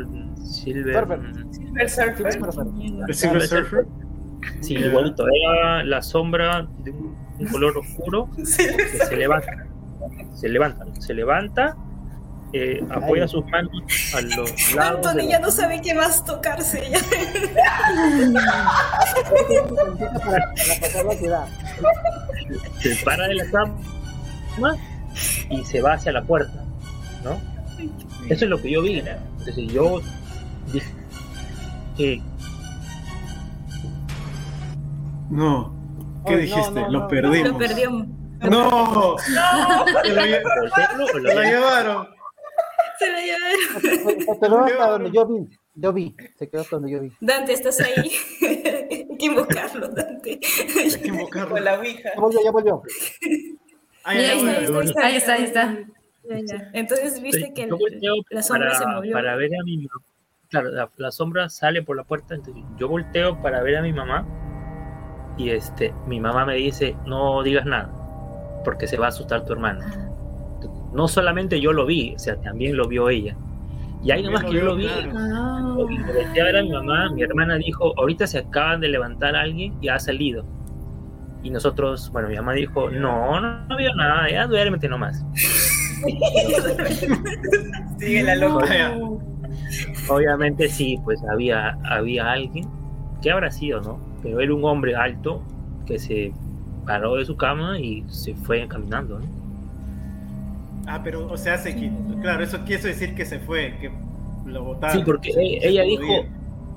Silver 0.43 0.95
Surfer. 0.95 1.21
El 1.79 1.89
surfer. 1.89 2.27
¿El 3.09 3.15
Silver 3.15 3.43
Surfer? 3.47 3.87
Sí, 4.61 4.75
igualito. 4.75 5.25
Era 5.29 5.85
la 5.85 6.03
sombra 6.03 6.67
de 6.79 6.91
un, 6.91 7.15
un 7.39 7.47
color 7.47 7.77
oscuro 7.79 8.29
Sí, 8.45 8.67
que 8.67 8.99
se 8.99 9.17
levanta, 9.17 9.67
se 10.35 10.49
levanta, 10.49 10.87
se 11.01 11.15
levanta, 11.15 11.77
eh, 12.53 12.83
apoya 12.91 13.29
sus 13.29 13.45
manos 13.47 13.71
a 14.15 14.21
los 14.21 14.37
lados, 14.75 15.03
de 15.03 15.09
Anthony 15.09 15.17
la- 15.17 15.25
ya 15.31 15.39
no 15.39 15.51
sabe 15.51 15.81
qué 15.83 15.95
más 15.95 16.25
tocarse. 16.25 16.91
Ya. 16.91 16.99
Para, 20.25 20.53
para 20.55 20.81
pasar 20.81 21.05
la 21.05 21.13
ciudad. 21.15 21.47
se 22.81 22.97
para 23.05 23.29
de 23.29 23.35
la 23.35 23.51
cama 23.51 24.77
y 25.51 25.65
se 25.65 25.81
va 25.81 25.95
hacia 25.95 26.13
la 26.13 26.23
puerta, 26.23 26.65
¿no? 27.25 27.39
Eso 28.29 28.45
es 28.45 28.51
lo 28.51 28.61
que 28.61 28.71
yo 28.71 28.83
vi. 28.83 28.99
Entonces 28.99 29.73
yo 29.73 30.01
dije, 30.73 30.93
que 31.97 32.23
No. 35.31 35.73
¿Qué 36.27 36.33
no, 36.33 36.39
dijiste? 36.39 36.71
no, 36.81 36.91
Lo 36.91 36.99
no. 37.01 37.09
perdimos. 37.09 38.07
Lo. 38.09 38.09
No. 38.51 39.17
Se 40.03 40.09
lo, 40.15 40.23
lle- 40.23 40.43
¿Voltearlo 40.61 41.05
o 41.05 41.09
se 41.09 41.21
lo- 41.21 41.35
lo 41.35 41.43
llevaron. 41.43 42.09
Se 43.01 43.07
llevaron. 43.07 44.21
Se 44.21 44.39
quedó 44.39 44.65
hasta 44.65 44.91
donde 44.91 45.11
yo 45.11 45.27
vi. 45.27 45.49
Yo 45.75 45.93
vi. 45.93 46.17
Se 46.37 46.49
quedó 46.49 46.61
hasta 46.61 46.77
donde 46.77 46.93
yo 46.93 47.01
vi. 47.01 47.13
Dante, 47.21 47.53
¿estás 47.55 47.81
ahí? 47.81 47.95
Hay 48.91 49.17
que 49.19 49.27
invocarlo, 49.27 49.89
Dante. 49.89 50.39
Hay 50.79 50.91
que 51.01 51.09
invocarlo. 51.09 51.51
Con 51.51 51.65
la 51.65 51.79
ouija. 51.79 52.11
Ya 52.15 52.21
volvió, 52.21 52.41
ya 52.45 52.51
volvió. 52.51 52.83
Ahí 54.05 54.19
ay, 54.19 54.65
está, 54.65 55.07
Ahí 55.07 55.17
está, 55.17 55.33
ahí 55.33 55.45
está. 55.45 55.79
Ya, 56.25 56.39
ya. 56.45 56.71
Entonces 56.75 57.21
viste 57.23 57.53
que 57.55 57.69
yo 57.69 57.79
volteo 57.79 58.15
la 58.29 58.43
sombra 58.43 58.69
para, 58.69 58.79
se 58.79 58.87
movió. 58.87 59.13
para 59.13 59.37
ver 59.37 59.51
a 59.59 59.65
mi 59.65 59.79
mamá. 59.79 60.05
Claro, 60.49 60.71
la, 60.71 60.91
la 60.97 61.11
sombra 61.11 61.49
sale 61.49 61.83
por 61.83 61.97
la 61.97 62.05
puerta, 62.05 62.35
entonces 62.35 62.63
yo 62.77 62.89
volteo 62.89 63.41
para 63.41 63.63
ver 63.63 63.77
a 63.77 63.83
mi 63.83 63.93
mamá 63.93 64.27
y 65.37 65.51
este, 65.51 65.95
mi 66.07 66.21
mamá 66.21 66.45
me 66.45 66.57
dice, 66.57 66.97
no 67.07 67.43
digas 67.43 67.65
nada, 67.65 67.91
porque 68.65 68.87
se 68.87 68.99
va 68.99 69.07
a 69.07 69.09
asustar 69.09 69.45
tu 69.45 69.53
hermana. 69.53 70.10
No 70.93 71.09
solamente 71.09 71.61
yo 71.61 71.73
lo 71.73 71.87
vi, 71.87 72.15
o 72.15 72.19
sea, 72.19 72.37
también 72.41 72.77
lo 72.77 72.89
vio 72.89 73.09
ella. 73.09 73.37
Y 74.03 74.11
ahí 74.11 74.23
nomás 74.23 74.45
que 74.45 74.55
yo 74.55 74.65
lo 74.65 74.77
vi, 74.77 74.87
claro. 74.87 75.87
A 75.89 76.45
ver 76.45 76.57
a 76.57 76.63
mi 76.63 76.71
mamá, 76.71 77.11
mi 77.11 77.23
hermana 77.23 77.57
dijo, 77.57 77.93
ahorita 77.99 78.27
se 78.27 78.39
acaban 78.39 78.81
de 78.81 78.89
levantar 78.89 79.37
alguien 79.37 79.75
y 79.81 79.89
ha 79.89 79.99
salido. 79.99 80.45
Y 81.43 81.51
nosotros, 81.51 82.11
bueno, 82.11 82.29
mi 82.29 82.37
mamá 82.37 82.53
dijo, 82.53 82.91
no, 82.91 83.41
no, 83.41 83.67
no 83.67 83.77
veo 83.77 83.95
nada, 83.95 84.31
ya 84.31 84.47
duérmete 84.47 84.89
nomás. 84.89 85.25
Sigue 87.99 88.23
la 88.23 88.37
loca. 88.37 88.99
Obviamente 90.09 90.69
sí, 90.69 90.99
pues 91.05 91.23
había, 91.31 91.79
había 91.85 92.33
alguien, 92.33 92.69
que 93.23 93.31
habrá 93.31 93.51
sido, 93.51 93.81
no? 93.83 94.01
Pero 94.23 94.41
era 94.41 94.55
un 94.55 94.65
hombre 94.65 94.97
alto 94.97 95.43
que 95.87 95.99
se 95.99 96.33
paró 96.87 97.17
de 97.17 97.27
su 97.27 97.37
cama 97.37 97.79
y 97.79 98.05
se 98.09 98.35
fue 98.35 98.67
caminando, 98.67 99.21
¿no? 99.21 99.40
Ah, 100.93 101.01
pero, 101.05 101.27
o 101.31 101.37
sea, 101.37 101.57
se 101.59 101.75
quitó. 101.77 102.21
Claro, 102.21 102.43
eso 102.43 102.59
quiere 102.65 102.83
decir 102.83 103.15
que 103.15 103.25
se 103.25 103.39
fue, 103.39 103.77
que 103.81 103.91
lo 104.45 104.65
botaron. 104.65 104.97
Sí, 104.99 105.03
porque 105.05 105.33
Se- 105.33 105.39
se 105.61 105.69
ella 105.69 105.83
podía. 105.83 105.99
dijo, 105.99 106.29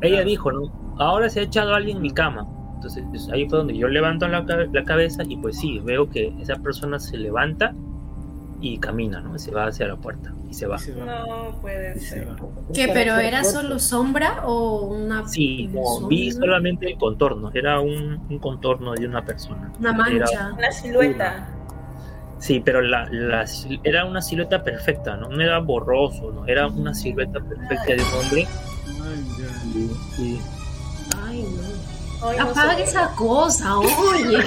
ella 0.02 0.23
dijo, 0.23 0.52
¿no? 0.52 0.95
Ahora 0.99 1.30
se 1.30 1.39
ha 1.39 1.43
echado 1.43 1.73
alguien 1.73 1.97
en 1.97 2.04
mi 2.04 2.12
cama. 2.12 2.47
Entonces 2.76 3.04
pues, 3.10 3.30
ahí 3.30 3.47
fue 3.49 3.58
donde 3.60 3.76
yo 3.78 3.88
levanto 3.88 4.28
la, 4.28 4.41
la 4.41 4.84
cabeza 4.84 5.23
y 5.28 5.38
pues 5.38 5.58
sí, 5.58 5.80
veo 5.80 6.10
que 6.10 6.34
esa 6.41 6.56
persona 6.58 6.99
se 6.99 7.17
levanta 7.17 7.73
y 8.62 8.78
camina, 8.78 9.19
¿no? 9.21 9.38
Se 9.39 9.52
va 9.52 9.67
hacia 9.67 9.88
la 9.88 9.95
puerta 9.95 10.34
y 10.49 10.54
se 10.54 10.67
va. 10.67 10.78
No 10.78 11.60
puede 11.62 11.97
ser. 11.99 12.28
¿Qué? 12.73 12.89
¿Pero 12.93 13.17
era 13.17 13.43
solo 13.43 13.80
sombra 13.80 14.43
o 14.45 14.82
una, 14.86 15.28
Sí, 15.28 15.69
no, 15.73 16.08
vi 16.08 16.32
solamente 16.32 16.86
el 16.91 16.97
contorno, 16.97 17.52
era 17.54 17.80
un, 17.80 18.19
un 18.30 18.39
contorno 18.39 18.93
de 18.93 19.08
una 19.08 19.23
persona. 19.26 19.71
una 19.80 19.93
mancha? 19.93 20.54
Una 20.58 20.71
silueta. 20.71 21.47
Sí, 22.43 22.60
pero 22.60 22.82
la, 22.82 23.08
la 23.10 23.45
era 23.86 24.03
una 24.03 24.21
silueta 24.21 24.62
perfecta, 24.65 25.15
¿no? 25.15 25.29
No 25.29 25.41
era 25.41 25.60
borroso, 25.60 26.29
¿no? 26.29 26.45
Era 26.45 26.67
una 26.67 26.93
silueta 26.93 27.39
perfecta 27.39 27.86
de 27.86 28.01
un 28.01 28.13
hombre. 28.19 28.47
Ay, 32.25 32.38
no 32.38 32.43
Apaga 32.49 32.75
sé. 32.75 32.83
esa 32.83 33.07
cosa, 33.15 33.77
oye. 33.79 34.38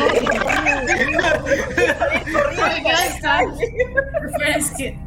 Es 4.57 4.71
que 4.73 4.99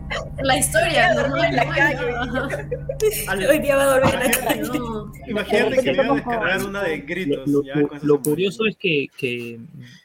la 0.43 0.58
historia, 0.58 1.13
no, 1.13 1.27
no, 1.27 1.43
en 1.43 1.55
la 1.55 1.65
calle. 1.69 2.13
Al- 3.27 3.45
Hoy 3.49 3.60
día 3.60 3.75
va 3.75 3.95
a 3.95 3.99
volver 3.99 4.15
a 4.15 4.23
la 4.25 4.32
calle. 4.32 4.62
no. 4.79 5.12
Imagínate 5.27 5.84
que 5.84 5.93
voy 5.93 6.10
a 6.10 6.13
descargar 6.13 6.63
una 6.65 6.84
de 6.84 6.97
gritos. 6.99 7.47
lo- 7.47 7.63
ya, 7.63 7.73
curioso 8.23 8.65
es 8.65 8.77
que, 8.77 9.08
que, 9.17 9.60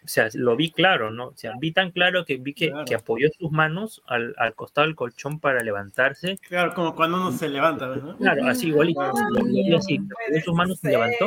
o 0.05 0.09
sea, 0.09 0.29
lo 0.35 0.57
vi 0.57 0.71
claro, 0.71 1.11
¿no? 1.11 1.29
O 1.29 1.37
sea, 1.37 1.53
vi 1.59 1.73
tan 1.73 1.91
claro 1.91 2.25
que 2.25 2.37
vi 2.37 2.55
que, 2.55 2.71
Claro. 2.71 2.85
que 2.85 2.95
apoyó 2.95 3.29
sus 3.39 3.51
manos 3.51 4.03
al, 4.07 4.35
al 4.39 4.55
costado 4.55 4.87
del 4.87 4.97
colchón 4.97 5.41
para 5.41 5.63
levantarse. 5.63 6.39
Claro, 6.49 6.75
como 6.75 6.95
cuando 6.95 7.17
uno 7.19 7.33
se 7.33 7.49
levanta, 7.49 7.87
¿no? 7.87 8.17
Claro, 8.17 8.47
así 8.47 8.69
igualito. 8.69 9.03
Lo, 9.03 9.31
lo 9.41 9.45
vi 9.45 9.75
así, 9.75 9.97
apoyó 9.99 10.45
sus 10.45 10.55
manos 10.55 10.81
y 10.83 10.89
levantó 10.89 11.27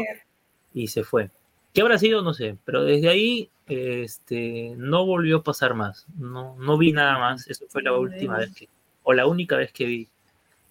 y 0.78 0.88
se 0.88 1.04
fue. 1.04 1.30
¿Qué 1.74 1.82
habrá 1.82 1.98
sido? 1.98 2.22
No 2.22 2.34
sé, 2.34 2.58
pero 2.66 2.84
desde 2.84 3.10
ahí 3.10 3.50
este, 3.68 4.74
no 4.78 5.06
volvió 5.06 5.38
a 5.38 5.44
pasar 5.44 5.74
más. 5.74 6.06
No, 6.18 6.56
no 6.58 6.78
vi 6.78 6.92
nada 6.94 7.20
más. 7.20 7.48
Eso 7.48 7.66
fue 7.70 7.84
la 7.84 7.94
última 7.94 8.38
vez 8.38 8.54
que, 8.54 8.70
o 9.04 9.13
la 9.13 9.28
única 9.28 9.58
vez 9.58 9.72
que 9.72 9.86
vi, 9.86 10.08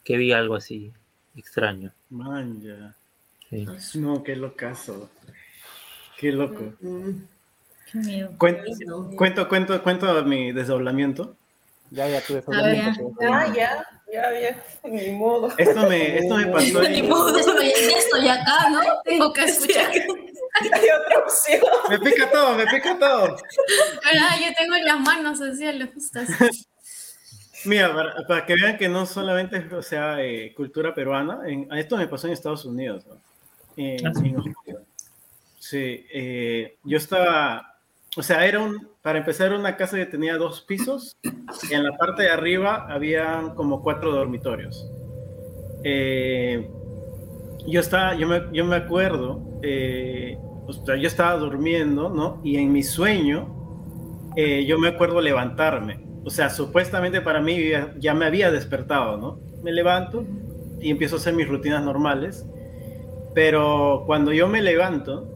que 0.05 0.17
vi 0.17 0.33
algo 0.33 0.55
así 0.55 0.93
extraño. 1.37 1.93
Man, 2.11 2.61
ya. 2.61 2.95
sí. 3.51 3.99
No, 3.99 4.23
qué 4.23 4.37
locazo. 4.37 5.11
Qué 6.19 6.33
loco. 6.33 6.73
Qué 7.93 7.99
miedo. 7.99 8.33
Cuento, 8.39 8.63
cuento, 9.17 9.49
cuento, 9.49 9.83
cuento 9.83 10.25
mi 10.25 10.53
desdoblamiento. 10.53 11.37
Ya, 11.91 12.09
ya 12.09 12.21
tuve. 12.21 12.43
Ah, 12.49 12.73
ya, 12.73 13.55
ya, 13.55 13.96
ya. 14.13 14.65
Ni 14.85 15.11
modo. 15.13 15.53
Esto 15.59 15.89
me, 15.89 16.19
esto 16.19 16.37
me 16.37 16.47
pasó 16.53 16.83
Ni 16.89 17.03
modo. 17.03 17.39
Ya 17.39 17.99
estoy 17.99 18.29
acá, 18.29 18.71
¿no? 18.71 18.81
Tengo 19.05 19.33
que 19.33 19.45
escuchar. 19.45 19.91
Hay 19.93 20.89
otra 20.91 21.19
opción. 21.19 21.61
Me 21.91 21.99
pica 21.99 22.31
todo, 22.31 22.55
me 22.57 22.67
pica 22.67 22.99
todo. 22.99 23.37
Ah, 24.05 24.37
yo 24.39 24.55
tengo 24.57 24.77
las 24.77 25.01
manos 25.01 25.41
así 25.41 25.67
a 25.67 25.73
las 25.73 25.91
justas. 25.93 26.29
Mira, 27.65 27.93
para, 27.93 28.15
para 28.29 28.47
que 28.47 28.55
vean 28.55 28.79
que 28.79 28.89
no 28.89 29.07
solamente 29.07 29.57
es, 29.59 29.73
o 29.73 29.83
sea, 29.83 30.23
eh, 30.23 30.55
cultura 30.55 30.95
peruana, 30.95 31.41
en- 31.47 31.69
esto 31.77 31.97
me 31.97 32.07
pasó 32.07 32.27
en 32.29 32.33
Estados 32.33 32.65
Unidos. 32.65 33.05
¿no? 33.07 33.21
En- 33.77 34.07
Ah, 34.07 34.13
sí. 34.15 34.29
en 34.29 34.37
Ohio. 34.39 34.83
Sí, 35.59 36.07
eh, 36.13 36.77
yo 36.85 36.97
estaba, 36.97 37.76
o 38.17 38.23
sea, 38.23 38.47
era 38.47 38.61
un, 38.61 38.89
para 39.03 39.19
empezar, 39.19 39.53
una 39.53 39.77
casa 39.77 39.97
que 39.97 40.07
tenía 40.07 40.37
dos 40.37 40.63
pisos, 40.63 41.17
y 41.71 41.75
en 41.75 41.85
la 41.85 41.97
parte 41.97 42.23
de 42.23 42.31
arriba 42.31 42.87
había 42.89 43.53
como 43.55 43.83
cuatro 43.83 44.13
dormitorios. 44.13 44.91
Eh, 45.85 46.69
yo 47.67 47.81
estaba, 47.81 48.15
yo 48.15 48.27
me, 48.27 48.43
yo 48.53 48.65
me 48.65 48.77
acuerdo, 48.77 49.61
eh, 49.63 50.39
o 50.67 50.73
sea, 50.73 50.97
yo 50.97 51.07
estaba 51.07 51.37
durmiendo, 51.37 52.09
¿no? 52.09 52.41
Y 52.43 52.57
en 52.57 52.73
mi 52.73 52.83
sueño, 52.83 54.33
eh, 54.37 54.65
yo 54.67 54.79
me 54.79 54.89
acuerdo 54.89 55.21
levantarme. 55.21 56.05
O 56.25 56.31
sea, 56.31 56.51
supuestamente 56.51 57.21
para 57.21 57.41
mí 57.41 57.71
ya, 57.71 57.95
ya 57.99 58.15
me 58.15 58.27
había 58.27 58.51
despertado, 58.51 59.17
¿no? 59.17 59.41
Me 59.63 59.73
levanto 59.73 60.25
y 60.81 60.91
empiezo 60.91 61.17
a 61.17 61.19
hacer 61.19 61.35
mis 61.35 61.49
rutinas 61.49 61.85
normales. 61.85 62.47
Pero 63.35 64.05
cuando 64.07 64.33
yo 64.33 64.49
me 64.49 64.63
levanto, 64.63 65.29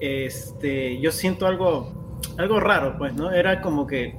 este, 0.00 0.98
yo 1.00 1.12
siento 1.12 1.46
algo, 1.46 2.01
algo 2.38 2.60
raro, 2.60 2.96
pues, 2.98 3.14
¿no? 3.14 3.30
Era 3.30 3.60
como 3.60 3.86
que 3.86 4.16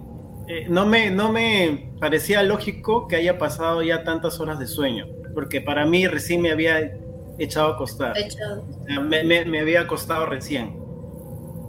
eh, 0.47 0.65
no, 0.69 0.85
me, 0.85 1.09
no 1.11 1.31
me 1.31 1.91
parecía 1.99 2.43
lógico 2.43 3.07
que 3.07 3.15
haya 3.15 3.37
pasado 3.37 3.81
ya 3.81 4.03
tantas 4.03 4.39
horas 4.39 4.59
de 4.59 4.67
sueño, 4.67 5.05
porque 5.33 5.61
para 5.61 5.85
mí 5.85 6.05
recién 6.07 6.41
me 6.41 6.51
había 6.51 6.97
echado 7.39 7.69
a 7.69 7.73
acostar. 7.75 8.17
Echado. 8.17 8.63
O 8.81 8.85
sea, 8.85 8.99
me, 8.99 9.23
me- 9.23 9.45
me 9.45 9.59
había 9.59 9.81
acostado 9.81 10.25
recién. 10.25 10.75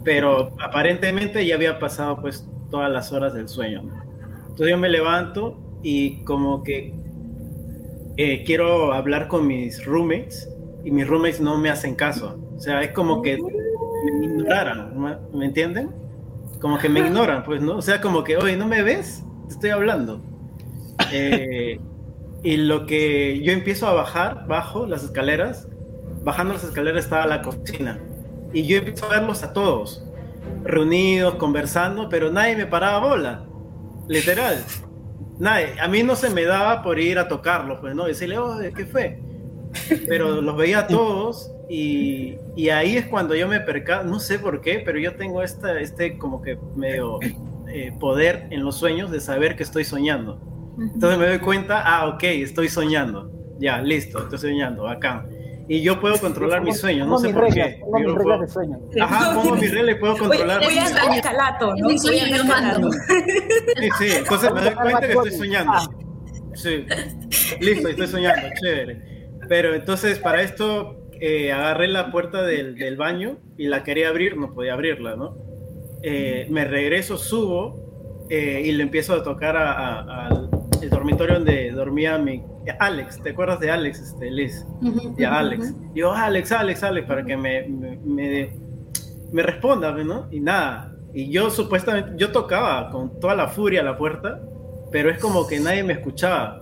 Pero 0.05 0.53
aparentemente 0.61 1.47
ya 1.47 1.55
había 1.55 1.79
pasado 1.79 2.21
pues 2.21 2.47
todas 2.71 2.91
las 2.91 3.13
horas 3.13 3.33
del 3.33 3.49
sueño. 3.49 3.83
¿no? 3.83 4.03
Entonces 4.43 4.69
yo 4.71 4.77
me 4.79 4.89
levanto 4.91 5.57
y 5.83 6.23
como 6.25 6.63
que 6.63 6.93
eh, 8.17 8.45
quiero 8.45 8.93
hablar 8.93 9.29
con 9.29 9.47
mis 9.47 9.85
roommates 9.85 10.49
y 10.85 10.91
mis 10.91 11.07
roommates 11.07 11.41
no 11.41 11.57
me 11.59 11.71
hacen 11.71 11.95
caso. 11.95 12.39
O 12.57 12.61
sea, 12.61 12.83
es 12.83 12.91
como 12.93 13.23
que 13.23 13.39
me 13.39 14.27
ignoraran, 14.27 14.99
¿me- 15.01 15.17
¿me 15.33 15.47
entienden? 15.47 15.91
Como 16.61 16.79
que 16.79 16.89
me 16.89 17.01
ignoran, 17.01 17.45
pues, 17.45 17.61
¿no? 17.61 17.77
O 17.77 17.83
sea, 17.83 18.01
como 18.01 18.25
que, 18.25 18.37
oye, 18.37 18.57
¿no 18.57 18.67
me 18.67 18.83
ves? 18.83 19.23
Te 19.49 19.55
estoy 19.55 19.71
hablando. 19.71 20.21
Eh, 21.13 21.79
y 22.43 22.57
lo 22.57 22.87
que 22.87 23.41
yo 23.43 23.53
empiezo 23.53 23.87
a 23.87 23.93
bajar, 23.93 24.47
bajo 24.47 24.87
las 24.87 25.05
escaleras, 25.05 25.69
bajando 26.23 26.55
las 26.55 26.65
escaleras 26.65 27.05
estaba 27.05 27.27
la 27.27 27.43
cocina. 27.43 27.99
Y 28.53 28.67
yo 28.67 28.79
empiezo 28.79 29.07
a 29.07 29.09
verlos 29.11 29.43
a 29.43 29.53
todos, 29.53 30.05
reunidos, 30.63 31.35
conversando, 31.37 32.09
pero 32.09 32.31
nadie 32.31 32.57
me 32.57 32.67
paraba 32.67 33.01
bola. 33.01 33.45
Literal. 34.09 34.63
Nadie. 35.39 35.75
A 35.81 35.89
mí 35.89 36.03
no 36.03 36.17
se 36.17 36.31
me 36.31 36.45
daba 36.45 36.83
por 36.83 36.99
ir 36.99 37.19
a 37.19 37.29
tocarlos, 37.29 37.81
pues, 37.81 37.95
¿no? 37.95 38.05
Decirle, 38.05 38.39
oh, 38.39 38.59
¿qué 38.75 38.87
fue? 38.87 39.21
Pero 40.07 40.41
los 40.41 40.57
veía 40.57 40.81
a 40.81 40.87
todos 40.87 41.54
y, 41.69 42.39
y 42.57 42.69
ahí 42.69 42.97
es 42.97 43.07
cuando 43.07 43.35
yo 43.35 43.49
me 43.49 43.61
percabo, 43.61 44.05
no 44.05 44.21
sé 44.21 44.39
por 44.39 44.61
qué, 44.61 44.83
pero 44.85 44.99
yo 44.99 45.17
tengo 45.17 45.43
esta, 45.43 45.79
este 45.81 46.19
como 46.19 46.43
que 46.43 46.59
medio 46.77 47.19
eh, 47.69 47.93
poder 47.99 48.47
en 48.51 48.65
los 48.65 48.77
sueños 48.77 49.11
de 49.11 49.21
saber 49.21 49.57
que 49.57 49.63
estoy 49.63 49.85
soñando. 49.85 50.41
Entonces 50.79 51.19
me 51.19 51.27
doy 51.27 51.39
cuenta, 51.39 51.83
ah, 51.85 52.09
ok, 52.09 52.23
estoy 52.25 52.69
soñando. 52.69 53.31
Ya, 53.59 53.81
listo, 53.81 54.19
estoy 54.19 54.39
soñando, 54.39 54.89
acá. 54.89 55.27
Y 55.67 55.81
yo 55.81 55.99
puedo 55.99 56.19
controlar 56.19 56.63
mis 56.63 56.79
sueños, 56.79 57.09
no 57.09 57.17
sé 57.19 57.29
mis 57.29 57.35
por 57.35 57.45
reglas, 57.45 57.69
qué. 57.69 57.81
pongo 57.81 57.99
Yo 57.99 58.09
mis 58.09 58.19
reglas 58.19 58.41
de 58.41 58.49
sueño. 58.49 58.79
Ajá, 59.01 59.35
pongo 59.35 59.57
mi 59.57 59.67
regla 59.67 59.93
y 59.93 59.95
puedo 59.95 60.19
controlar. 60.19 60.63
Voy 60.63 60.77
a 60.77 60.87
andar 60.87 61.23
calato, 61.23 61.75
¿no? 61.75 61.91
llamando. 61.91 62.53
calato. 62.53 62.91
Sí, 63.81 63.89
sí, 63.99 64.17
entonces 64.19 64.53
me 64.53 64.61
doy 64.61 64.75
cuenta 64.75 65.01
que 65.01 65.13
estoy 65.13 65.31
soñando. 65.31 65.73
Sí, 66.55 66.87
listo, 67.61 67.89
estoy 67.89 68.07
soñando, 68.07 68.49
chévere. 68.61 69.31
Pero 69.49 69.75
entonces 69.75 70.19
para 70.19 70.43
esto 70.43 71.04
eh, 71.27 71.53
agarré 71.53 71.89
la 71.89 72.11
puerta 72.11 72.43
del, 72.43 72.77
del 72.77 72.97
baño 72.97 73.39
y 73.57 73.67
la 73.69 73.83
quería 73.83 74.09
abrir, 74.11 74.37
no 74.37 74.53
podía 74.53 74.75
abrirla, 74.75 75.17
¿no? 75.17 75.37
Eh, 76.03 76.47
me 76.51 76.65
regreso, 76.65 77.17
subo 77.17 78.27
eh, 78.29 78.63
y 78.65 78.73
le 78.73 78.83
empiezo 78.83 79.15
a 79.15 79.23
tocar 79.23 79.57
a- 79.57 79.73
a- 79.73 80.27
al 80.27 80.51
el 80.83 80.91
dormitorio 80.91 81.37
donde 81.37 81.71
dormía 81.71 82.19
mi 82.19 82.43
Alex. 82.79 83.23
¿Te 83.23 83.31
acuerdas 83.31 83.59
de 83.61 83.71
Alex, 83.71 84.01
este, 84.01 84.31
Liz? 84.31 84.67
Ujú, 84.83 85.15
Ya, 85.17 85.31
ujú, 85.31 85.39
Alex. 85.39 85.95
Digo, 85.95 86.13
Alex, 86.13 86.53
Alex, 86.53 86.83
Alex, 86.83 87.07
para 87.07 87.25
que 87.25 87.37
me, 87.39 87.63
me, 87.69 87.97
me, 88.05 88.51
me 89.33 89.43
responda, 89.43 89.93
¿no? 89.93 90.27
Y 90.31 90.41
nada. 90.41 90.93
Y 91.15 91.31
yo 91.31 91.49
supuestamente, 91.49 92.11
yo 92.17 92.33
tocaba 92.33 92.91
con 92.91 93.19
toda 93.19 93.35
la 93.35 93.49
furia 93.49 93.83
la 93.83 93.97
puerta, 93.97 94.43
pero 94.93 95.09
es 95.11 95.19
como 95.19 95.47
que 95.47 95.59
nadie 95.59 95.83
me 95.85 95.95
escuchaba. 95.95 96.61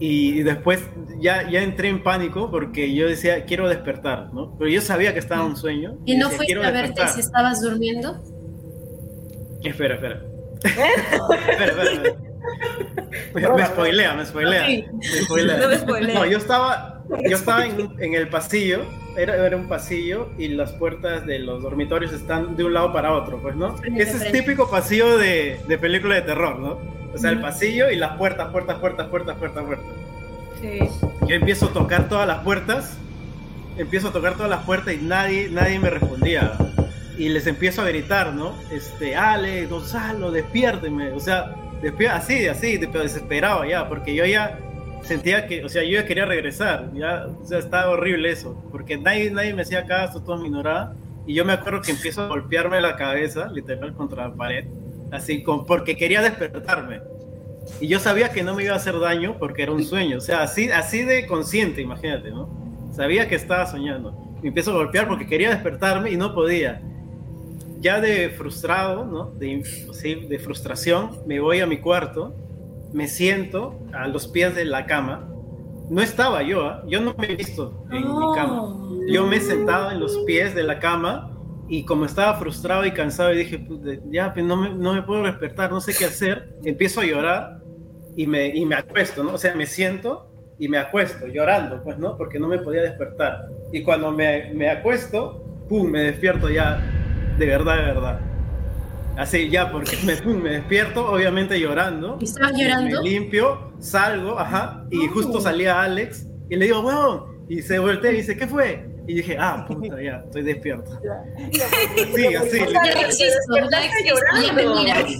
Y 0.00 0.42
después 0.42 0.80
ya, 1.18 1.48
ya 1.50 1.62
entré 1.62 1.88
en 1.88 2.02
pánico 2.02 2.50
porque 2.50 2.94
yo 2.94 3.08
decía, 3.08 3.44
quiero 3.44 3.68
despertar, 3.68 4.32
¿no? 4.32 4.56
Pero 4.58 4.70
yo 4.70 4.80
sabía 4.80 5.12
que 5.12 5.18
estaba 5.18 5.42
en 5.42 5.48
un 5.48 5.56
sueño. 5.56 5.96
¿Y 6.06 6.16
no 6.16 6.26
decía, 6.26 6.36
fuiste 6.36 6.46
"Quiero 6.54 6.62
a 6.62 6.70
verte 6.70 6.88
despertar". 6.88 7.14
si 7.14 7.20
estabas 7.20 7.60
durmiendo? 7.60 8.22
Espera, 9.64 9.94
espera. 9.96 10.22
espera, 10.64 11.66
espera, 11.66 11.92
espera. 11.92 12.16
Me, 13.34 13.48
me 13.48 13.66
spoilea, 13.66 14.14
me 14.14 14.24
spoilea. 14.24 14.66
Me 14.68 15.22
spoilea. 15.22 15.56
No 15.60 15.68
me 15.68 15.78
spoilea. 15.78 16.14
No, 16.14 16.26
yo 16.26 16.38
estaba, 16.38 17.02
yo 17.28 17.36
estaba 17.36 17.66
en, 17.66 17.90
en 17.98 18.14
el 18.14 18.28
pasillo, 18.28 18.82
era, 19.16 19.34
era 19.46 19.56
un 19.56 19.68
pasillo 19.68 20.30
y 20.38 20.48
las 20.48 20.72
puertas 20.72 21.26
de 21.26 21.40
los 21.40 21.62
dormitorios 21.62 22.12
están 22.12 22.56
de 22.56 22.64
un 22.64 22.72
lado 22.74 22.92
para 22.92 23.12
otro, 23.12 23.40
pues, 23.42 23.56
¿no? 23.56 23.74
Ese 23.96 24.16
es 24.26 24.32
típico 24.32 24.70
pasillo 24.70 25.18
de, 25.18 25.58
de 25.66 25.78
película 25.78 26.14
de 26.14 26.22
terror, 26.22 26.58
¿no? 26.58 26.97
O 27.14 27.18
sea, 27.18 27.30
el 27.30 27.40
pasillo 27.40 27.90
y 27.90 27.96
las 27.96 28.16
puertas, 28.16 28.50
puertas, 28.50 28.78
puertas, 28.78 29.06
puertas, 29.08 29.36
puertas, 29.36 29.64
puertas. 29.64 29.86
Sí. 30.60 30.78
Yo 31.26 31.34
empiezo 31.34 31.66
a 31.66 31.72
tocar 31.72 32.08
todas 32.08 32.26
las 32.26 32.38
puertas, 32.42 32.98
empiezo 33.76 34.08
a 34.08 34.12
tocar 34.12 34.34
todas 34.34 34.50
las 34.50 34.64
puertas 34.64 34.94
y 34.94 34.98
nadie, 34.98 35.48
nadie 35.50 35.78
me 35.78 35.90
respondía. 35.90 36.52
Y 37.16 37.30
les 37.30 37.46
empiezo 37.46 37.82
a 37.82 37.88
gritar, 37.88 38.32
¿no? 38.32 38.54
Este, 38.70 39.16
Ale, 39.16 39.66
Gonzalo, 39.66 40.30
despiérteme. 40.30 41.12
O 41.12 41.20
sea, 41.20 41.54
así, 42.12 42.46
así, 42.46 42.76
desesperado 42.76 43.64
ya, 43.64 43.88
porque 43.88 44.14
yo 44.14 44.24
ya 44.24 44.58
sentía 45.02 45.46
que, 45.46 45.64
o 45.64 45.68
sea, 45.68 45.82
yo 45.82 45.92
ya 45.92 46.06
quería 46.06 46.26
regresar, 46.26 46.90
ya, 46.94 47.26
o 47.26 47.44
sea, 47.44 47.58
estaba 47.58 47.90
horrible 47.90 48.30
eso, 48.30 48.62
porque 48.70 48.96
nadie, 48.98 49.30
nadie 49.30 49.54
me 49.54 49.62
hacía 49.62 49.86
caso, 49.86 50.22
todo 50.22 50.38
me 50.38 50.48
ignoraba. 50.48 50.94
Y 51.26 51.34
yo 51.34 51.44
me 51.44 51.52
acuerdo 51.52 51.82
que 51.82 51.92
empiezo 51.92 52.22
a 52.22 52.28
golpearme 52.28 52.80
la 52.80 52.96
cabeza, 52.96 53.48
literal, 53.48 53.92
contra 53.94 54.28
la 54.28 54.34
pared, 54.34 54.64
así, 55.10 55.42
con, 55.42 55.66
porque 55.66 55.96
quería 55.96 56.22
despertarme. 56.22 57.00
Y 57.80 57.88
yo 57.88 57.98
sabía 57.98 58.30
que 58.30 58.42
no 58.42 58.54
me 58.54 58.64
iba 58.64 58.74
a 58.74 58.76
hacer 58.76 58.98
daño 58.98 59.36
porque 59.38 59.62
era 59.62 59.72
un 59.72 59.84
sueño. 59.84 60.18
O 60.18 60.20
sea, 60.20 60.42
así, 60.42 60.70
así 60.70 61.02
de 61.02 61.26
consciente, 61.26 61.80
imagínate, 61.80 62.30
¿no? 62.30 62.48
Sabía 62.92 63.28
que 63.28 63.34
estaba 63.34 63.66
soñando. 63.66 64.12
Me 64.42 64.48
empiezo 64.48 64.72
a 64.72 64.74
golpear 64.74 65.06
porque 65.08 65.26
quería 65.26 65.50
despertarme 65.50 66.10
y 66.10 66.16
no 66.16 66.34
podía. 66.34 66.80
Ya 67.80 68.00
de 68.00 68.30
frustrado, 68.30 69.04
¿no? 69.04 69.30
De, 69.38 69.62
sí, 69.92 70.14
de 70.14 70.38
frustración, 70.38 71.10
me 71.26 71.38
voy 71.38 71.60
a 71.60 71.66
mi 71.66 71.78
cuarto, 71.78 72.34
me 72.92 73.06
siento 73.06 73.78
a 73.92 74.08
los 74.08 74.26
pies 74.26 74.54
de 74.54 74.64
la 74.64 74.86
cama. 74.86 75.28
No 75.88 76.02
estaba 76.02 76.42
yo, 76.42 76.64
¿ah? 76.66 76.82
yo 76.88 77.00
no 77.00 77.14
me 77.16 77.32
he 77.32 77.36
visto 77.36 77.84
en 77.90 78.02
mi 78.02 78.34
cama. 78.34 78.74
Yo 79.06 79.26
me 79.26 79.36
he 79.36 79.40
sentado 79.40 79.90
en 79.90 80.00
los 80.00 80.18
pies 80.26 80.54
de 80.54 80.64
la 80.64 80.80
cama 80.80 81.37
y 81.68 81.84
como 81.84 82.04
estaba 82.06 82.34
frustrado 82.38 82.84
y 82.86 82.92
cansado 82.92 83.32
y 83.32 83.38
dije, 83.38 83.58
"Puta, 83.58 83.90
ya, 84.10 84.32
pues 84.32 84.44
no 84.46 84.56
me, 84.56 84.70
no 84.70 84.94
me 84.94 85.02
puedo 85.02 85.22
despertar, 85.24 85.70
no 85.70 85.80
sé 85.80 85.94
qué 85.96 86.06
hacer, 86.06 86.54
empiezo 86.64 87.00
a 87.00 87.04
llorar 87.04 87.58
y 88.16 88.26
me, 88.26 88.48
y 88.48 88.64
me 88.66 88.74
acuesto, 88.74 89.22
¿no? 89.22 89.34
O 89.34 89.38
sea, 89.38 89.54
me 89.54 89.66
siento 89.66 90.30
y 90.58 90.68
me 90.68 90.78
acuesto 90.78 91.26
llorando, 91.26 91.82
pues, 91.84 91.98
¿no? 91.98 92.16
Porque 92.16 92.38
no 92.40 92.48
me 92.48 92.58
podía 92.58 92.82
despertar. 92.82 93.46
Y 93.72 93.82
cuando 93.82 94.10
me, 94.10 94.52
me 94.54 94.70
acuesto, 94.70 95.44
¡pum!, 95.68 95.88
me 95.90 96.00
despierto 96.02 96.48
ya, 96.50 96.80
de 97.38 97.46
verdad, 97.46 97.76
de 97.76 97.82
verdad. 97.82 98.20
Así, 99.16 99.50
ya, 99.50 99.70
porque 99.70 99.96
me, 100.04 100.16
pum, 100.16 100.40
me 100.42 100.50
despierto, 100.50 101.10
obviamente 101.12 101.58
llorando. 101.60 102.18
¿Y 102.20 102.24
estabas 102.24 102.52
llorando? 102.56 103.02
Me 103.02 103.08
limpio, 103.10 103.72
salgo, 103.78 104.38
ajá, 104.38 104.84
y 104.90 105.06
Oh. 105.06 105.10
justo 105.12 105.40
salía 105.40 105.82
Alex 105.82 106.26
y 106.48 106.56
le 106.56 106.64
digo, 106.66 106.80
weón, 106.80 107.44
y 107.48 107.62
se 107.62 107.78
voltea 107.78 108.12
y 108.12 108.16
dice, 108.16 108.36
¿qué 108.36 108.46
fue? 108.46 108.86
Y 109.08 109.14
dije, 109.14 109.36
ah, 109.40 109.64
puta, 109.66 110.00
ya, 110.02 110.22
estoy 110.26 110.42
despierto. 110.42 110.90
Sí, 112.14 112.34
así, 112.34 112.60
O 112.60 112.66
sea, 112.66 112.66
literal. 112.66 113.04
existo, 113.06 113.54
despertaste 113.54 113.86
existo, 113.88 114.54
me 114.54 114.62
llorando. 114.62 114.82
miras. 114.82 115.12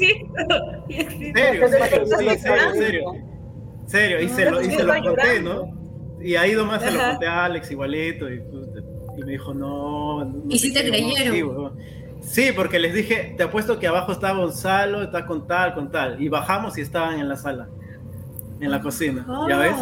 serio, 1.35 1.69
serio, 1.69 2.07
sí, 2.07 2.39
serio, 2.39 2.75
serio. 2.75 3.13
Serio, 3.87 4.21
y 4.21 4.29
se 4.29 4.51
lo, 4.51 4.61
y 4.61 4.65
Sí, 4.67 4.71
se 4.77 4.85
lo 4.85 5.03
conté. 5.03 5.41
¿no? 5.41 5.73
Y 6.21 6.37
ahí 6.37 6.53
nomás 6.53 6.83
se 6.83 6.91
lo 6.91 6.99
conté 7.03 7.27
a 7.27 7.45
Alex 7.47 7.71
igualito 7.71 8.29
y, 8.29 8.43
y 9.17 9.25
me 9.25 9.33
dijo, 9.33 9.55
no. 9.55 10.25
no 10.25 10.43
¿Y 10.51 10.59
si 10.59 10.73
te 10.73 10.83
no, 10.85 10.91
creyeron? 10.91 11.35
Sí. 11.35 11.45
Sí, 12.21 12.53
porque 12.55 12.79
les 12.79 12.93
dije, 12.93 13.35
te 13.37 13.45
apuesto 13.45 13.79
que 13.79 13.87
abajo 13.87 14.13
está 14.13 14.33
Gonzalo, 14.33 15.03
está 15.03 15.25
con 15.25 15.47
tal, 15.47 15.73
con 15.75 15.91
tal. 15.91 16.21
Y 16.21 16.29
bajamos 16.29 16.77
y 16.77 16.83
estaban 16.83 17.19
en 17.21 17.29
la 17.29 17.37
sala, 17.37 17.69
en 18.61 18.71
la 18.71 18.83
cocina. 18.83 19.25
¿Ya 19.49 19.57
ves? 19.57 19.77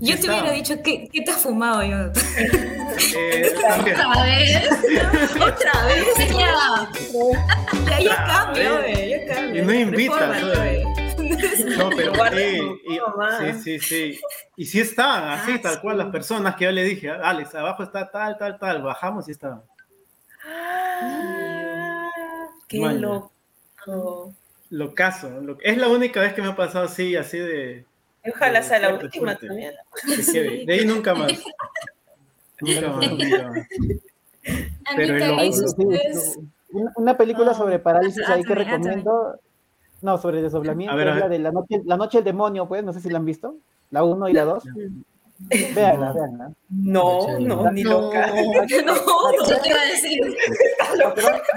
Yo 0.00 0.18
te 0.18 0.28
hubiera 0.28 0.50
dicho, 0.52 0.74
¿qué, 0.82 1.08
qué 1.12 1.20
te 1.22 1.30
has 1.30 1.42
fumado 1.42 1.82
yo? 1.82 1.96
Eh. 3.16 3.52
Otra 3.80 4.24
vez. 4.24 4.68
Otra 5.34 5.84
vez. 5.86 6.06
Ya. 6.30 6.88
Ya, 7.88 8.00
ya 8.00 8.24
cambio, 8.24 8.78
eh. 8.80 8.92
güey, 8.92 9.10
ya 9.10 9.34
cambio. 9.34 9.62
Y 9.62 9.66
no 9.66 9.74
invitas, 9.74 10.42
güey. 10.42 10.82
güey. 10.84 11.76
No, 11.76 11.90
pero 11.90 12.40
y- 12.40 13.52
sí, 13.52 13.62
sí, 13.62 13.78
sí. 13.80 14.20
Y 14.56 14.66
sí 14.66 14.80
estaban 14.80 15.28
así, 15.30 15.52
Ah, 15.56 15.60
tal 15.62 15.80
cual, 15.80 15.96
sí. 15.96 16.02
las 16.02 16.12
personas 16.12 16.56
que 16.56 16.64
yo 16.64 16.70
le 16.72 16.82
dije, 16.84 17.10
Alex, 17.10 17.54
abajo 17.54 17.82
está 17.82 18.10
tal, 18.10 18.38
tal, 18.38 18.58
tal, 18.58 18.82
bajamos 18.82 19.28
y 19.28 19.32
estaban. 19.32 19.62
Ah, 20.46 22.08
Qué 22.68 22.80
Maña. 22.80 23.00
loco. 23.00 24.34
Lo 24.70 24.94
caso, 24.94 25.28
lo- 25.40 25.58
es 25.62 25.76
la 25.76 25.88
única 25.88 26.20
vez 26.20 26.32
que 26.32 26.42
me 26.42 26.48
ha 26.48 26.56
pasado 26.56 26.84
así, 26.86 27.16
así 27.16 27.38
de... 27.38 27.84
Ojalá 28.28 28.62
sea 28.62 28.78
la 28.80 28.88
Fuerte, 28.88 29.06
última 29.06 29.36
fuerte. 29.36 29.46
también. 29.46 30.66
de 30.66 30.72
ahí 30.72 30.84
nunca 30.84 31.14
más. 31.14 31.32
Nunca 32.60 32.88
más, 32.90 33.10
nunca 33.10 33.48
más. 33.48 33.66
Pero 34.96 35.14
Una, 36.96 37.16
película 37.16 37.52
Ah, 37.52 37.54
sobre 37.54 37.78
parálisis 37.78 38.22
ahí 38.28 38.42
que 38.44 38.52
atrás. 38.52 38.68
recomiendo. 38.68 39.40
No, 40.02 40.18
sobre 40.18 40.42
desdoblamiento. 40.42 40.92
A 40.92 40.96
ver, 40.96 41.08
a 41.08 41.14
la 41.14 41.28
de 41.28 41.38
la 41.38 41.52
noche, 41.52 41.80
la 41.84 41.96
noche 41.96 42.18
del 42.18 42.24
demonio, 42.26 42.68
pues, 42.68 42.84
no 42.84 42.92
sé 42.92 43.00
si 43.00 43.08
la 43.08 43.18
han 43.18 43.24
visto. 43.24 43.56
La 43.90 44.04
1 44.04 44.28
y 44.28 44.32
la 44.34 44.44
2. 44.44 44.64
Veanla, 45.74 46.08
No. 46.08 46.14
veanla. 46.14 46.52
No, 46.68 47.38
no, 47.40 47.70
ni 47.72 47.82
No. 47.84 47.90
loca. 48.02 48.26
No, 48.28 48.94
Yo 49.48 49.60
te 49.60 49.68
iba 49.68 49.80
a 49.80 49.84
decir, 49.86 50.20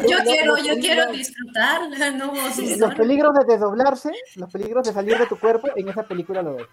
yo 0.10 0.18
quiero, 0.24 0.58
yo 0.58 0.80
quiero 0.80 1.12
disfrutar, 1.12 1.82
no 2.16 2.34
Los 2.78 2.96
peligros 2.96 3.34
de 3.36 3.54
desdoblarse, 3.54 4.12
los 4.38 4.52
peligros 4.52 4.88
de 4.88 4.94
salir 4.94 5.18
de 5.18 5.28
tu 5.28 5.38
cuerpo, 5.38 5.68
en 5.76 5.90
esa 5.90 6.04
película 6.04 6.42
lo 6.42 6.56
ves. 6.56 6.68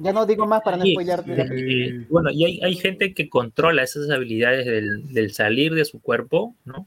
Ya 0.00 0.12
no 0.12 0.26
digo 0.26 0.46
más 0.46 0.62
para 0.62 0.76
no 0.76 0.84
Sí, 0.84 0.94
película. 0.94 1.24
eh, 1.50 2.06
bueno, 2.08 2.30
y 2.30 2.44
hay, 2.44 2.60
hay 2.62 2.76
gente 2.76 3.14
que 3.14 3.28
controla 3.28 3.82
esas 3.82 4.08
habilidades 4.10 4.64
del, 4.64 5.12
del 5.12 5.32
salir 5.32 5.74
de 5.74 5.84
su 5.84 6.00
cuerpo, 6.00 6.54
¿no? 6.64 6.86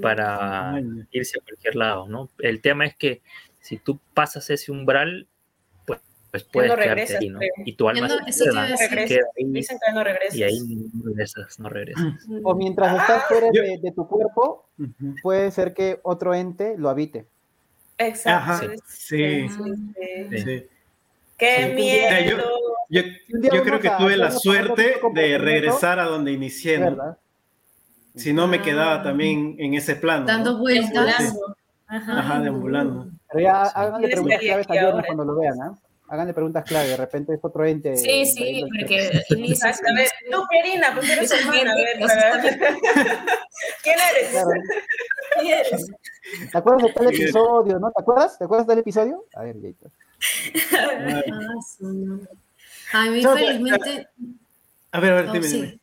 Para 0.00 0.80
irse 1.10 1.38
a 1.38 1.44
cualquier 1.44 1.76
lado, 1.76 2.08
¿no? 2.08 2.30
El 2.38 2.60
tema 2.62 2.86
es 2.86 2.96
que 2.96 3.20
si 3.60 3.76
tú 3.76 4.00
pasas 4.14 4.48
ese 4.48 4.72
umbral, 4.72 5.26
pues, 6.30 6.44
puedes 6.44 6.70
no 6.70 6.76
quedarte 6.76 7.16
ahí, 7.16 7.28
¿no? 7.30 7.38
creo. 7.38 7.50
Y 7.64 7.72
tu 7.74 7.88
alma 7.88 8.08
no, 8.08 8.14
se 8.32 8.44
queda, 8.44 8.66
Regresa. 8.66 9.06
queda 9.06 9.26
ahí, 9.38 9.44
Dicen 9.46 9.78
que 9.86 9.92
no 9.92 10.04
regresas. 10.04 10.34
y 10.36 10.42
ahí 10.42 10.58
no 10.92 11.04
regresas, 11.04 11.58
no 11.60 11.68
regresas. 11.68 12.04
O 12.44 12.54
mientras 12.54 13.00
estás 13.00 13.24
fuera 13.28 13.46
Yo- 13.52 13.62
de, 13.62 13.78
de 13.78 13.92
tu 13.92 14.06
cuerpo, 14.08 14.68
puede 15.22 15.50
ser 15.50 15.74
que 15.74 16.00
otro 16.02 16.34
ente 16.34 16.74
lo 16.78 16.88
habite. 16.90 17.26
Exacto. 17.98 18.30
Ajá, 18.52 18.60
sí, 18.86 19.48
Sí, 19.48 19.48
sí. 19.48 20.38
sí. 20.44 20.66
Qué 21.36 21.66
Sí. 21.68 21.74
miedo. 21.74 22.42
Yo, 22.90 23.02
yo 23.52 23.62
creo 23.62 23.80
que 23.80 23.90
tuve 23.98 24.16
la 24.16 24.30
suerte 24.30 24.96
de 25.14 25.38
regresar 25.38 25.98
a 26.00 26.04
donde 26.04 26.32
inicié, 26.32 26.78
¿no? 26.78 26.86
¿Verdad? 26.86 27.18
Si 28.16 28.32
no 28.32 28.48
me 28.48 28.56
Ah. 28.58 28.62
quedaba 28.62 29.02
también 29.02 29.54
en 29.58 29.74
ese 29.74 29.94
plano. 29.94 30.20
¿no? 30.22 30.26
Dando 30.26 30.58
vueltas. 30.58 31.36
Ajá. 31.86 32.40
Deambulando. 32.40 33.08
Pero 33.30 33.44
ya 33.44 33.62
háganle 33.62 34.08
preguntas 34.08 34.40
claves 34.40 34.66
a 34.70 34.80
ahora. 34.80 35.04
cuando 35.06 35.24
lo 35.24 35.38
vean, 35.38 35.60
¿ah? 35.62 35.78
Háganle 36.10 36.32
preguntas 36.32 36.64
claves, 36.64 36.88
de 36.90 36.96
repente 36.96 37.34
es 37.34 37.40
otro 37.42 37.64
ente. 37.66 37.96
Sí, 37.96 38.24
sí, 38.24 38.64
porque 38.66 39.22
Liz 39.30 39.62
Exacto. 39.62 39.86
A 39.90 39.94
ver, 39.94 40.08
tú, 40.30 40.42
Pierina, 40.48 40.94
pues 40.94 41.10
eres 41.10 41.30
Esa 41.30 41.38
hermana. 41.40 41.72
A 41.72 41.74
ver, 41.74 42.02
a 42.02 42.36
ver. 42.42 42.58
¿Quién 43.82 43.96
eres? 44.10 44.30
Claro. 44.30 44.50
¿Quién 45.40 45.58
eres? 45.58 45.86
¿Te 46.50 46.58
acuerdas 46.58 46.82
de 46.84 46.92
tal 46.92 47.06
episodio, 47.08 47.78
no? 47.78 47.90
¿Te 47.90 48.02
acuerdas? 48.02 48.38
¿Te 48.38 48.44
acuerdas 48.44 48.66
del 48.66 48.78
episodio? 48.78 49.24
A 49.34 49.42
ver. 49.42 49.56
Ah, 50.78 50.94
no. 51.80 52.20
A 52.92 53.04
mí 53.10 53.20
No, 53.22 53.34
felizmente, 53.36 54.08
A 54.92 55.00
ver, 55.00 55.12
a 55.12 55.16
ver, 55.16 55.26
no, 55.26 55.32
dime, 55.34 55.46
sí. 55.48 55.56
dime. 55.56 55.78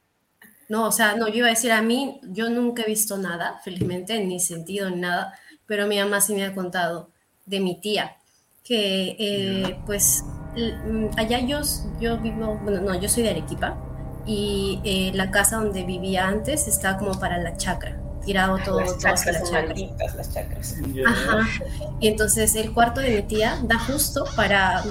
No, 0.67 0.88
o 0.88 0.91
sea, 0.91 1.15
no, 1.15 1.28
yo 1.28 1.36
iba 1.36 1.47
a 1.47 1.51
decir 1.51 1.71
a 1.71 1.84
mí, 1.84 2.19
yo 2.23 2.49
nunca 2.49 2.82
he 2.82 2.88
visto 2.88 3.17
nada, 3.17 3.59
felizmente, 3.63 4.19
ni 4.23 4.39
sentido 4.39 4.89
ni 4.89 5.01
nada, 5.01 5.38
pero 5.67 5.86
mi 5.86 5.99
mamá 5.99 6.19
sí 6.21 6.34
me 6.34 6.43
ha 6.43 6.55
contado 6.55 7.11
de 7.45 7.59
mi 7.59 7.80
tía, 7.80 8.17
que 8.66 9.16
eh, 9.20 9.80
pues 9.86 10.26
mm, 10.57 11.18
allá 11.18 11.39
yo, 11.39 11.61
yo 12.01 12.18
vivo, 12.18 12.59
bueno, 12.63 12.82
no, 12.82 12.99
yo 12.99 13.07
soy 13.07 13.24
de 13.24 13.30
Arequipa, 13.30 13.78
y 14.26 14.82
eh, 14.84 15.11
la 15.13 15.30
casa 15.30 15.57
donde 15.57 15.84
vivía 15.84 16.28
antes 16.28 16.68
estaba 16.68 16.97
como 16.97 17.20
para 17.20 17.38
la 17.38 17.55
chacra, 17.57 17.97
tirado 18.26 18.57
todo, 18.66 18.82
Las 18.82 18.97
todo 18.97 19.13
hacia 19.13 19.32
la 19.34 19.43
chacra. 19.43 19.76
las 20.18 20.34
chakras. 20.34 20.76
Ya. 20.93 21.07
Ajá. 21.07 21.47
Y 21.99 22.07
entonces 22.07 22.55
el 22.55 22.74
cuarto 22.74 23.01
de 23.01 23.11
mi 23.11 23.22
tía 23.22 23.59
da 23.63 23.78
justo 23.78 24.26
para, 24.36 24.84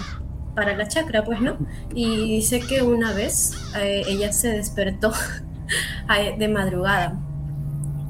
para 0.55 0.77
la 0.77 0.87
chacra, 0.87 1.25
pues, 1.25 1.41
¿no? 1.41 1.59
Y 1.93 2.37
dice 2.37 2.61
que 2.61 2.83
una 2.83 3.13
vez 3.13 3.55
eh, 3.77 4.05
ella 4.07 4.33
se 4.33 4.51
despertó 4.51 5.13
de 6.39 6.49
madrugada. 6.49 7.19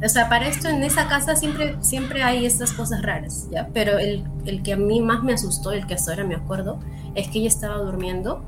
O 0.05 0.09
sea, 0.09 0.29
para 0.29 0.49
esto 0.49 0.69
en 0.69 0.83
esa 0.83 1.09
casa 1.09 1.35
siempre, 1.35 1.77
siempre 1.81 2.23
hay 2.23 2.45
estas 2.45 2.73
cosas 2.73 3.03
raras, 3.03 3.49
¿ya? 3.51 3.69
Pero 3.73 3.99
el, 3.99 4.25
el 4.45 4.63
que 4.63 4.75
a 4.75 4.77
mí 4.77 5.01
más 5.01 5.23
me 5.23 5.33
asustó, 5.33 5.73
el 5.73 5.87
que 5.87 5.95
hasta 5.95 6.11
ahora 6.11 6.25
me 6.25 6.35
acuerdo, 6.35 6.79
es 7.15 7.29
que 7.29 7.39
ella 7.39 7.49
estaba 7.49 7.77
durmiendo 7.79 8.43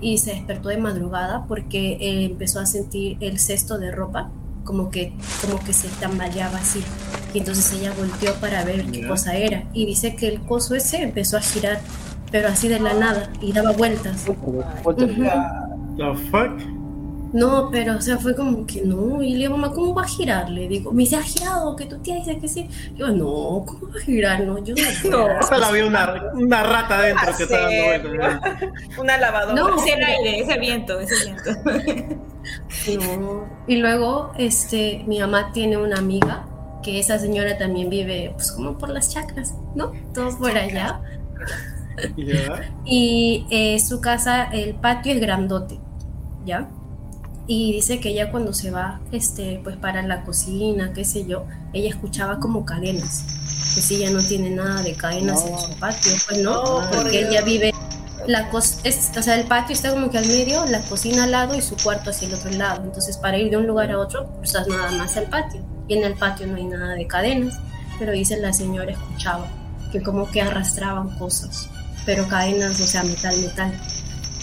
y 0.00 0.18
se 0.18 0.32
despertó 0.32 0.68
de 0.68 0.78
madrugada 0.78 1.44
porque 1.46 1.92
eh, 2.00 2.24
empezó 2.26 2.60
a 2.60 2.66
sentir 2.66 3.16
el 3.20 3.38
cesto 3.38 3.78
de 3.78 3.90
ropa 3.90 4.30
como 4.64 4.90
que, 4.90 5.12
como 5.40 5.58
que 5.64 5.72
se 5.72 5.88
tambaleaba 6.00 6.58
así. 6.58 6.82
Y 7.34 7.38
entonces 7.38 7.72
ella 7.72 7.92
volteó 7.98 8.34
para 8.34 8.64
ver 8.64 8.86
qué 8.86 9.06
cosa 9.06 9.34
era. 9.34 9.64
Y 9.72 9.86
dice 9.86 10.14
que 10.14 10.28
el 10.28 10.40
coso 10.42 10.74
ese 10.74 11.02
empezó 11.02 11.36
a 11.36 11.40
girar, 11.40 11.80
pero 12.30 12.48
así 12.48 12.68
de 12.68 12.78
la 12.78 12.94
nada, 12.94 13.30
y 13.40 13.52
daba 13.52 13.72
vueltas. 13.72 14.26
The 15.96 16.14
fuck? 16.30 16.79
No, 17.32 17.70
pero 17.70 17.96
o 17.96 18.00
sea, 18.00 18.18
fue 18.18 18.34
como 18.34 18.66
que 18.66 18.82
no. 18.82 19.22
Y 19.22 19.32
le 19.32 19.38
digo, 19.38 19.56
mamá, 19.56 19.72
¿cómo 19.72 19.94
va 19.94 20.02
a 20.02 20.08
girar? 20.08 20.50
Le 20.50 20.66
digo, 20.68 20.92
me 20.92 21.02
dice, 21.02 21.16
ha 21.16 21.22
girado, 21.22 21.76
que 21.76 21.86
tu 21.86 21.98
tía 21.98 22.16
dice 22.16 22.38
que 22.38 22.48
sí. 22.48 22.68
Yo, 22.96 23.08
no, 23.08 23.64
¿cómo 23.66 23.92
va 23.92 23.98
a 23.98 24.02
girar? 24.02 24.40
No, 24.40 24.58
yo 24.58 24.74
no. 24.74 25.10
No. 25.10 25.26
Hasta 25.38 25.58
la 25.58 25.68
había 25.68 25.86
una, 25.86 26.30
una 26.34 26.62
rata 26.62 26.98
adentro 26.98 27.36
que 27.36 27.42
está 27.44 27.60
dando 27.60 27.84
vueltas. 27.84 28.40
Una 28.98 29.16
lavadora. 29.18 29.54
No. 29.54 29.76
Es 29.76 29.92
el 29.92 30.02
aire, 30.02 30.40
ese 30.40 30.58
viento, 30.58 31.00
ese 31.00 31.14
viento. 31.24 32.20
No. 32.98 33.46
Y 33.66 33.76
luego, 33.76 34.32
este, 34.38 35.04
mi 35.06 35.20
mamá 35.20 35.52
tiene 35.52 35.76
una 35.76 35.98
amiga 35.98 36.46
que 36.82 36.98
esa 36.98 37.18
señora 37.18 37.58
también 37.58 37.90
vive, 37.90 38.32
pues 38.34 38.50
como 38.52 38.78
por 38.78 38.88
las 38.88 39.12
chacras, 39.12 39.54
¿no? 39.74 39.92
Todos 40.14 40.36
por 40.36 40.56
allá. 40.56 41.00
Ya. 42.16 42.72
Y 42.84 43.46
eh, 43.50 43.78
su 43.78 44.00
casa, 44.00 44.44
el 44.44 44.74
patio 44.74 45.12
es 45.12 45.20
grandote, 45.20 45.78
¿ya? 46.46 46.68
Y 47.52 47.72
dice 47.72 47.98
que 47.98 48.10
ella 48.10 48.30
cuando 48.30 48.52
se 48.52 48.70
va, 48.70 49.00
este, 49.10 49.60
pues 49.64 49.76
para 49.76 50.02
la 50.02 50.22
cocina, 50.22 50.92
qué 50.94 51.04
sé 51.04 51.26
yo, 51.26 51.46
ella 51.72 51.88
escuchaba 51.88 52.38
como 52.38 52.64
cadenas. 52.64 53.24
Que 53.74 53.80
si 53.82 53.96
ella 53.96 54.10
no 54.10 54.22
tiene 54.22 54.50
nada 54.50 54.82
de 54.84 54.94
cadenas 54.94 55.44
en 55.44 55.58
su 55.58 55.76
patio, 55.80 56.12
pues 56.28 56.38
no, 56.44 56.62
No, 56.62 56.88
por 56.88 57.02
porque 57.02 57.18
Dios. 57.18 57.30
ella 57.32 57.42
vive, 57.42 57.74
la 58.28 58.48
cos 58.50 58.78
es, 58.84 59.10
o 59.18 59.20
sea, 59.20 59.34
el 59.34 59.48
patio 59.48 59.74
está 59.74 59.90
como 59.90 60.10
que 60.12 60.18
al 60.18 60.28
medio, 60.28 60.64
la 60.66 60.80
cocina 60.82 61.24
al 61.24 61.32
lado 61.32 61.56
y 61.56 61.60
su 61.60 61.74
cuarto 61.76 62.10
hacia 62.10 62.28
el 62.28 62.34
otro 62.34 62.52
lado. 62.52 62.84
Entonces, 62.84 63.16
para 63.16 63.36
ir 63.36 63.50
de 63.50 63.56
un 63.56 63.66
lugar 63.66 63.90
a 63.90 63.98
otro, 63.98 64.28
cruzas 64.36 64.68
nada 64.68 64.92
más 64.92 65.16
al 65.16 65.24
patio. 65.24 65.60
Y 65.88 65.94
en 65.94 66.04
el 66.04 66.14
patio 66.14 66.46
no 66.46 66.54
hay 66.54 66.66
nada 66.66 66.94
de 66.94 67.08
cadenas, 67.08 67.58
pero 67.98 68.12
dice 68.12 68.36
la 68.36 68.52
señora 68.52 68.92
escuchaba 68.92 69.48
que 69.90 70.00
como 70.04 70.30
que 70.30 70.40
arrastraban 70.40 71.18
cosas, 71.18 71.68
pero 72.06 72.28
cadenas, 72.28 72.80
o 72.80 72.86
sea, 72.86 73.02
metal, 73.02 73.36
metal. 73.40 73.72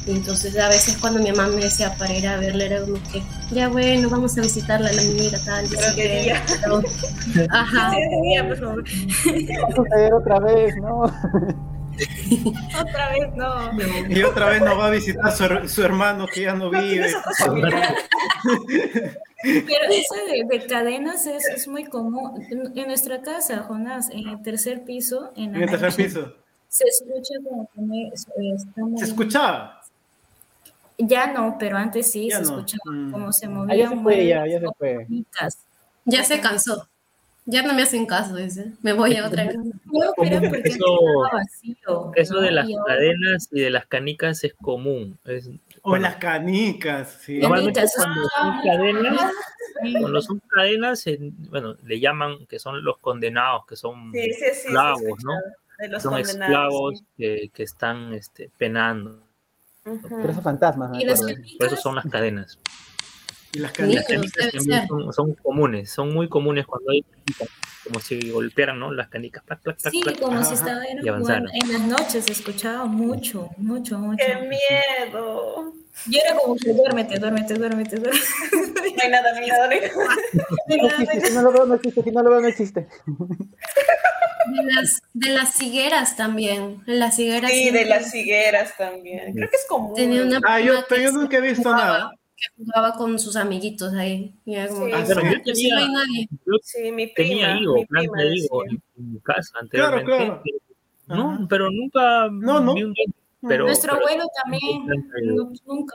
Entonces 0.07 0.57
a 0.57 0.69
veces 0.69 0.97
cuando 0.97 1.19
mi 1.21 1.31
mamá 1.31 1.47
me 1.49 1.61
decía 1.61 1.93
para 1.97 2.13
ir 2.13 2.27
a 2.27 2.37
verla 2.37 2.63
era 2.65 2.81
como 2.81 2.95
que, 3.11 3.21
ya 3.51 3.67
bueno, 3.67 4.09
vamos 4.09 4.37
a 4.37 4.41
visitarla, 4.41 4.91
la 4.91 5.01
amiga 5.01 5.37
tal. 5.45 5.65
Pero 5.69 5.95
que- 5.95 6.21
día. 6.23 6.43
pero- 6.61 6.81
Ajá. 7.51 7.91
Sí, 7.91 7.97
de 8.01 8.21
día, 8.23 8.47
por 8.47 8.57
favor. 8.59 8.83
Va 8.83 9.67
a 9.67 9.75
suceder 9.75 10.13
otra 10.13 10.39
vez, 10.39 10.75
¿no? 10.77 10.99
Otra 12.79 13.09
vez 13.11 13.35
no. 13.35 13.71
Y 14.09 14.21
otra 14.23 14.49
vez 14.49 14.61
nos 14.61 14.77
va 14.77 14.85
a 14.87 14.89
visitar 14.91 15.31
su, 15.31 15.43
her- 15.45 15.67
su 15.67 15.83
hermano 15.83 16.27
que 16.31 16.41
ya 16.43 16.53
no 16.53 16.69
vive. 16.69 17.11
Pero 19.43 19.85
eso 19.89 20.15
de, 20.29 20.57
de 20.57 20.65
cadenas 20.67 21.25
es, 21.27 21.45
es 21.47 21.67
muy 21.67 21.85
común. 21.85 22.41
En, 22.49 22.77
en 22.77 22.87
nuestra 22.87 23.21
casa, 23.21 23.59
Jonás, 23.67 24.09
en 24.11 24.27
el 24.27 24.41
tercer 24.41 24.83
piso, 24.83 25.31
en, 25.35 25.51
la 25.53 25.57
En 25.57 25.63
el 25.63 25.69
tercer 25.79 25.93
piso. 26.05 26.33
se 26.69 26.83
escucha 26.85 27.33
como 27.43 27.69
que 27.73 27.81
me- 27.81 28.07
eh, 28.07 28.11
está 28.55 28.81
moviendo- 28.81 28.99
¿Se 28.99 29.05
escuchaba? 29.05 29.76
Ya 30.97 31.31
no, 31.31 31.57
pero 31.59 31.77
antes 31.77 32.11
sí 32.11 32.29
Ya 32.29 32.37
se 32.37 32.43
no. 32.51 32.57
escuchaba 32.59 32.91
Mm. 32.91 33.11
como 33.11 33.31
se 33.31 33.45
Ah, 33.45 33.49
movían 33.49 33.77
ya 33.77 33.89
se 33.89 33.95
fue, 34.03 34.25
ya, 34.27 34.47
ya 34.47 34.59
se 34.59 34.67
fue. 34.77 35.07
Ya 36.05 36.23
se 36.23 36.41
cansó. 36.41 36.87
Ya 37.49 37.61
no 37.61 37.73
me 37.73 37.83
hacen 37.83 38.05
caso, 38.05 38.35
dice. 38.35 38.73
Me 38.81 38.91
voy 38.93 39.15
a 39.15 39.25
otra 39.25 39.45
casa. 39.45 39.57
No, 39.85 40.11
pero 40.17 40.41
porque 40.49 40.67
Eso- 40.69 40.99
vacío. 41.31 42.11
Eso 42.15 42.41
de 42.41 42.51
las 42.51 42.67
cadenas 42.85 43.47
y 43.51 43.61
de 43.61 43.69
las 43.69 43.85
canicas 43.85 44.43
es 44.43 44.53
común. 44.53 45.17
Es, 45.23 45.47
O 45.81 45.91
bueno, 45.91 46.03
las 46.03 46.17
canicas, 46.17 47.19
sí. 47.21 47.39
Normalmente 47.39 47.79
Canicas, 47.79 47.95
cuando 47.95 48.21
ah, 48.37 48.61
son 48.63 48.71
cadenas, 48.77 49.31
sí. 49.83 49.93
cuando 50.01 50.21
son 50.21 50.41
cadenas, 50.49 51.07
en- 51.07 51.49
bueno, 51.49 51.75
le 51.85 51.99
llaman 52.01 52.45
que 52.47 52.59
son 52.59 52.83
los 52.83 52.97
condenados, 52.97 53.65
que 53.65 53.75
son 53.77 54.11
Sí, 54.11 54.23
sí, 54.23 54.33
sí. 54.33 54.45
esclavos, 54.67 55.23
¿no? 55.23 55.31
De 55.79 55.87
los 55.89 56.03
son 56.03 56.17
esclavos 56.17 57.03
que, 57.17 57.49
que 57.53 57.63
están 57.63 58.13
este, 58.13 58.49
penando. 58.57 59.21
Esos 60.29 60.43
fantasmas, 60.43 60.91
Y 60.99 61.05
las. 61.05 61.21
Por 61.21 61.67
eso 61.67 61.75
son 61.77 61.95
las 61.95 62.05
cadenas. 62.05 62.59
Y 63.57 63.59
las 63.59 63.71
Ni- 63.71 63.75
canicas. 63.77 63.95
Las 63.95 64.07
canicas 64.07 64.33
debe 64.37 64.51
también 64.51 64.79
ser. 64.81 64.87
son, 64.87 65.13
son 65.13 65.33
comunes, 65.35 65.89
son 65.89 66.13
muy 66.13 66.29
comunes 66.29 66.65
cuando 66.67 66.91
hay 66.91 67.01
canicas, 67.01 67.49
como 67.83 67.99
si 67.99 68.29
golpearan, 68.29 68.79
¿no? 68.79 68.91
Las 68.93 69.07
canicas. 69.09 69.43
plac, 69.43 69.61
plac, 69.61 69.77
plac, 69.81 69.91
Sí, 69.91 70.01
plac. 70.01 70.19
como 70.19 70.37
Ajá. 70.37 70.43
si 70.45 70.53
estaba 70.53 70.85
en, 70.85 71.03
las 71.73 71.81
noches, 71.81 72.25
escuchaba 72.29 72.85
mucho, 72.85 73.49
mucho, 73.57 73.97
mucho. 73.97 74.23
¡Qué 74.25 74.35
miedo! 74.47 75.73
Yo 76.05 76.19
era 76.23 76.37
como 76.37 76.55
que 76.55 76.71
duérmete, 76.73 77.17
duérmete, 77.17 77.53
duérmete, 77.55 77.95
duérmete. 77.95 78.25
No 78.97 79.03
hay 79.03 79.09
nada, 79.11 79.31
no 79.33 79.39
hay 79.39 79.47
nada, 79.47 79.67
no 79.67 79.73
hay 79.73 79.81
nada. 79.81 80.97
No 80.97 81.03
existe, 81.03 81.27
si 81.27 81.33
no 81.33 81.41
lo 81.41 81.51
veo, 81.51 81.65
no 81.65 81.75
existe, 81.75 82.03
si 82.03 82.11
no 82.11 82.23
lo 82.23 82.29
veo, 82.29 82.41
no 82.41 82.47
existe. 82.47 82.87
De 84.47 84.63
las, 84.73 85.01
de 85.13 85.29
las 85.31 85.61
higueras 85.61 86.15
también. 86.15 86.81
Las 86.85 87.19
higueras. 87.19 87.51
Sí, 87.51 87.69
de 87.69 87.85
las 87.85 88.13
higueras 88.15 88.77
también. 88.77 89.33
Creo 89.33 89.49
que 89.49 89.55
es 89.55 89.65
común. 89.67 89.93
Tenía 89.95 90.23
una 90.23 90.39
Ah, 90.47 90.59
yo, 90.59 90.73
pero 90.87 91.01
yo 91.01 91.11
nunca 91.11 91.37
he 91.37 91.41
visto 91.41 91.69
nada. 91.71 92.11
Que 92.37 92.45
jugaba 92.63 92.93
con 92.93 93.17
sus 93.19 93.35
amiguitos 93.35 93.93
ahí. 93.93 94.33
Y 94.45 94.55
era 94.55 94.67
como, 94.69 94.85
Sí, 94.85 94.91
"Ah, 94.95 95.03
pero 95.07 95.21
yo 95.23 95.43
pues 95.43 95.57
sí, 95.57 95.69
no 95.69 95.77
hay 95.77 95.83
tenía- 95.85 95.97
nadie. 95.97 96.27
Yo 96.45 96.53
Sí, 96.63 96.91
mi 96.91 97.07
prima. 97.07 97.15
tenía 97.15 97.55
mi 97.59 97.85
prima 97.85 98.21
en, 98.23 98.81
en 98.97 99.13
mi 99.13 99.19
casa 99.21 99.51
Claro, 99.69 99.97
anteriormente. 99.97 100.51
claro. 101.07 101.23
No, 101.23 101.31
Ajá. 101.31 101.45
pero 101.49 101.69
nunca 101.71 102.27
No, 102.31 102.59
no. 102.59 102.73
vi 102.75 102.83
un 102.83 102.93
pero, 103.47 103.65
Nuestro 103.65 103.93
pero- 103.93 104.05
abuelo 104.07 104.27
también, 104.43 104.85
no, 105.35 105.51
nunca. 105.65 105.93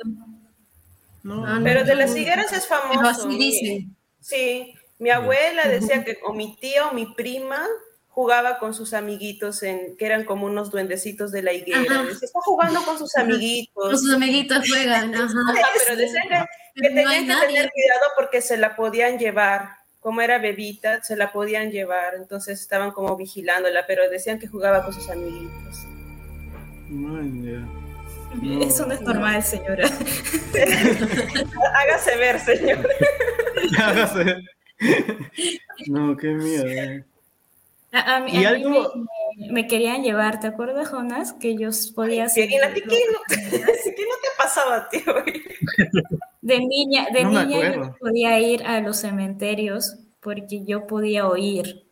No. 1.23 1.47
Ah, 1.47 1.59
no. 1.59 1.65
Pero 1.65 1.85
de 1.85 1.95
las 1.95 2.17
higueras 2.17 2.53
es 2.53 2.67
famoso. 2.67 2.99
Pero 2.99 3.09
así 3.09 3.39
dicen. 3.39 3.97
Sí, 4.21 4.75
mi 4.99 5.11
abuela 5.11 5.69
decía 5.69 6.05
que 6.05 6.19
o 6.27 6.33
mi 6.33 6.57
tía 6.57 6.89
o 6.89 6.95
mi 6.95 7.07
prima 7.07 7.65
jugaba 8.15 8.59
con 8.59 8.75
sus 8.75 8.93
amiguitos 8.95 9.63
en 9.63 9.97
que 9.97 10.05
eran 10.07 10.25
como 10.25 10.47
unos 10.47 10.71
duendecitos 10.71 11.33
de 11.33 11.43
la 11.43 11.53
higuera. 11.53 11.81
Ajá. 11.81 12.03
Decía, 12.05 12.27
está 12.27 12.41
jugando 12.43 12.83
con 12.85 12.99
sus 12.99 13.13
Con 13.13 13.23
amiguitos. 13.23 14.01
sus 14.01 14.15
amiguitos 14.15 14.69
juegan. 14.69 15.15
Ajá. 15.15 15.25
Ajá, 15.25 15.69
pero 15.87 15.97
decían 15.97 16.29
que, 16.29 16.39
no 16.39 16.47
tenían 16.89 17.11
que 17.23 17.27
nadie. 17.27 17.47
tener 17.47 17.71
cuidado 17.73 18.07
porque 18.17 18.41
se 18.43 18.57
la 18.57 18.77
podían 18.77 19.19
llevar. 19.19 19.69
Como 20.01 20.21
era 20.21 20.39
bebita, 20.39 21.03
se 21.03 21.17
la 21.17 21.31
podían 21.33 21.71
llevar. 21.71 22.15
Entonces 22.17 22.61
estaban 22.61 22.91
como 22.91 23.17
vigilándola, 23.17 23.87
pero 23.87 24.09
decían 24.11 24.39
que 24.39 24.49
jugaba 24.49 24.85
con 24.85 24.93
sus 24.93 25.09
amiguitos. 25.11 25.77
Man, 26.91 27.43
ya. 27.45 27.67
No. 28.43 28.63
Eso 28.65 28.87
no 28.87 28.95
es 28.95 29.01
normal, 29.03 29.43
señora. 29.43 29.87
Hágase 31.75 32.17
ver, 32.17 32.41
señor. 32.41 32.89
Hágase. 33.79 34.37
No, 35.89 36.17
qué 36.17 36.29
miedo. 36.29 36.65
eh. 36.67 37.05
A, 37.93 38.17
a 38.17 38.21
mí, 38.21 38.33
¿Y 38.33 38.45
a 38.45 38.53
mí 38.53 38.65
algo? 38.65 38.93
me, 39.37 39.53
me 39.53 39.67
querían 39.67 40.03
llevar, 40.03 40.41
¿te 40.41 40.47
acuerdas, 40.47 40.89
Jonas? 40.91 41.35
Que 41.35 41.57
yo 41.57 41.69
podía 41.95 42.29
Sí, 42.29 42.41
y 42.41 42.47
Tiki, 42.75 42.87
no- 43.13 43.21
¿Qué 43.29 44.03
no 44.03 44.15
te 44.23 44.29
pasaba 44.39 44.77
a 44.77 44.89
ti 44.89 45.03
hoy? 45.07 45.43
De 46.41 46.59
niña, 46.59 47.07
de 47.13 47.25
No 47.25 47.31
niña 47.45 47.73
yo 47.73 47.95
podía 48.01 48.39
ir 48.41 48.65
a 48.65 48.81
los 48.81 48.97
cementerios 48.99 49.97
porque 50.21 50.65
yo 50.65 50.87
podía 50.87 51.27
oír 51.29 51.87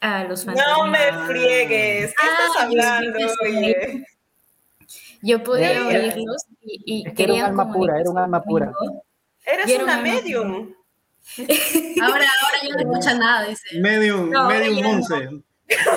a 0.00 0.24
los 0.24 0.44
fantasmas. 0.44 0.76
No 0.78 0.86
me 0.90 1.26
friegues. 1.26 2.10
¿Qué 2.10 2.14
Ah, 2.28 2.38
estás 2.46 2.64
hablando, 2.64 3.18
oye? 3.44 4.04
Yo 5.22 5.42
podía 5.42 5.86
oírlos 5.86 6.44
y, 6.62 6.82
y 6.86 7.08
Es 7.08 7.14
que 7.14 7.22
era 7.24 7.32
un 7.32 7.38
querían 7.38 7.46
alma 7.50 7.72
pura, 7.72 8.00
era 8.00 8.10
un 8.10 8.18
alma 8.18 8.42
pura. 8.42 8.72
Eres 9.44 9.78
una 9.78 9.98
medium. 9.98 10.74
Ahora, 12.02 12.24
ahora 12.42 12.58
ya 12.62 12.74
no 12.74 12.78
escucha 12.92 13.14
nada, 13.14 13.48
dice. 13.48 13.80
Medium, 13.80 14.30
No, 14.30 14.48
medium 14.48 14.76
ya 14.76 14.82
no. 14.82 14.92
Monse. 14.92 15.28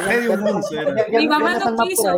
Medium 0.07 0.39
Monse 0.41 0.79
era. 0.79 1.07
Mi 1.09 1.27
mamá 1.27 1.57
no 1.59 1.75
quiso, 1.85 2.15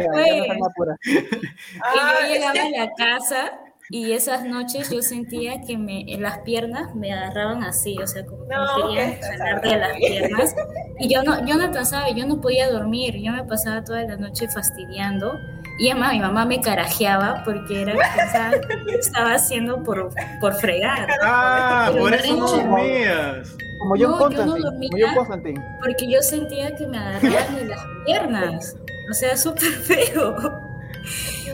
pura. 0.76 0.97
Y 1.05 1.18
yo 1.20 2.28
llegaba 2.28 2.61
a 2.61 2.70
la 2.70 2.91
casa 2.97 3.59
y 3.89 4.14
esas 4.14 4.45
noches 4.45 4.89
yo 4.89 5.01
sentía 5.01 5.61
que 5.61 5.78
me, 5.78 6.05
las 6.18 6.39
piernas 6.39 6.95
me 6.95 7.14
agarraban 7.14 7.64
así, 7.64 7.97
o 8.01 8.07
sea, 8.07 8.26
como 8.26 8.45
No, 8.45 8.88
me 8.88 8.95
querían 8.95 9.09
¿qué 9.09 9.20
estás 9.20 9.38
jalar 9.38 9.61
de 9.61 9.78
las 9.78 9.97
piernas. 9.97 10.55
Y 10.99 11.14
yo 11.14 11.22
no, 11.24 11.45
yo 11.45 11.55
no 11.55 11.64
alcanzaba, 11.66 12.09
yo 12.09 12.26
no 12.26 12.41
podía 12.41 12.72
dormir, 12.72 13.16
yo 13.22 13.32
me 13.34 13.43
pasaba 13.43 13.84
toda 13.84 14.03
la 14.03 14.16
noche 14.16 14.47
fastidiando 14.47 15.38
Y 15.80 15.89
además 15.89 16.13
mi 16.13 16.19
mamá 16.19 16.45
me 16.45 16.61
carajeaba 16.61 17.41
porque 17.43 17.82
era 17.82 17.93
que 17.93 18.95
estaba 18.95 19.34
haciendo 19.34 19.82
por, 19.84 20.09
por 20.39 20.53
fregar. 20.55 21.07
Ah, 21.24 21.89
Pero 21.91 22.03
por 22.03 22.13
eso 22.13 22.36
no 22.38 22.47
dormías. 22.47 23.55
Como 23.80 23.95
John 23.97 24.11
No, 24.11 24.30
yo 24.32 24.45
no 24.45 24.57
dormía. 24.57 24.89
como 24.91 25.05
John 25.05 25.15
Constantine. 25.15 25.65
Porque 25.84 26.09
yo 26.11 26.21
sentía 26.21 26.76
que 26.76 26.88
me 26.88 26.97
agarraban 26.97 27.55
de 27.55 27.65
las 27.65 27.80
piernas. 28.05 28.76
O 29.09 29.13
sea, 29.13 29.36
súper 29.36 29.71
feo. 29.71 30.36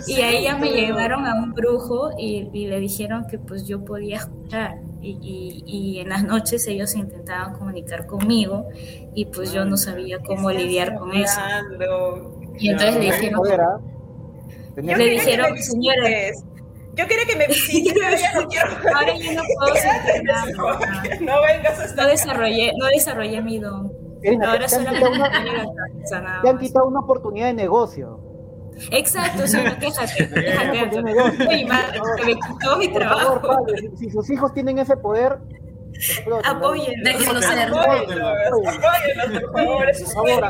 Y 0.05 0.21
a 0.21 0.29
ella 0.29 0.55
me 0.57 0.69
llevaron 0.69 1.25
a 1.25 1.33
un 1.33 1.53
brujo 1.53 2.11
y, 2.17 2.49
y 2.53 2.67
le 2.67 2.79
dijeron 2.79 3.25
que 3.27 3.39
pues 3.39 3.65
yo 3.67 3.83
podía 3.83 4.17
escuchar. 4.17 4.77
Y, 5.01 5.11
y- 5.21 5.63
y 5.65 5.99
en 6.01 6.09
las 6.09 6.23
noches 6.25 6.67
ellos 6.67 6.93
intentaban 6.93 7.53
comunicar 7.53 8.05
conmigo 8.05 8.67
y 9.15 9.25
pues 9.25 9.53
yo 9.53 9.63
no 9.65 9.77
sabía 9.77 10.19
cómo 10.19 10.51
lidiar 10.51 10.95
con 10.99 11.13
eso. 11.15 11.39
Y 12.59 12.69
entonces 12.69 12.97
le 12.97 13.05
Ya, 13.07 13.15
dijeron, 13.15 13.39
Joder, 13.39 13.61
¿ah? 13.61 13.77
Tenía- 13.79 13.87
Le 14.57 14.58
Yo 14.75 14.83
quería 14.83 14.95
dijeron, 15.13 15.47
que 15.47 15.53
me 15.53 15.61
señora. 15.63 16.01
visites. 16.07 16.43
Yo 16.95 17.07
quería 17.07 17.25
que 17.25 17.35
me 17.35 17.47
visites, 17.47 17.93
no 18.35 18.47
quiero. 18.49 18.67
ahora 18.95 19.15
yo 19.17 19.33
no 19.33 19.43
puedo 19.59 19.75
sentir 19.75 20.23
nada. 20.23 20.45
No 21.21 21.41
vengas 21.41 21.73
a 21.79 21.83
No 21.83 21.85
estar. 21.85 22.07
desarrollé, 22.07 22.73
no 22.77 22.85
desarrollé 22.87 23.41
mi 23.41 23.59
don. 23.59 23.91
Ahora 24.45 24.57
te 24.57 24.63
han 24.65 24.69
solamente 24.69 24.99
quitado 24.99 25.11
una- 25.13 25.29
me 25.39 25.49
llega 25.49 25.61
a 25.61 26.01
casa, 26.01 26.21
nada 26.21 26.41
te 26.41 26.49
han 26.49 26.57
quitado 26.57 26.87
una 26.87 26.99
oportunidad 26.99 27.47
de 27.47 27.53
negocio. 27.53 28.19
Exacto, 28.91 29.45
solo 29.47 29.71
quéjate, 29.79 30.29
quéjate. 30.29 30.99
Oye, 31.49 31.65
madre, 31.65 31.99
se 32.17 32.25
me 32.25 32.33
quitó 32.35 32.77
mi 32.77 32.87
Por 32.89 33.03
favor, 33.03 33.41
trabajo. 33.41 33.47
padre, 33.65 33.89
si, 33.97 34.05
si 34.05 34.09
sus 34.11 34.29
hijos 34.29 34.53
tienen 34.53 34.79
ese 34.79 34.95
poder. 34.97 35.37
Apoyen. 36.45 37.03
Déjenlo 37.03 37.41
ser. 37.41 37.59
Apóyenlos, 37.69 39.41
por 39.41 39.53
favor, 39.53 39.89
es 39.89 40.15
apoyen, 40.15 40.41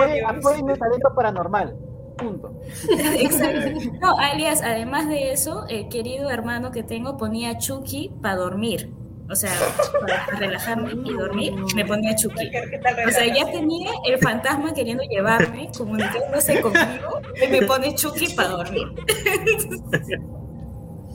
mediums. 0.00 0.38
apoyen 0.38 0.70
el 0.70 0.78
talento 0.78 1.14
paranormal. 1.14 1.76
Punto. 2.16 2.60
Exacto. 3.18 3.80
No, 4.00 4.16
alias, 4.18 4.62
además 4.62 5.08
de 5.08 5.32
eso, 5.32 5.66
el 5.68 5.88
querido 5.88 6.30
hermano 6.30 6.70
que 6.70 6.82
tengo 6.82 7.16
ponía 7.16 7.58
Chucky 7.58 8.12
para 8.22 8.36
dormir. 8.36 8.92
O 9.30 9.34
sea, 9.34 9.52
para 10.00 10.26
relajarme 10.38 10.92
y 10.92 11.12
dormir, 11.14 11.54
me 11.74 11.84
ponía 11.86 12.14
Chucky. 12.14 12.50
¿Qué 12.50 12.78
tal 12.82 13.08
O 13.08 13.10
sea, 13.10 13.26
ya 13.34 13.50
tenía 13.50 13.90
el 14.06 14.18
fantasma 14.18 14.74
queriendo 14.74 15.02
llevarme, 15.04 15.70
comunicándose 15.76 16.60
conmigo, 16.60 17.20
y 17.42 17.48
me 17.50 17.62
pone 17.62 17.94
Chucky 17.94 18.34
para 18.34 18.50
dormir. 18.50 18.86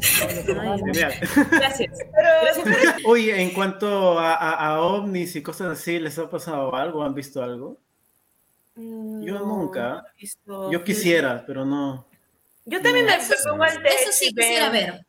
Genial. 0.01 1.11
Gracias. 1.51 1.97
Pero 2.15 2.29
Gracias 2.41 2.63
por 2.63 2.71
eso. 2.71 2.91
Oye, 3.05 3.41
en 3.41 3.51
cuanto 3.51 4.17
a, 4.19 4.33
a- 4.33 4.67
a 4.75 4.81
ovnis 4.81 5.35
y 5.35 5.43
cosas 5.43 5.67
así, 5.79 5.99
¿les 5.99 6.17
ha 6.19 6.29
pasado 6.29 6.73
algo? 6.75 7.03
¿Han 7.03 7.13
visto 7.13 7.43
algo? 7.43 7.77
Yo 9.25 9.33
No, 9.39 9.45
nunca. 9.45 9.89
no 9.95 10.03
visto. 10.17 10.71
Yo 10.71 10.83
quisiera, 10.83 11.43
pero 11.45 11.65
no. 11.65 12.07
Yo 12.65 12.81
también 12.81 13.05
me 13.05 13.15
Eso, 13.15 13.33
pongo 13.49 13.63
al 13.63 13.81
techo 13.81 13.95
eso 14.03 14.11
sí 14.11 14.33
quisiera 14.33 14.69
veo. 14.69 14.93
ver. 14.93 15.05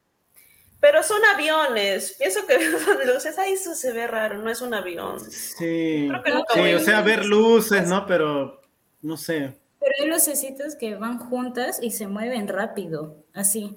Pero 0.81 1.03
son 1.03 1.21
aviones. 1.35 2.17
Pienso 2.19 2.47
que 2.47 2.59
son 2.85 3.07
luces. 3.07 3.39
Ay, 3.39 3.53
eso 3.53 3.75
se 3.75 3.93
ve 3.93 4.07
raro. 4.07 4.39
No 4.39 4.51
es 4.51 4.61
un 4.63 4.73
avión. 4.73 5.21
Sí, 5.21 6.07
Creo 6.09 6.23
que 6.23 6.31
nunca 6.33 6.55
sí, 6.55 6.61
voy 6.61 6.73
o 6.75 6.77
a 6.79 6.81
sea, 6.81 7.03
ver 7.03 7.19
ver 7.21 7.27
luces, 7.27 7.87
¿no? 7.87 8.07
Pero 8.07 8.61
no 9.03 9.17
sé. 9.17 9.59
Pero 9.79 9.93
hay 10.01 10.09
lucecitas 10.09 10.77
que 10.77 10.95
van 10.95 11.19
juntas 11.19 11.79
y 11.83 11.91
se 11.93 12.07
mueven 12.07 12.49
rápido, 12.49 13.25
así. 13.35 13.77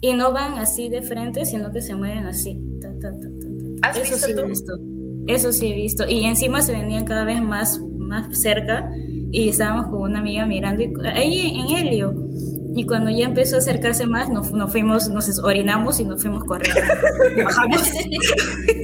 Y 0.00 0.14
no 0.14 0.32
van 0.32 0.54
así 0.58 0.88
de 0.88 1.02
frente, 1.02 1.44
sino 1.46 1.72
que 1.72 1.80
se 1.82 1.94
mueven 1.94 2.26
así. 2.26 2.60
Ta, 2.80 2.88
ta, 3.00 3.10
ta, 3.12 3.18
ta, 3.18 3.28
ta. 3.82 3.88
¿Has 3.88 3.96
Eso 3.96 4.14
visto 4.14 4.26
sí 4.26 4.32
he 4.32 4.44
visto. 4.44 4.72
Eso 5.28 5.52
sí 5.52 5.72
he 5.72 5.74
visto. 5.74 6.08
Y 6.08 6.24
encima 6.24 6.60
se 6.62 6.72
venían 6.72 7.04
cada 7.04 7.24
vez 7.24 7.40
más, 7.40 7.80
más 8.06 8.38
cerca. 8.40 8.90
Y 9.30 9.48
estábamos 9.50 9.86
con 9.86 10.02
una 10.02 10.20
amiga 10.20 10.46
mirando 10.46 10.82
y- 10.82 10.92
ahí 11.14 11.60
en 11.60 11.76
Helio. 11.76 12.14
Y 12.78 12.84
cuando 12.84 13.08
ya 13.10 13.24
empezó 13.24 13.56
a 13.56 13.58
acercarse 13.60 14.06
más, 14.06 14.28
nos, 14.28 14.52
nos 14.52 14.70
fuimos, 14.70 15.08
nos 15.08 15.38
orinamos 15.42 15.98
y 15.98 16.04
nos 16.04 16.20
fuimos 16.20 16.44
corriendo. 16.44 16.78
Bajamos. 17.44 17.82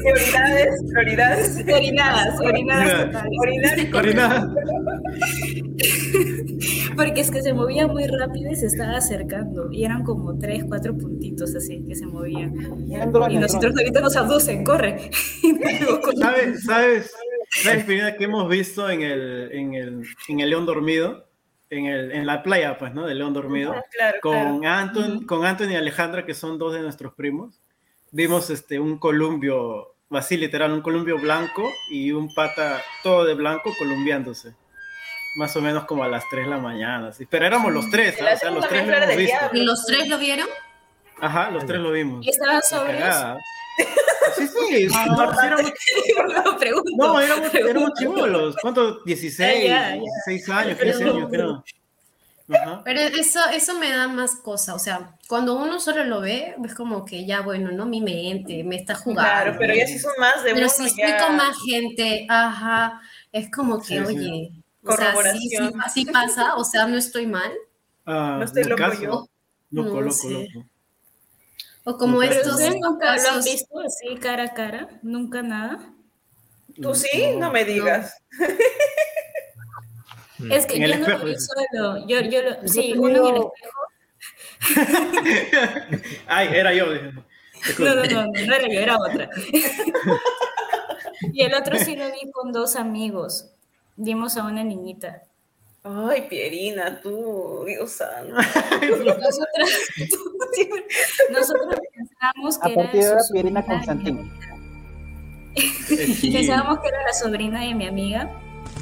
Prioridades, 0.02 0.82
prioridades. 0.90 1.64
orinadas, 1.70 2.40
orinadas 2.40 3.78
y 3.78 3.90
Corina, 3.90 4.50
Porque 6.96 7.20
es 7.20 7.30
que 7.30 7.42
se 7.42 7.52
movía 7.52 7.86
muy 7.86 8.06
rápido 8.06 8.50
y 8.50 8.56
se 8.56 8.66
estaba 8.66 8.96
acercando. 8.96 9.70
Y 9.70 9.84
eran 9.84 10.04
como 10.04 10.38
tres, 10.38 10.64
cuatro 10.66 10.96
puntitos 10.96 11.54
así 11.54 11.84
que 11.86 11.94
se 11.94 12.06
movían. 12.06 12.54
Y 13.30 13.36
nosotros 13.36 13.74
ahorita 13.76 14.00
nos 14.00 14.16
abducen, 14.16 14.64
corre. 14.64 15.10
¿sabes? 16.18 16.62
¿Sabes? 16.64 17.10
¿Sabes, 17.52 17.84
Pirina, 17.84 18.16
que 18.16 18.24
hemos 18.24 18.48
visto 18.48 18.88
en 18.88 19.02
el, 19.02 19.50
en 19.52 19.74
el, 19.74 20.06
en 20.28 20.40
el 20.40 20.50
León 20.50 20.64
Dormido? 20.66 21.28
En, 21.68 21.86
el, 21.86 22.12
en 22.12 22.26
la 22.26 22.42
playa, 22.42 22.78
pues, 22.78 22.92
¿no? 22.94 23.06
Del 23.06 23.18
León 23.18 23.34
Dormido. 23.34 23.72
Ah, 23.72 23.82
Claro, 23.90 24.18
Con, 24.22 24.60
claro. 24.60 24.76
Anton, 24.78 25.26
con 25.26 25.44
Anton 25.44 25.70
y 25.70 25.76
Alejandra, 25.76 26.24
que 26.26 26.34
son 26.34 26.58
dos 26.58 26.74
de 26.74 26.80
nuestros 26.80 27.14
primos. 27.14 27.60
Vimos 28.10 28.50
este, 28.50 28.78
un 28.78 28.98
columpio, 28.98 29.94
así 30.10 30.36
literal, 30.36 30.72
un 30.72 30.82
columpio 30.82 31.18
blanco 31.18 31.70
y 31.90 32.12
un 32.12 32.32
pata 32.34 32.82
todo 33.02 33.24
de 33.24 33.34
blanco 33.34 33.74
columbiándose. 33.78 34.54
Más 35.36 35.56
o 35.56 35.62
menos 35.62 35.84
como 35.86 36.04
a 36.04 36.08
las 36.08 36.28
3 36.28 36.44
de 36.44 36.50
la 36.50 36.58
mañana. 36.58 37.08
así. 37.08 37.24
Pero 37.26 37.46
éramos 37.46 37.72
los 37.72 37.88
tres, 37.90 38.18
¿ah? 38.20 38.32
o 38.34 38.36
sea, 38.36 38.50
los 38.50 38.68
tres 38.68 38.86
lo 38.86 38.94
hemos 38.94 39.16
visto. 39.16 39.36
¿Y 39.54 39.64
los 39.64 39.86
tres 39.86 40.08
lo 40.08 40.18
vieron? 40.18 40.48
Ajá, 41.20 41.50
los 41.50 41.64
tres 41.64 41.80
lo 41.80 41.92
vimos. 41.92 42.26
Y 42.26 42.30
estaban 42.30 42.60
sobrios. 42.62 43.02
Sí, 44.36 44.46
sí, 44.88 44.88
no, 45.08 45.32
sí 45.40 45.46
éramos, 45.46 45.72
No, 46.44 46.58
pregunto. 46.58 46.90
no, 46.96 47.20
éramos, 47.20 47.50
pregunto. 47.50 47.70
éramos 47.70 47.90
chibolos. 47.98 48.56
¿Cuántos? 48.62 49.04
16, 49.04 49.50
Ah, 49.50 49.66
ya, 49.66 49.96
ya. 49.96 50.00
16 50.26 50.48
años, 50.48 50.78
15 50.80 51.04
años, 51.04 51.28
creo. 51.30 51.64
Ajá. 52.48 52.82
Pero 52.84 53.00
eso, 53.00 53.40
eso 53.52 53.78
me 53.78 53.90
da 53.90 54.08
más 54.08 54.34
cosa. 54.36 54.74
O 54.74 54.78
sea, 54.78 55.16
cuando 55.28 55.54
uno 55.54 55.80
solo 55.80 56.04
lo 56.04 56.20
ve, 56.20 56.54
es 56.64 56.74
como 56.74 57.04
que 57.04 57.24
ya, 57.24 57.40
bueno, 57.40 57.70
¿no? 57.72 57.86
Mi 57.86 58.00
mente 58.00 58.62
me 58.64 58.76
está 58.76 58.94
jugando. 58.94 59.22
Claro, 59.22 59.56
pero 59.58 59.74
ya 59.74 59.86
si 59.86 59.98
son 59.98 60.12
más 60.18 60.42
de 60.44 60.52
Pero 60.54 60.68
si 60.68 60.84
estoy 60.86 61.08
ya- 61.08 61.26
con 61.26 61.36
más 61.36 61.56
gente, 61.66 62.26
ajá, 62.28 63.00
es 63.30 63.50
como 63.50 63.78
que, 63.78 63.84
Sí, 63.84 63.94
sí. 63.96 64.02
oye, 64.04 64.50
o 64.84 64.92
sea, 64.92 64.96
sí, 64.96 65.14
Corroboración. 65.14 65.72
sí, 65.94 66.04
sí 66.04 66.04
pasa, 66.06 66.56
o 66.56 66.64
sea, 66.64 66.86
no 66.86 66.96
estoy 66.98 67.26
mal. 67.26 67.52
Ah, 68.04 68.36
No 68.38 68.44
estoy 68.44 68.64
loco 68.64 68.82
locazo. 68.82 69.02
yo. 69.02 69.28
Loco, 69.70 69.88
No 69.94 70.00
loco, 70.02 70.12
sé. 70.12 70.48
loco. 70.52 70.68
O 71.84 71.96
como 71.96 72.22
estos 72.22 72.52
ustedes 72.54 72.76
nunca 72.80 73.16
lo 73.16 73.28
han 73.30 73.42
visto 73.42 73.80
así 73.80 74.16
cara 74.16 74.44
a 74.44 74.54
cara, 74.54 74.88
nunca 75.02 75.42
nada. 75.42 75.92
¿Tú 76.80 76.94
sí? 76.94 77.34
No 77.36 77.50
me 77.50 77.64
digas. 77.64 78.16
Mm. 80.38 80.52
Es 80.52 80.66
que 80.66 80.80
yo 80.80 80.98
no 80.98 81.06
lo 81.06 81.24
vi 81.24 81.36
solo. 81.36 82.06
Yo, 82.08 82.20
yo 82.20 82.42
lo, 82.42 82.66
sí, 82.66 82.94
uno 82.96 83.28
en 83.28 83.36
el 83.36 83.42
espejo. 83.42 83.80
Ay, 86.26 86.48
era 86.52 86.74
yo. 86.74 86.86
No, 86.86 87.94
no, 87.94 87.94
no, 87.94 88.04
no, 88.04 88.26
no 88.26 88.54
era 88.54 88.68
yo, 88.68 88.80
era 88.80 88.96
otra. 88.98 89.28
y 91.32 91.44
el 91.44 91.54
otro 91.54 91.78
sí 91.78 91.94
lo 91.94 92.10
vi 92.10 92.28
con 92.32 92.52
dos 92.52 92.74
amigos. 92.74 93.50
Vimos 93.96 94.36
a 94.36 94.44
una 94.44 94.64
niñita. 94.64 95.22
Ay, 95.84 96.26
Pierina, 96.28 97.00
tú, 97.00 97.64
Dios 97.66 97.92
santo. 97.92 98.34
Nosotros, 100.58 100.80
nosotros 101.30 101.80
pensábamos 101.94 102.58
A 102.62 102.68
que 102.68 102.74
partir 102.74 102.92
de 102.92 102.98
era 103.00 103.08
ahora, 103.10 103.22
su 103.22 103.32
Pierina 103.32 103.62
sobrina 103.62 103.62
de 103.62 103.66
mi 103.66 103.84
Constantino. 103.84 104.42
Pensábamos 106.32 106.78
que 106.80 106.88
era 106.88 107.02
la 107.02 107.12
sobrina 107.12 107.60
de 107.62 107.74
mi 107.74 107.86
amiga 107.86 108.30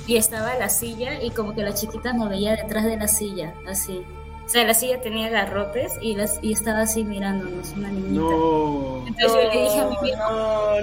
y 0.07 0.17
estaba 0.17 0.55
la 0.57 0.69
silla 0.69 1.23
y 1.23 1.31
como 1.31 1.55
que 1.55 1.63
la 1.63 1.75
chiquita 1.75 2.13
nos 2.13 2.29
veía 2.29 2.57
detrás 2.57 2.85
de 2.85 2.97
la 2.97 3.09
silla, 3.09 3.55
así. 3.67 4.03
O 4.45 4.49
sea, 4.53 4.65
la 4.65 4.75
silla 4.75 5.01
tenía 5.01 5.29
garrotes 5.29 5.93
y, 6.03 6.17
las, 6.17 6.41
y 6.43 6.53
estaba 6.53 6.81
así 6.81 7.05
mirándonos, 7.05 7.71
una 7.77 7.89
niñita. 7.89 8.21
No. 8.21 9.05
Entonces 9.07 9.33
yo 9.33 9.53
le 9.53 9.63
dije 9.63 9.79
a 9.79 9.87
mi 9.87 9.97
amiga, 9.97 10.27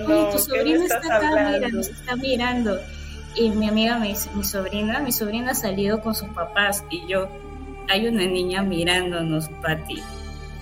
no, 0.08 0.30
tu 0.30 0.38
¿qué 0.38 0.40
sobrina 0.42 0.86
está 0.86 0.98
acá, 1.00 1.52
mira, 1.52 1.68
nos 1.68 1.88
está 1.90 2.16
mirando. 2.16 2.80
Y 3.36 3.50
mi 3.50 3.68
amiga 3.68 4.00
me 4.00 4.08
dice, 4.08 4.30
mi 4.34 4.46
sobrina, 4.46 5.00
mi 5.02 5.12
sobrina 5.12 5.52
ha 5.52 5.56
salido 5.56 6.02
con 6.02 6.16
sus 6.16 6.30
papás 6.30 6.86
y 6.90 7.06
yo, 7.08 7.28
hay 7.90 8.08
una 8.08 8.26
niña 8.26 8.64
mirándonos, 8.64 9.50
Pati. 9.62 10.02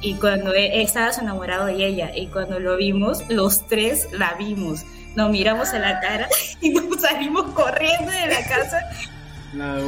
Y 0.06 0.14
cuando 0.16 0.54
e- 0.54 0.84
estabas 0.84 1.18
enamorado 1.18 1.66
de 1.66 1.84
ella 1.84 2.12
y 2.16 2.28
cuando 2.28 2.60
lo 2.60 2.78
vimos, 2.78 3.28
los 3.28 3.66
tres 3.66 4.08
la 4.12 4.36
vimos. 4.36 4.86
Nos 5.16 5.32
miramos 5.32 5.70
a 5.74 5.80
la 5.80 6.00
cara 6.00 6.30
y 6.62 6.70
nos 6.70 7.02
salimos 7.02 7.52
corriendo 7.54 8.12
de 8.12 8.28
la 8.28 8.48
casa 8.48 8.80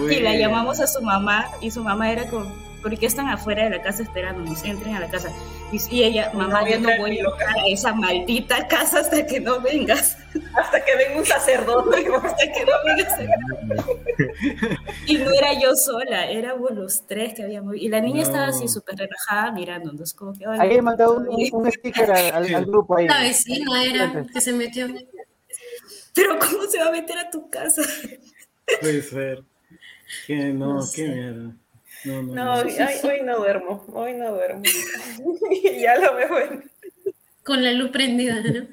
y 0.09 0.19
la 0.19 0.35
llamamos 0.35 0.79
a 0.79 0.87
su 0.87 1.01
mamá 1.01 1.45
y 1.61 1.69
su 1.69 1.83
mamá 1.83 2.11
era 2.11 2.27
como, 2.29 2.51
¿por 2.89 2.97
qué 2.97 3.05
están 3.05 3.27
afuera 3.27 3.63
de 3.65 3.69
la 3.71 3.81
casa 3.81 4.03
esperándonos? 4.03 4.63
Entren 4.63 4.95
a 4.95 4.99
la 5.01 5.09
casa. 5.09 5.29
Y, 5.71 5.95
y 5.95 6.03
ella, 6.03 6.31
mamá, 6.33 6.61
No, 6.61 6.67
yo 6.69 6.79
no 6.79 6.89
voy 6.99 7.17
a 7.17 7.21
entrar 7.21 7.57
a 7.59 7.67
esa 7.67 7.93
maldita 7.93 8.65
casa 8.67 8.99
hasta 9.01 9.25
que 9.25 9.39
no 9.41 9.59
vengas. 9.61 10.17
Hasta 10.55 10.83
que 10.85 10.95
venga 10.95 11.19
un 11.19 11.25
sacerdote. 11.25 12.07
Hasta 12.23 12.51
que 12.51 12.65
no 12.65 12.71
vengas. 12.85 13.19
Y 15.05 15.17
no 15.17 15.31
era 15.31 15.53
yo 15.59 15.75
sola, 15.75 16.27
éramos 16.29 16.71
los 16.71 17.05
tres 17.07 17.33
que 17.33 17.43
habíamos. 17.43 17.75
Y 17.75 17.89
la 17.89 17.99
niña 17.99 18.21
No. 18.21 18.27
estaba 18.27 18.47
así 18.47 18.67
súper 18.67 18.95
relajada 18.97 19.51
mirándonos, 19.51 20.13
como 20.13 20.33
que... 20.33 20.47
"Hola, 20.47 20.61
Ahí 20.63 20.75
he 20.75 20.81
mandado 20.81 21.17
un, 21.17 21.25
todo 21.25 21.35
bien". 21.37 21.49
un 21.53 21.71
sticker 21.71 22.09
al, 22.11 22.33
al- 22.33 22.55
al 22.55 22.65
grupo 22.65 22.97
ahí. 22.97 23.07
La 23.07 23.21
vecina 23.21 23.83
era 23.83 24.25
que 24.31 24.39
se 24.41 24.53
metió. 24.53 24.87
Pero 26.13 26.39
¿cómo 26.39 26.63
se 26.69 26.79
va 26.79 26.87
a 26.87 26.91
meter 26.91 27.17
a 27.17 27.29
tu 27.29 27.49
casa? 27.49 27.81
Puede 28.81 29.01
ser. 29.01 29.43
Que 30.25 30.35
no, 30.53 30.75
No 30.75 30.79
qué 30.81 30.87
sé. 31.05 31.07
mierda. 31.09 31.51
No, 32.03 32.21
no, 32.23 32.33
No, 32.33 32.43
no. 32.45 32.61
hoy, 32.61 32.75
ay, 32.79 32.95
hoy 33.03 33.21
no 33.23 33.37
duermo, 33.37 33.85
hoy 33.93 34.13
no 34.13 34.31
duermo. 34.33 34.63
ya 35.81 35.97
lo 35.99 36.15
veo, 36.15 36.39
en- 36.39 36.71
Con 37.43 37.63
la 37.63 37.71
luz 37.73 37.91
prendida, 37.91 38.41
¿no? 38.41 38.67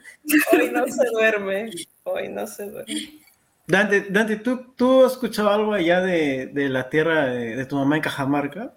hoy 0.52 0.70
no 0.70 0.86
se 0.86 1.06
duerme, 1.12 1.70
hoy 2.04 2.28
no 2.28 2.46
se 2.46 2.70
duerme. 2.70 3.24
Dante, 3.66 4.02
Dante 4.10 4.36
¿tú, 4.36 4.74
¿tú 4.76 5.04
has 5.04 5.12
escuchado 5.12 5.48
algo 5.48 5.72
allá 5.72 6.00
de, 6.02 6.48
de 6.48 6.68
la 6.68 6.90
tierra 6.90 7.26
de, 7.26 7.56
de 7.56 7.66
tu 7.66 7.76
mamá 7.76 7.96
en 7.96 8.02
Cajamarca? 8.02 8.74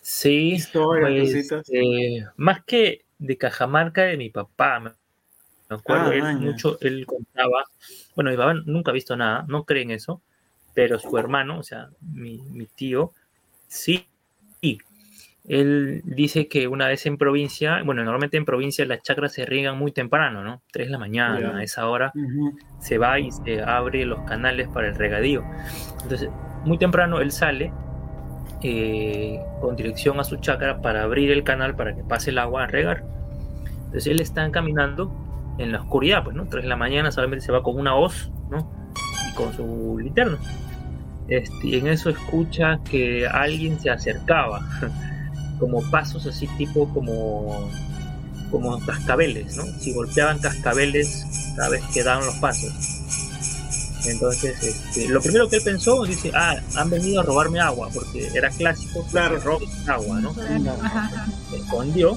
Sí, 0.00 0.52
Historias, 0.54 1.10
pues, 1.10 1.34
cositas. 1.34 1.68
eh, 1.72 2.24
más 2.36 2.64
que 2.64 3.04
de 3.18 3.36
Cajamarca, 3.36 4.02
de 4.04 4.16
mi 4.16 4.30
papá. 4.30 4.80
Me 4.80 4.90
acuerdo, 5.68 6.10
Ah, 6.10 6.14
él 6.14 6.38
mucho, 6.38 6.78
él 6.80 7.04
contaba, 7.04 7.64
bueno, 8.14 8.30
mi 8.30 8.36
papá 8.36 8.54
nunca 8.64 8.90
ha 8.90 8.94
visto 8.94 9.16
nada, 9.16 9.44
no 9.48 9.64
cree 9.64 9.82
en 9.82 9.90
eso, 9.90 10.22
pero 10.78 11.00
su 11.00 11.18
hermano, 11.18 11.58
o 11.58 11.64
sea, 11.64 11.88
mi, 12.00 12.40
mi 12.52 12.66
tío, 12.66 13.10
sí, 13.66 14.06
y 14.60 14.78
él 15.48 16.02
dice 16.04 16.46
que 16.46 16.68
una 16.68 16.86
vez 16.86 17.04
en 17.06 17.18
provincia, 17.18 17.82
bueno, 17.82 18.04
normalmente 18.04 18.36
en 18.36 18.44
provincia 18.44 18.86
las 18.86 19.02
chacras 19.02 19.32
se 19.32 19.44
riegan 19.44 19.76
muy 19.76 19.90
temprano, 19.90 20.44
¿no? 20.44 20.62
3 20.70 20.86
de 20.86 20.92
la 20.92 20.98
mañana, 20.98 21.58
a 21.58 21.64
esa 21.64 21.88
hora 21.88 22.12
se 22.78 22.96
va 22.96 23.18
y 23.18 23.32
se 23.32 23.60
abre 23.60 24.06
los 24.06 24.20
canales 24.20 24.68
para 24.68 24.86
el 24.86 24.94
regadío. 24.94 25.42
Entonces, 26.04 26.30
muy 26.64 26.78
temprano 26.78 27.20
él 27.20 27.32
sale 27.32 27.72
eh, 28.62 29.40
con 29.60 29.74
dirección 29.74 30.20
a 30.20 30.22
su 30.22 30.36
chacra 30.36 30.80
para 30.80 31.02
abrir 31.02 31.32
el 31.32 31.42
canal 31.42 31.74
para 31.74 31.96
que 31.96 32.04
pase 32.04 32.30
el 32.30 32.38
agua 32.38 32.62
a 32.62 32.66
regar. 32.68 33.02
Entonces 33.86 34.06
él 34.06 34.20
está 34.20 34.48
caminando 34.52 35.12
en 35.58 35.72
la 35.72 35.80
oscuridad, 35.80 36.22
pues, 36.22 36.36
¿no? 36.36 36.46
3 36.46 36.62
de 36.62 36.68
la 36.68 36.76
mañana 36.76 37.10
solamente 37.10 37.44
se 37.44 37.50
va 37.50 37.64
con 37.64 37.76
una 37.76 37.96
hoz, 37.96 38.30
¿no? 38.48 38.70
Y 39.28 39.34
con 39.34 39.52
su 39.52 39.98
linterna. 39.98 40.38
Este, 41.28 41.66
y 41.66 41.76
en 41.76 41.88
eso 41.88 42.10
escucha 42.10 42.78
que 42.90 43.26
alguien 43.26 43.78
se 43.80 43.90
acercaba, 43.90 44.66
como 45.58 45.82
pasos 45.90 46.26
así 46.26 46.46
tipo 46.58 46.88
como 46.94 47.68
como 48.50 48.78
cascabeles, 48.86 49.56
¿no? 49.56 49.64
Si 49.78 49.92
golpeaban 49.92 50.38
cascabeles 50.38 51.26
cada 51.54 51.68
vez 51.68 51.82
que 51.92 52.02
daban 52.02 52.24
los 52.24 52.34
pasos. 52.36 52.72
Entonces, 54.06 54.62
este, 54.62 55.06
lo 55.08 55.20
primero 55.20 55.48
que 55.50 55.56
él 55.56 55.62
pensó, 55.62 56.02
dice, 56.06 56.30
ah, 56.34 56.56
han 56.76 56.88
venido 56.88 57.20
a 57.20 57.24
robarme 57.24 57.60
agua, 57.60 57.90
porque 57.92 58.26
era 58.34 58.48
clásico, 58.48 59.04
Claro. 59.10 59.38
agua, 59.86 60.20
¿no? 60.20 60.32
Se 60.32 61.56
escondió 61.56 62.16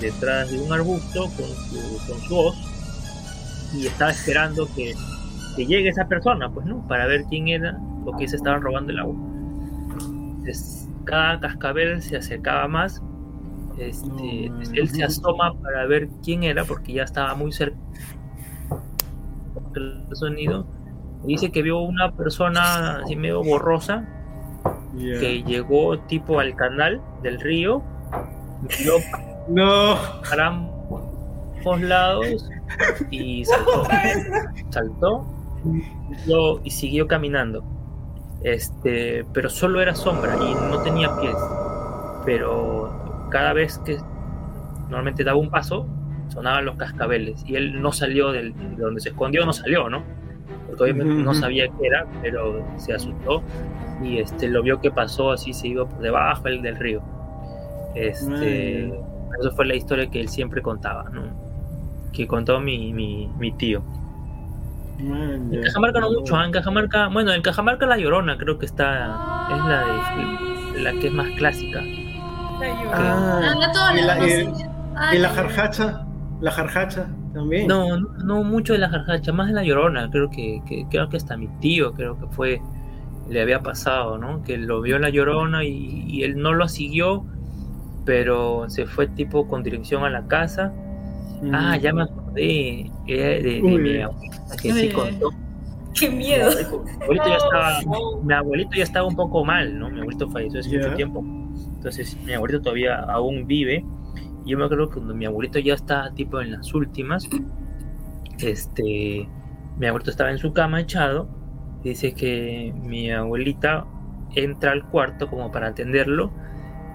detrás 0.00 0.50
de 0.50 0.58
un 0.58 0.72
arbusto 0.72 1.30
con 1.36 1.46
su, 1.46 2.06
con 2.08 2.20
su 2.22 2.36
hoz 2.36 2.56
y 3.74 3.86
estaba 3.86 4.10
esperando 4.10 4.66
que, 4.74 4.94
que 5.54 5.66
llegue 5.66 5.90
esa 5.90 6.06
persona, 6.06 6.50
pues, 6.50 6.66
¿no? 6.66 6.84
Para 6.88 7.06
ver 7.06 7.24
quién 7.28 7.48
era 7.48 7.78
que 8.16 8.28
se 8.28 8.36
estaban 8.36 8.62
robando 8.62 8.92
el 8.92 8.98
agua. 8.98 9.14
Entonces, 9.92 10.88
cada 11.04 11.40
cascabel 11.40 12.00
se 12.02 12.16
acercaba 12.16 12.68
más. 12.68 13.02
Este, 13.78 14.08
No, 14.50 14.60
él 14.74 14.88
se 14.90 15.04
asoma 15.04 15.54
para 15.62 15.86
ver 15.86 16.08
quién 16.24 16.42
era 16.42 16.64
porque 16.64 16.92
ya 16.94 17.04
estaba 17.04 17.34
muy 17.34 17.52
cerca 17.52 17.76
del 19.72 20.04
sonido. 20.12 20.66
Dice 21.24 21.50
que 21.50 21.62
vio 21.62 21.80
una 21.80 22.12
persona 22.12 22.98
así 23.02 23.16
medio 23.16 23.42
borrosa 23.42 24.04
que 25.20 25.42
llegó 25.44 25.98
tipo 26.00 26.40
al 26.40 26.54
canal 26.56 27.00
del 27.22 27.40
río, 27.40 27.82
vio 28.82 28.94
No. 29.48 29.96
para 30.28 30.48
ambos 30.48 31.80
lados 31.80 32.48
y 33.10 33.44
saltó. 34.70 35.26
Y 36.64 36.70
siguió 36.70 37.06
caminando. 37.08 37.64
Este, 38.42 39.24
pero 39.32 39.48
solo 39.48 39.80
era 39.80 39.94
sombra 39.94 40.36
y 40.36 40.54
no 40.54 40.80
tenía 40.82 41.14
pies. 41.20 41.36
Pero 42.24 43.28
cada 43.30 43.52
vez 43.52 43.78
que 43.78 43.98
normalmente 44.82 45.24
daba 45.24 45.38
un 45.38 45.50
paso, 45.50 45.86
sonaban 46.28 46.64
los 46.64 46.76
cascabeles 46.76 47.44
y 47.46 47.56
él 47.56 47.80
no 47.80 47.92
salió 47.92 48.32
del, 48.32 48.54
de 48.76 48.82
donde 48.82 49.00
se 49.00 49.10
escondió, 49.10 49.44
no 49.44 49.52
salió, 49.52 49.88
¿no? 49.88 50.02
Porque 50.66 50.84
obviamente 50.84 51.14
no 51.14 51.34
sabía 51.34 51.66
qué 51.68 51.86
era, 51.86 52.06
pero 52.22 52.64
se 52.76 52.92
asustó 52.92 53.42
y 54.02 54.18
este 54.18 54.48
lo 54.48 54.62
vio 54.62 54.80
que 54.80 54.90
pasó 54.90 55.32
así, 55.32 55.52
se 55.52 55.68
iba 55.68 55.86
por 55.86 56.00
debajo 56.00 56.42
del, 56.44 56.62
del 56.62 56.76
río. 56.76 57.02
Este, 57.94 58.86
eso 58.86 59.50
fue 59.56 59.66
la 59.66 59.74
historia 59.74 60.08
que 60.10 60.20
él 60.20 60.28
siempre 60.28 60.62
contaba, 60.62 61.08
¿no? 61.10 61.22
Que 62.12 62.26
contó 62.26 62.60
mi, 62.60 62.92
mi, 62.92 63.30
mi 63.38 63.52
tío. 63.52 63.82
Man, 64.98 65.52
En. 65.54 65.62
Cajamarca 65.62 66.00
no 66.00 66.10
mucho, 66.10 66.36
¿ah? 66.36 66.44
en 66.44 66.52
Cajamarca, 66.52 67.08
bueno, 67.08 67.32
en 67.32 67.42
Cajamarca 67.42 67.86
la 67.86 67.96
Llorona 67.98 68.36
creo 68.36 68.58
que 68.58 68.66
está, 68.66 69.48
es 69.50 69.64
la 69.64 69.84
de, 70.74 70.80
la 70.82 70.92
que 70.92 71.06
es 71.08 71.12
más 71.12 71.28
clásica. 71.36 71.80
Ah, 72.92 73.40
Ah, 73.42 73.54
no 73.54 73.72
todos 73.72 73.92
y 73.94 74.02
la 74.02 74.14
la, 74.16 74.28
y-. 74.28 74.52
Ah, 74.96 75.14
la 75.14 75.28
jarjacha, 75.28 76.04
la 76.40 76.50
jarjacha 76.50 77.08
también. 77.32 77.68
No, 77.68 77.96
no, 77.96 78.08
no 78.24 78.42
mucho 78.42 78.72
de 78.72 78.80
la 78.80 78.88
jarjacha, 78.88 79.32
más 79.32 79.48
de 79.48 79.54
la 79.54 79.62
Llorona, 79.62 80.10
creo 80.10 80.28
que, 80.30 80.60
que 80.66 80.86
creo 80.90 81.08
que 81.08 81.16
hasta 81.16 81.36
mi 81.36 81.46
tío 81.60 81.92
creo 81.92 82.18
que 82.18 82.26
fue, 82.28 82.60
le 83.28 83.40
había 83.40 83.62
pasado, 83.62 84.18
¿no? 84.18 84.42
Que 84.42 84.56
lo 84.58 84.80
vio 84.80 84.96
en 84.96 85.02
la 85.02 85.10
Llorona 85.10 85.64
y, 85.64 86.04
y 86.08 86.24
él 86.24 86.38
no 86.38 86.52
lo 86.54 86.66
siguió, 86.68 87.24
pero 88.04 88.64
se 88.68 88.86
fue 88.86 89.06
tipo 89.06 89.46
con 89.46 89.62
dirección 89.62 90.04
a 90.04 90.10
la 90.10 90.26
casa. 90.26 90.72
Mm. 91.42 91.54
Ah, 91.54 91.76
ya 91.76 91.92
me 91.92 92.02
acordé, 92.02 92.90
era 93.06 93.28
de, 93.42 93.60
mi 93.62 94.00
abuelita 94.00 94.56
que 94.60 94.72
sí 94.72 94.86
Uy. 94.86 94.92
contó. 94.92 95.30
Qué 95.98 96.10
miedo. 96.10 96.50
Mi 96.50 97.04
abuelito 97.04 97.28
ya 97.28 97.36
estaba, 97.36 97.80
mi 98.22 98.34
abuelito 98.34 98.70
ya 98.76 98.84
estaba 98.84 99.06
un 99.06 99.16
poco 99.16 99.44
mal, 99.44 99.78
¿no? 99.78 99.90
Mi 99.90 100.00
abuelito 100.00 100.28
falleció 100.28 100.60
hace 100.60 100.76
mucho 100.76 100.94
tiempo. 100.94 101.24
Entonces, 101.76 102.16
mi 102.24 102.32
abuelito 102.34 102.62
todavía 102.62 102.96
aún 103.00 103.46
vive. 103.46 103.84
Y 104.44 104.50
yo 104.50 104.58
me 104.58 104.64
acuerdo 104.64 104.88
que 104.88 104.94
cuando 104.94 105.14
mi 105.14 105.26
abuelito 105.26 105.58
ya 105.58 105.74
está 105.74 106.12
tipo 106.14 106.40
en 106.40 106.52
las 106.52 106.72
últimas, 106.74 107.28
este, 108.38 109.28
mi 109.78 109.86
abuelito 109.86 110.10
estaba 110.10 110.30
en 110.30 110.38
su 110.38 110.52
cama 110.52 110.80
echado. 110.80 111.28
Dice 111.82 112.12
que 112.14 112.72
mi 112.82 113.10
abuelita 113.10 113.86
entra 114.34 114.72
al 114.72 114.84
cuarto 114.88 115.28
como 115.28 115.50
para 115.50 115.68
atenderlo. 115.68 116.30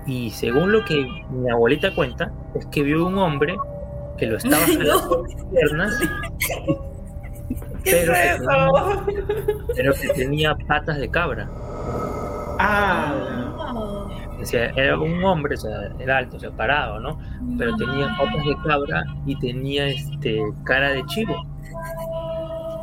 Y 0.06 0.32
según 0.32 0.72
lo 0.72 0.84
que 0.86 1.06
mi 1.32 1.50
abuelita 1.50 1.96
cuenta, 1.96 2.32
es 2.56 2.66
que 2.68 2.84
vio 2.84 3.08
un 3.08 3.18
hombre 3.18 3.56
que 4.18 4.28
lo 4.28 4.38
estaba 4.38 4.66
jalando 4.66 5.26
las 5.26 5.46
piernas, 5.52 6.00
¿Qué 7.84 8.06
pero 8.06 8.14
es 8.14 8.40
que, 8.40 8.40
tenía, 8.40 9.66
pero 9.76 9.94
que 9.94 10.08
tenía 10.10 10.56
patas 10.56 10.98
de 10.98 11.10
cabra. 11.10 11.50
Ah. 12.60 13.14
O 14.42 14.46
sea, 14.46 14.72
era 14.76 14.98
un 14.98 15.24
hombre, 15.24 15.56
o 15.56 15.58
sea, 15.58 15.90
era 16.00 16.18
alto, 16.18 16.38
o 16.38 16.40
sea, 16.40 16.52
parado, 16.52 17.00
¿no? 17.00 17.18
Pero 17.58 17.76
tenía 17.76 18.16
patas 18.18 18.46
de 18.46 18.56
cabra 18.66 19.04
y 19.26 19.38
tenía 19.40 19.88
este 19.88 20.40
cara 20.64 20.92
de 20.92 21.06
chivo. 21.08 21.36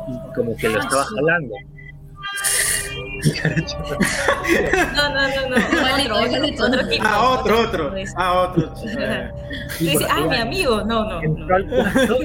Y 0.07 0.33
como 0.33 0.55
que 0.55 0.69
lo 0.69 0.79
estaba 0.79 1.03
jalando. 1.03 1.55
No, 4.95 5.09
no, 5.09 5.21
no, 5.27 5.49
no. 5.49 5.57
Igualito, 5.77 6.15
Otro, 6.15 6.25
igualito. 6.25 6.63
otro, 6.63 6.79
otro 6.79 6.87
tipo. 6.89 7.03
ah, 7.07 7.29
otro, 7.39 7.59
otro. 7.61 7.93
Ah, 8.15 8.33
otro. 8.41 8.73
Tú 8.73 9.85
dices, 9.85 10.07
mi 10.29 10.35
amigo. 10.37 10.83
No, 10.83 11.05
no. 11.09 11.21
Entró 11.21 11.47
no. 11.47 11.55
al 11.55 11.67
cuarto 11.67 12.17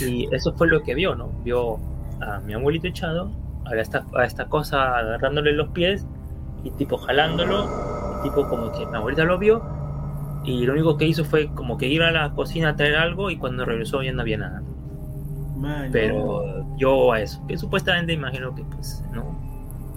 y 0.00 0.28
eso 0.34 0.52
fue 0.54 0.68
lo 0.68 0.82
que 0.82 0.94
vio, 0.94 1.14
¿no? 1.14 1.28
Vio 1.42 1.78
a 2.20 2.40
mi 2.40 2.54
abuelito 2.54 2.86
echado, 2.86 3.30
a 3.66 3.74
esta, 3.76 4.04
a 4.14 4.24
esta 4.24 4.46
cosa 4.46 4.98
agarrándole 4.98 5.52
los 5.52 5.68
pies 5.68 6.06
y 6.62 6.70
tipo 6.72 6.96
jalándolo, 6.98 7.68
y 8.20 8.28
tipo 8.28 8.48
como 8.48 8.72
que 8.72 8.86
mi 8.86 8.96
abuelita 8.96 9.24
lo 9.24 9.38
vio 9.38 9.62
y 10.44 10.66
lo 10.66 10.72
único 10.74 10.96
que 10.96 11.06
hizo 11.06 11.24
fue 11.24 11.48
como 11.54 11.78
que 11.78 11.86
ir 11.86 12.02
a 12.02 12.10
la 12.10 12.30
cocina 12.34 12.70
a 12.70 12.76
traer 12.76 12.96
algo 12.96 13.30
y 13.30 13.36
cuando 13.36 13.64
regresó 13.64 14.02
ya 14.02 14.12
no 14.12 14.22
había 14.22 14.38
nada. 14.38 14.62
Man, 15.56 15.90
Pero 15.92 16.64
yo 16.76 17.12
a 17.12 17.20
eso, 17.20 17.44
que 17.46 17.56
supuestamente 17.56 18.12
imagino 18.12 18.54
que 18.54 18.64
pues, 18.64 19.02
¿no? 19.12 19.36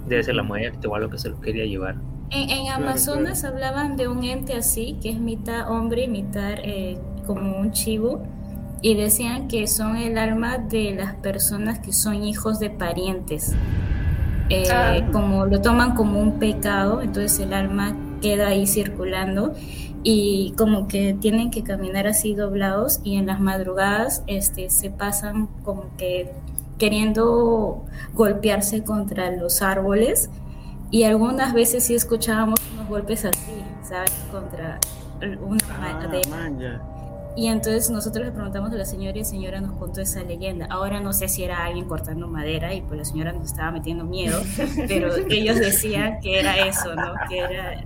Debe 0.06 0.22
ser 0.22 0.36
la 0.36 0.42
muerte 0.42 0.86
o 0.86 0.94
algo 0.94 1.10
que 1.10 1.18
se 1.18 1.28
lo 1.28 1.40
quería 1.40 1.64
llevar. 1.64 1.96
En, 2.30 2.50
en 2.50 2.68
Amazonas 2.72 3.44
hablaban 3.44 3.96
de 3.96 4.08
un 4.08 4.24
ente 4.24 4.54
así, 4.54 4.98
que 5.02 5.10
es 5.10 5.18
mitad 5.18 5.70
hombre 5.70 6.04
y 6.04 6.08
mitad 6.08 6.52
eh, 6.58 6.98
como 7.26 7.58
un 7.58 7.72
chivo, 7.72 8.22
y 8.80 8.94
decían 8.94 9.48
que 9.48 9.66
son 9.66 9.96
el 9.96 10.18
alma 10.18 10.58
de 10.58 10.94
las 10.94 11.14
personas 11.16 11.78
que 11.80 11.92
son 11.92 12.22
hijos 12.22 12.60
de 12.60 12.70
parientes. 12.70 13.54
Eh, 14.50 14.64
Ah. 14.70 14.98
Como 15.12 15.44
lo 15.46 15.60
toman 15.60 15.94
como 15.94 16.20
un 16.20 16.38
pecado, 16.38 17.02
entonces 17.02 17.38
el 17.40 17.52
alma 17.52 17.94
queda 18.22 18.48
ahí 18.48 18.66
circulando 18.66 19.54
y 20.04 20.54
como 20.56 20.88
que 20.88 21.14
tienen 21.14 21.50
que 21.50 21.62
caminar 21.62 22.06
así 22.06 22.34
doblados 22.34 23.00
y 23.04 23.16
en 23.16 23.26
las 23.26 23.40
madrugadas 23.40 24.22
este, 24.26 24.70
se 24.70 24.90
pasan 24.90 25.48
como 25.64 25.86
que 25.96 26.32
queriendo 26.78 27.84
golpearse 28.14 28.84
contra 28.84 29.30
los 29.32 29.62
árboles 29.62 30.30
y 30.90 31.02
algunas 31.02 31.52
veces 31.52 31.84
sí 31.84 31.94
escuchábamos 31.94 32.60
unos 32.74 32.88
golpes 32.88 33.24
así, 33.24 33.62
¿sabes? 33.82 34.12
Contra 34.30 34.78
una 35.20 35.58
Ah, 35.74 36.06
madera. 36.06 36.82
Y 37.36 37.46
entonces 37.48 37.90
nosotros 37.90 38.24
le 38.24 38.32
preguntamos 38.32 38.72
a 38.72 38.74
la 38.74 38.84
señora 38.84 39.16
y 39.16 39.20
la 39.20 39.24
señora 39.24 39.60
nos 39.60 39.72
contó 39.78 40.00
esa 40.00 40.22
leyenda. 40.22 40.66
Ahora 40.70 41.00
no 41.00 41.12
sé 41.12 41.28
si 41.28 41.44
era 41.44 41.64
alguien 41.64 41.86
cortando 41.86 42.26
madera 42.26 42.74
y 42.74 42.80
pues 42.80 42.98
la 42.98 43.04
señora 43.04 43.32
nos 43.32 43.46
estaba 43.46 43.70
metiendo 43.70 44.04
miedo, 44.04 44.40
pero 44.88 45.14
ellos 45.28 45.56
decían 45.56 46.20
que 46.20 46.40
era 46.40 46.66
eso, 46.66 46.94
¿no? 46.94 47.12
Que 47.28 47.38
era... 47.38 47.84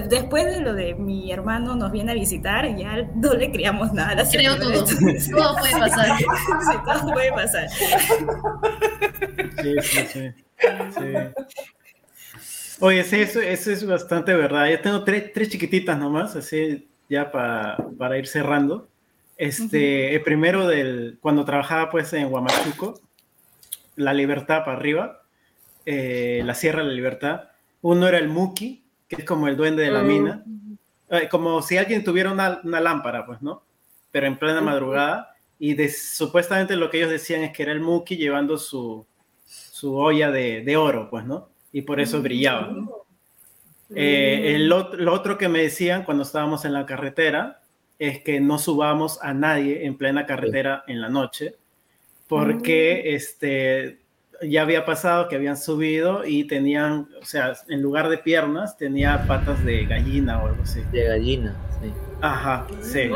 Después 0.00 0.44
de 0.46 0.60
lo 0.60 0.74
de 0.74 0.94
mi 0.94 1.30
hermano 1.32 1.74
nos 1.76 1.92
viene 1.92 2.12
a 2.12 2.14
visitar, 2.14 2.64
ya 2.76 2.96
no 3.14 3.34
le 3.34 3.50
criamos 3.50 3.92
nada. 3.92 4.10
a 4.10 4.14
la 4.14 4.28
Creo 4.28 4.54
señora. 4.54 4.60
todo. 4.60 4.84
Todo 4.84 5.56
puede 5.58 5.78
pasar. 5.78 6.18
Sí, 6.18 6.26
todo 6.84 7.12
puede 7.12 7.32
pasar. 7.32 7.68
Sí, 9.62 9.74
sí, 9.82 10.06
sí. 10.12 10.30
Sí. 10.94 11.12
Oye, 12.80 13.04
sí, 13.04 13.20
eso, 13.20 13.40
eso 13.40 13.70
es 13.70 13.86
bastante 13.86 14.34
verdad. 14.34 14.68
Yo 14.68 14.80
tengo 14.80 15.04
tres, 15.04 15.32
tres 15.32 15.48
chiquititas 15.50 15.98
nomás, 15.98 16.34
así 16.36 16.88
ya 17.08 17.30
pa- 17.30 17.76
para 17.98 18.18
ir 18.18 18.26
cerrando. 18.26 18.88
Este, 19.36 20.14
el 20.14 20.22
primero 20.22 20.66
del, 20.66 21.18
cuando 21.20 21.44
trabajaba 21.44 21.90
pues 21.90 22.12
en 22.12 22.26
Huamachuco, 22.32 23.00
La 23.96 24.12
Libertad 24.14 24.64
para 24.64 24.76
arriba, 24.76 25.22
eh, 25.84 26.42
la 26.44 26.54
Sierra 26.54 26.80
de 26.82 26.88
la 26.88 26.94
Libertad. 26.94 27.42
Uno 27.82 28.06
era 28.08 28.18
el 28.18 28.28
Muki, 28.28 28.81
que 29.14 29.22
es 29.22 29.28
como 29.28 29.46
el 29.48 29.56
duende 29.56 29.82
de 29.82 29.90
la 29.90 30.02
Mm. 30.02 30.06
mina, 30.06 30.44
Eh, 31.14 31.28
como 31.28 31.60
si 31.60 31.76
alguien 31.76 32.02
tuviera 32.02 32.32
una, 32.32 32.60
una 32.64 32.80
lámpara, 32.80 33.26
pues, 33.26 33.42
¿no? 33.42 33.62
Pero 34.10 34.26
en 34.26 34.38
plena 34.38 34.62
madrugada. 34.62 35.34
Y 35.58 35.74
de- 35.74 35.90
supuestamente 35.90 36.74
lo 36.74 36.88
que 36.88 36.96
ellos 36.96 37.10
decían 37.10 37.42
es 37.42 37.52
que 37.52 37.64
era 37.64 37.72
el 37.72 37.80
Muki 37.80 38.16
llevando 38.16 38.56
su, 38.56 39.04
su 39.44 39.94
olla 39.94 40.30
de, 40.30 40.62
de 40.62 40.76
oro, 40.78 41.10
pues, 41.10 41.26
¿no? 41.26 41.50
Y 41.70 41.82
por 41.82 42.00
eso 42.00 42.22
brillaba. 42.22 42.74
Eh, 43.94 44.54
el 44.54 44.72
ot- 44.72 44.94
lo 44.94 45.12
otro 45.12 45.36
que 45.36 45.48
me 45.50 45.60
decían 45.60 46.04
cuando 46.04 46.22
estábamos 46.22 46.64
en 46.64 46.72
la 46.72 46.86
carretera 46.86 47.60
es 47.98 48.22
que 48.22 48.40
no 48.40 48.56
subamos 48.58 49.22
a 49.22 49.34
nadie 49.34 49.84
en 49.84 49.98
plena 49.98 50.24
carretera 50.24 50.82
en 50.86 50.98
la 51.02 51.10
noche, 51.10 51.56
porque 52.26 53.14
este, 53.14 54.00
ya 54.42 54.62
había 54.62 54.84
pasado 54.84 55.28
que 55.28 55.36
habían 55.36 55.56
subido 55.56 56.24
y 56.24 56.44
tenían, 56.44 57.08
o 57.20 57.24
sea, 57.24 57.54
en 57.68 57.82
lugar 57.82 58.08
de 58.08 58.18
piernas, 58.18 58.76
tenía 58.76 59.26
patas 59.26 59.64
de 59.64 59.84
gallina 59.86 60.42
o 60.42 60.48
algo 60.48 60.62
así. 60.62 60.80
De 60.92 61.04
gallina, 61.04 61.56
sí. 61.80 61.92
Ajá, 62.20 62.66
sí. 62.80 63.10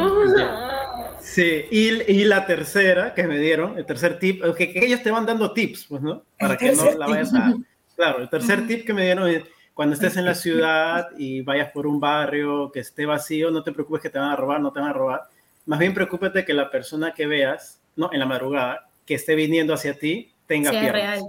Sí, 1.20 1.64
y, 1.70 2.12
y 2.12 2.24
la 2.24 2.46
tercera 2.46 3.12
que 3.12 3.24
me 3.24 3.38
dieron, 3.38 3.76
el 3.76 3.84
tercer 3.84 4.18
tip, 4.18 4.42
que, 4.56 4.72
que 4.72 4.84
ellos 4.86 5.02
te 5.02 5.10
van 5.10 5.26
dando 5.26 5.52
tips, 5.52 5.86
pues, 5.86 6.00
¿no? 6.00 6.22
Para 6.38 6.56
que 6.56 6.72
no 6.72 6.84
la 6.84 6.90
tip. 6.90 7.14
vayas 7.14 7.34
a... 7.34 7.54
Claro, 7.96 8.18
el 8.20 8.28
tercer 8.28 8.66
tip 8.66 8.86
que 8.86 8.92
me 8.92 9.04
dieron 9.04 9.28
es 9.28 9.42
cuando 9.74 9.94
estés 9.94 10.16
en 10.16 10.24
la 10.24 10.34
ciudad 10.34 11.08
y 11.18 11.42
vayas 11.42 11.70
por 11.72 11.86
un 11.86 11.98
barrio 12.00 12.70
que 12.72 12.80
esté 12.80 13.06
vacío, 13.06 13.50
no 13.50 13.62
te 13.62 13.72
preocupes 13.72 14.02
que 14.02 14.10
te 14.10 14.18
van 14.18 14.30
a 14.30 14.36
robar, 14.36 14.60
no 14.60 14.72
te 14.72 14.80
van 14.80 14.90
a 14.90 14.92
robar. 14.92 15.22
Más 15.66 15.78
bien 15.78 15.92
preocúpate 15.92 16.44
que 16.44 16.54
la 16.54 16.70
persona 16.70 17.12
que 17.12 17.26
veas, 17.26 17.82
¿no? 17.96 18.10
En 18.12 18.20
la 18.20 18.26
madrugada, 18.26 18.88
que 19.04 19.14
esté 19.14 19.34
viniendo 19.34 19.74
hacia 19.74 19.98
ti, 19.98 20.32
tenga 20.46 20.70
Sea 20.70 20.80
piernas. 20.80 21.02
real. 21.02 21.22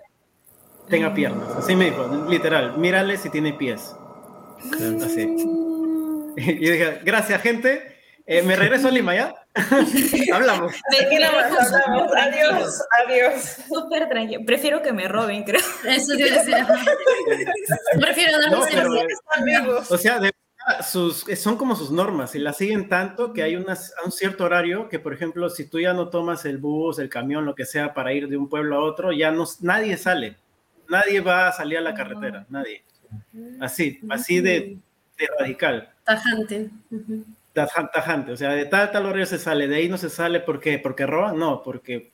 Tenga 0.89 1.13
piernas. 1.13 1.49
Así 1.57 1.75
me 1.75 1.85
dijo, 1.85 2.25
literal. 2.29 2.77
Mírale 2.77 3.17
si 3.17 3.29
tiene 3.29 3.53
pies. 3.53 3.95
Así. 5.03 5.35
Y 6.39 6.63
yo 6.63 6.71
dije, 6.71 6.99
gracias, 7.03 7.41
gente. 7.41 7.97
Eh, 8.27 8.43
me 8.43 8.55
regreso 8.55 8.89
a 8.89 8.91
Lima, 8.91 9.15
¿ya? 9.15 9.33
Hablamos. 10.33 10.73
Adiós, 12.15 12.83
adiós. 13.05 13.57
súper 13.67 14.07
tranquilo. 14.07 14.41
Prefiero 14.45 14.81
que 14.83 14.93
me 14.93 15.07
roben, 15.07 15.43
creo. 15.43 15.61
Eso 15.85 16.13
ajá. 16.13 16.83
Prefiero 17.99 18.39
dar 18.39 18.51
No, 18.51 18.61
pero-. 18.69 19.79
O 19.89 19.97
sea, 19.97 20.19
de 20.19 20.31
sus, 20.83 21.25
son 21.37 21.57
como 21.57 21.75
sus 21.75 21.91
normas 21.91 22.35
y 22.35 22.39
las 22.39 22.57
siguen 22.57 22.89
tanto 22.89 23.33
que 23.33 23.43
hay 23.43 23.55
unas, 23.55 23.93
a 24.01 24.05
un 24.05 24.11
cierto 24.11 24.43
horario 24.43 24.89
que, 24.89 24.99
por 24.99 25.13
ejemplo, 25.13 25.49
si 25.49 25.65
tú 25.65 25.79
ya 25.79 25.93
no 25.93 26.09
tomas 26.09 26.45
el 26.45 26.57
bus, 26.57 26.99
el 26.99 27.09
camión, 27.09 27.45
lo 27.45 27.55
que 27.55 27.65
sea, 27.65 27.93
para 27.93 28.13
ir 28.13 28.27
de 28.27 28.37
un 28.37 28.49
pueblo 28.49 28.75
a 28.75 28.83
otro, 28.83 29.11
ya 29.11 29.31
no, 29.31 29.45
nadie 29.61 29.97
sale. 29.97 30.37
Nadie 30.89 31.21
va 31.21 31.47
a 31.47 31.51
salir 31.51 31.77
a 31.77 31.81
la 31.81 31.93
carretera, 31.93 32.45
nadie. 32.49 32.83
Así, 33.59 33.99
así 34.09 34.41
de, 34.41 34.77
de 35.17 35.27
radical, 35.39 35.89
Tajante. 36.07 36.69
Tajante. 37.53 38.31
O 38.31 38.37
sea, 38.37 38.51
de 38.51 38.65
tal 38.65 38.91
tal 38.91 39.05
horario 39.05 39.25
se 39.25 39.37
sale, 39.37 39.67
de 39.67 39.75
ahí 39.75 39.89
no 39.89 39.97
se 39.97 40.09
sale 40.09 40.39
porque, 40.39 40.79
porque 40.79 41.05
roban, 41.05 41.37
no, 41.37 41.63
porque 41.63 42.11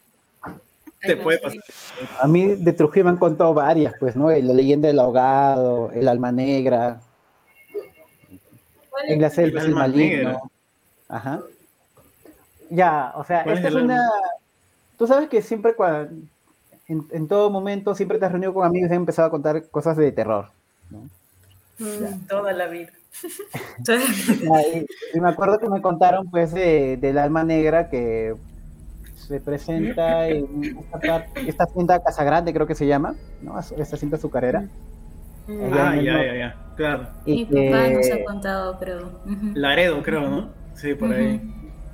te 1.00 1.18
puede 1.18 1.38
pasar. 1.38 1.60
A 2.20 2.28
mí 2.28 2.56
de 2.56 2.74
Trujillo 2.74 3.06
me 3.06 3.12
han 3.12 3.18
contado 3.18 3.54
varias, 3.54 3.94
pues, 4.00 4.16
¿no? 4.16 4.30
La 4.32 4.54
leyenda 4.54 4.88
del 4.88 5.00
ahogado, 5.00 5.92
el 5.92 6.08
alma 6.08 6.32
negra, 6.32 7.02
en 9.08 9.22
la 9.22 9.30
selva 9.30 9.62
El 9.62 9.66
el 9.68 9.72
alma 9.72 9.82
maligno. 9.82 10.30
negra. 10.30 10.42
Ajá. 11.10 11.42
Ya, 12.70 13.12
o 13.16 13.24
sea, 13.24 13.44
¿Cuál 13.44 13.56
esta 13.58 13.68
es 13.70 13.76
es 13.76 13.82
una... 13.82 14.02
Tú 14.98 15.08
sabes 15.08 15.30
que 15.30 15.42
siempre 15.42 15.76
cuando... 15.76 16.12
En, 16.88 17.08
en 17.12 17.28
todo 17.30 17.50
momento 17.50 17.96
siempre 17.96 18.20
te 18.20 18.26
has 18.26 18.32
reunido 18.32 18.54
con 18.54 18.66
amigos 18.66 18.90
y 18.90 18.94
han 18.94 19.02
empezado 19.02 19.28
a 19.28 19.32
contar 19.32 19.70
cosas 19.70 19.96
de 19.96 20.12
terror. 20.12 20.50
¿no? 20.90 21.00
Mm, 21.80 22.28
Toda 22.28 22.52
la 22.54 22.68
vida. 22.68 22.92
Y, 23.88 25.18
y 25.18 25.22
me 25.22 25.30
acuerdo 25.30 25.60
que 25.60 25.70
me 25.70 25.82
contaron 25.82 26.30
pues 26.30 26.52
de, 26.52 26.98
del 26.98 27.18
alma 27.18 27.44
negra 27.44 27.90
que 27.90 28.36
se 29.16 29.40
presenta 29.40 30.28
en 30.28 30.78
esta, 30.94 31.26
esta 31.48 31.66
cinta 31.68 32.04
Casa 32.04 32.24
Grande 32.24 32.54
creo 32.54 32.68
que 32.68 32.76
se 32.76 32.88
llama, 32.88 33.16
¿no? 33.42 33.58
Esta 33.60 33.98
cinta 33.98 34.18
azucarera. 34.18 34.66
Ah, 35.48 35.96
ya, 35.96 36.24
ya, 36.24 36.34
ya, 36.36 36.50
claro. 36.76 37.08
Mi 37.26 37.36
Y 37.36 37.46
papá 37.46 37.90
nos 37.90 38.12
ha 38.12 38.24
contado, 38.24 38.78
creo. 38.80 39.12
Laredo, 39.54 40.02
creo, 40.04 40.30
¿no? 40.30 40.50
Sí, 40.74 40.96
por 40.96 41.12
ahí. 41.12 41.42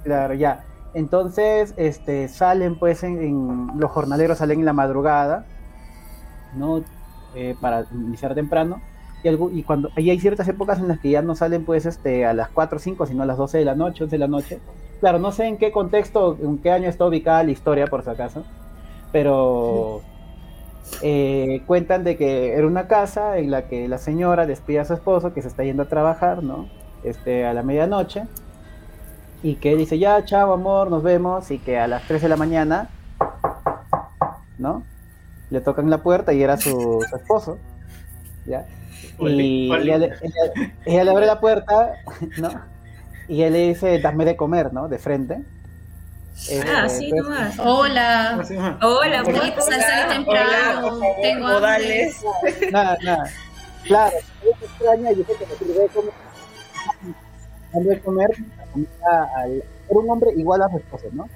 Claro, 0.04 0.34
ya. 0.34 0.66
Entonces, 0.93 1.74
este, 1.78 2.28
salen 2.30 2.78
pues 2.80 3.04
en, 3.04 3.22
en- 3.22 3.68
los 3.80 3.91
jornaleros 3.91 4.38
salen 4.39 4.60
en 4.60 4.66
la 4.66 4.74
madrugada, 4.74 5.45
¿no? 6.52 6.84
Eh, 7.34 7.56
para 7.60 7.88
iniciar 7.91 8.36
temprano. 8.36 8.84
Y, 9.22 9.28
algo, 9.28 9.52
y 9.52 9.64
cuando 9.64 9.91
y 9.97 10.10
hay 10.10 10.20
ciertas 10.20 10.47
épocas 10.47 10.80
en 10.80 10.88
las 10.88 11.00
que 11.00 11.10
ya 11.10 11.22
no 11.22 11.36
salen 11.36 11.66
pues 11.66 11.86
este 11.86 12.26
a 12.26 12.34
las 12.34 12.50
4 12.52 12.78
o 12.78 12.80
5, 12.80 13.06
sino 13.06 13.24
a 13.24 13.26
las 13.26 13.38
12 13.38 13.58
de 13.58 13.66
la 13.66 13.76
noche, 13.76 14.04
11 14.04 14.16
de 14.16 14.20
la 14.20 14.28
noche. 14.30 14.64
Claro, 15.00 15.20
no 15.20 15.32
sé 15.32 15.45
en 15.45 15.58
qué 15.58 15.72
contexto, 15.72 16.38
en 16.41 16.62
qué 16.62 16.72
año 16.72 16.89
está 16.89 17.06
ubicada 17.06 17.43
la 17.43 17.52
historia, 17.52 17.89
por 17.89 18.04
si 18.04 18.10
acaso, 18.10 18.50
pero 19.12 20.08
eh, 21.02 21.62
cuentan 21.66 22.04
de 22.04 22.18
que 22.18 22.54
era 22.54 22.68
una 22.68 22.88
casa 22.88 23.38
en 23.38 23.52
la 23.52 23.68
que 23.68 23.88
la 23.88 23.98
señora 23.98 24.46
despide 24.46 24.80
a 24.80 24.86
su 24.86 24.94
esposo 24.94 25.34
que 25.34 25.42
se 25.42 25.48
está 25.48 25.64
yendo 25.64 25.84
a 25.84 25.88
trabajar, 25.88 26.44
¿no? 26.44 26.68
Este, 27.04 27.46
a 27.46 27.54
la 27.54 27.64
medianoche 27.64 28.24
y 29.42 29.56
que 29.56 29.76
dice, 29.76 29.98
ya, 30.00 30.24
chao, 30.26 30.52
amor, 30.54 30.90
nos 30.90 31.04
vemos, 31.04 31.50
y 31.52 31.60
que 31.60 31.80
a 31.80 31.88
las 31.88 32.04
3 32.08 32.22
de 32.24 32.30
la 32.30 32.36
mañana, 32.36 32.90
¿no? 34.58 34.84
Le 35.50 35.62
tocan 35.62 35.90
la 35.90 36.00
puerta 36.00 36.34
y 36.34 36.44
era 36.44 36.58
su, 36.58 37.04
su 37.10 37.16
esposo, 37.16 37.58
¿ya? 38.46 38.66
Y 39.18 39.72
ella 39.72 41.04
le 41.04 41.12
abre 41.12 41.26
la 41.26 41.40
puerta, 41.40 41.94
¿no? 42.38 42.50
Y 43.28 43.44
él 43.44 43.54
le 43.54 43.68
dice, 43.70 44.00
dame 44.00 44.26
de 44.26 44.36
comer, 44.36 44.74
¿no? 44.74 44.90
De 44.90 44.98
frente. 44.98 45.44
Eh, 46.50 46.64
Ah, 46.68 46.88
sí, 46.90 47.10
pues, 47.12 47.24
nomás. 47.24 47.60
Hola. 47.60 48.30
Así. 48.40 48.56
Hola, 48.56 48.78
Hola, 48.82 49.24
pues. 49.24 49.52
pues, 49.52 49.66
salí 49.66 50.14
temprano. 50.14 50.50
Hola, 50.50 50.82
por 50.82 50.90
favor, 51.00 51.16
Tengo 51.22 51.48
hambre. 51.48 51.60
modales. 51.60 52.22
Nada, 52.72 52.98
nada. 53.04 53.24
Claro, 53.84 54.16
se 54.42 54.66
extraña 54.66 55.12
y 55.12 55.16
dice 55.16 55.34
que 55.38 55.46
me 55.46 55.56
sirve 55.56 55.74
de 55.82 55.88
comer. 55.90 56.14
Dando 57.74 57.90
de 57.90 58.00
comer 58.02 58.30
a- 59.12 59.40
al- 59.42 59.64
era 59.90 60.00
un 60.00 60.10
hombre 60.10 60.32
igual 60.36 60.62
a 60.62 60.70
su 60.70 60.78
esposo, 60.78 61.06
¿no? 61.12 61.30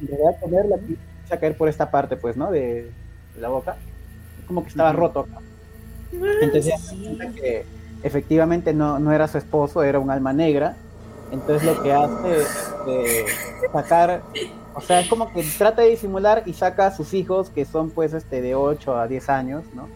Da 0.00 0.30
a 0.30 0.40
comer, 0.40 0.66
la 0.66 0.76
empieza 0.76 1.00
a 1.32 1.38
caer 1.38 1.56
por 1.56 1.68
esta 1.68 1.90
parte, 1.90 2.16
pues, 2.16 2.36
¿no? 2.36 2.50
De, 2.50 2.90
de 3.34 3.40
la 3.40 3.48
boca. 3.48 3.76
Es 4.40 4.46
como 4.46 4.62
que 4.62 4.70
estaba 4.70 4.92
roto. 4.92 5.20
acá. 5.20 5.40
Entonces 6.42 6.74
cuenta 6.90 7.28
que 7.40 7.64
efectivamente 8.02 8.72
no, 8.74 8.98
no 8.98 9.12
era 9.12 9.28
su 9.28 9.38
esposo, 9.38 9.82
era 9.82 9.98
un 9.98 10.10
alma 10.10 10.32
negra. 10.32 10.74
Entonces 11.32 11.64
lo 11.64 11.82
que 11.82 11.92
hace 11.92 12.40
es 12.40 13.24
sacar, 13.72 14.22
o 14.74 14.80
sea, 14.80 15.00
es 15.00 15.08
como 15.08 15.32
que 15.32 15.44
trata 15.58 15.82
de 15.82 15.90
disimular 15.90 16.42
y 16.46 16.52
saca 16.54 16.86
a 16.86 16.96
sus 16.96 17.14
hijos, 17.14 17.50
que 17.50 17.64
son 17.64 17.90
pues 17.90 18.12
este 18.14 18.40
de 18.42 18.54
8 18.54 18.96
a 18.96 19.06
10 19.06 19.28
años, 19.28 19.64
¿no? 19.74 19.88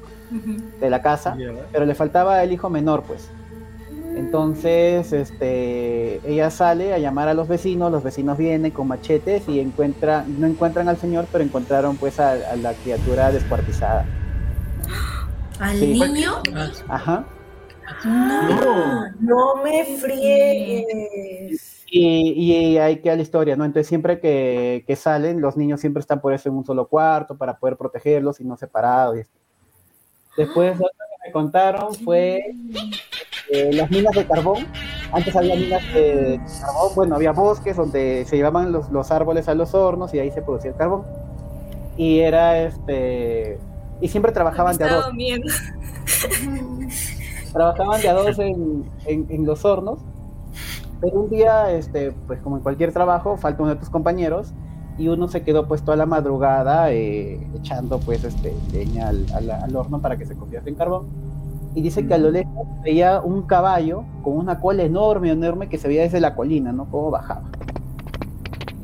De 0.80 0.91
la 0.91 1.01
casa 1.03 1.37
pero 1.72 1.85
le 1.87 1.95
faltaba 1.95 2.43
el 2.43 2.53
hijo 2.53 2.70
menor, 2.70 3.03
pues. 3.03 3.28
Entonces, 4.16 5.12
este, 5.12 6.20
ella 6.28 6.51
sale 6.51 6.95
a 6.95 6.99
llamar 6.99 7.26
a 7.28 7.35
los 7.35 7.49
vecinos, 7.49 7.91
los 7.91 8.03
vecinos 8.05 8.39
vienen 8.39 8.70
con 8.70 8.87
machetes 8.87 9.49
y 9.49 9.59
encuentran, 9.59 10.41
no 10.41 10.47
encuentran 10.47 10.89
al 10.89 10.97
señor, 10.99 11.26
pero 11.32 11.43
encontraron 11.43 11.97
pues 11.97 12.20
a, 12.20 12.30
a 12.32 12.57
la 12.57 12.74
criatura 12.74 13.32
descuartizada. 13.32 14.05
¿Al 15.59 15.76
Sí. 15.78 15.99
niño? 15.99 16.35
Ajá. 16.89 17.24
No. 18.05 19.11
No 19.20 19.57
me 19.62 19.85
friegues. 19.97 21.85
Y, 21.87 22.32
y 22.32 22.78
ahí 22.78 22.97
queda 22.97 23.16
la 23.16 23.22
historia, 23.22 23.57
¿no? 23.57 23.64
Entonces 23.64 23.87
siempre 23.87 24.18
que, 24.20 24.85
que 24.87 24.97
salen, 24.97 25.41
los 25.41 25.57
niños 25.57 25.80
siempre 25.80 26.01
están 26.01 26.20
por 26.20 26.32
eso 26.32 26.49
en 26.49 26.57
un 26.57 26.64
solo 26.64 26.89
cuarto 26.89 27.37
para 27.37 27.57
poder 27.59 27.76
protegerlos 27.76 28.41
y 28.41 28.45
no 28.45 28.57
separados. 28.57 29.16
y 29.16 29.20
esto. 29.20 29.39
Después, 30.37 30.78
lo 30.78 30.87
otro 30.87 30.99
que 30.99 31.28
me 31.28 31.32
contaron 31.32 31.95
fue 31.95 32.55
eh, 33.51 33.70
las 33.72 33.91
minas 33.91 34.14
de 34.14 34.26
carbón 34.26 34.66
Antes 35.12 35.37
había 35.37 35.55
minas 35.55 35.82
de 35.95 36.41
carbón, 36.61 36.95
bueno, 36.97 37.14
había 37.14 37.32
bosques 37.32 37.76
donde 37.76 38.24
se 38.26 38.37
llevaban 38.37 38.72
los, 38.72 38.91
los 38.91 39.12
árboles 39.12 39.49
a 39.49 39.55
los 39.55 39.74
hornos 39.74 40.12
y 40.14 40.18
ahí 40.18 40.30
se 40.32 40.43
producía 40.43 40.70
el 40.72 40.76
carbón. 40.76 41.05
Y 41.97 42.18
era 42.18 42.59
este. 42.59 43.59
Y 44.01 44.09
siempre 44.09 44.32
trabajaban 44.32 44.76
de 44.76 44.85
a 44.85 44.95
dos. 44.97 45.12
trabajaban 47.55 48.03
de 48.03 48.09
a 48.09 48.13
dos 48.13 48.39
en, 48.39 48.85
en, 49.07 49.27
en 49.31 49.47
los 49.47 49.65
hornos 49.65 50.01
pero 51.05 51.21
un 51.21 51.29
día, 51.29 51.71
este, 51.71 52.13
pues 52.27 52.41
como 52.41 52.57
en 52.57 52.63
cualquier 52.63 52.91
trabajo, 52.93 53.37
falta 53.37 53.63
uno 53.63 53.75
de 53.75 53.79
tus 53.79 53.91
compañeros 53.91 54.55
y 54.97 55.09
uno 55.09 55.29
se 55.29 55.43
quedó 55.43 55.67
pues 55.67 55.83
toda 55.83 55.99
la 55.99 56.07
madrugada 56.07 56.93
eh, 56.93 57.47
echando 57.55 57.99
pues 57.99 58.25
este 58.25 58.55
leña 58.73 59.09
al, 59.09 59.27
al, 59.35 59.51
al, 59.51 59.77
horno 59.77 60.01
para 60.01 60.17
que 60.17 60.25
se 60.25 60.35
convierta 60.35 60.71
en 60.71 60.77
carbón. 60.77 61.07
Y 61.75 61.83
dice 61.83 62.07
que 62.07 62.15
a 62.15 62.19
lo 62.19 62.31
lejos 62.31 62.67
veía 62.83 63.21
un 63.21 63.43
caballo 63.43 64.05
con 64.23 64.39
una 64.39 64.61
cola 64.61 64.85
enorme, 64.85 65.31
enorme 65.31 65.69
que 65.69 65.77
se 65.77 65.89
veía 65.89 66.03
desde 66.03 66.21
la 66.21 66.35
colina, 66.35 66.73
¿no? 66.73 66.87
Cómo 66.87 67.11
bajaba. 67.11 67.51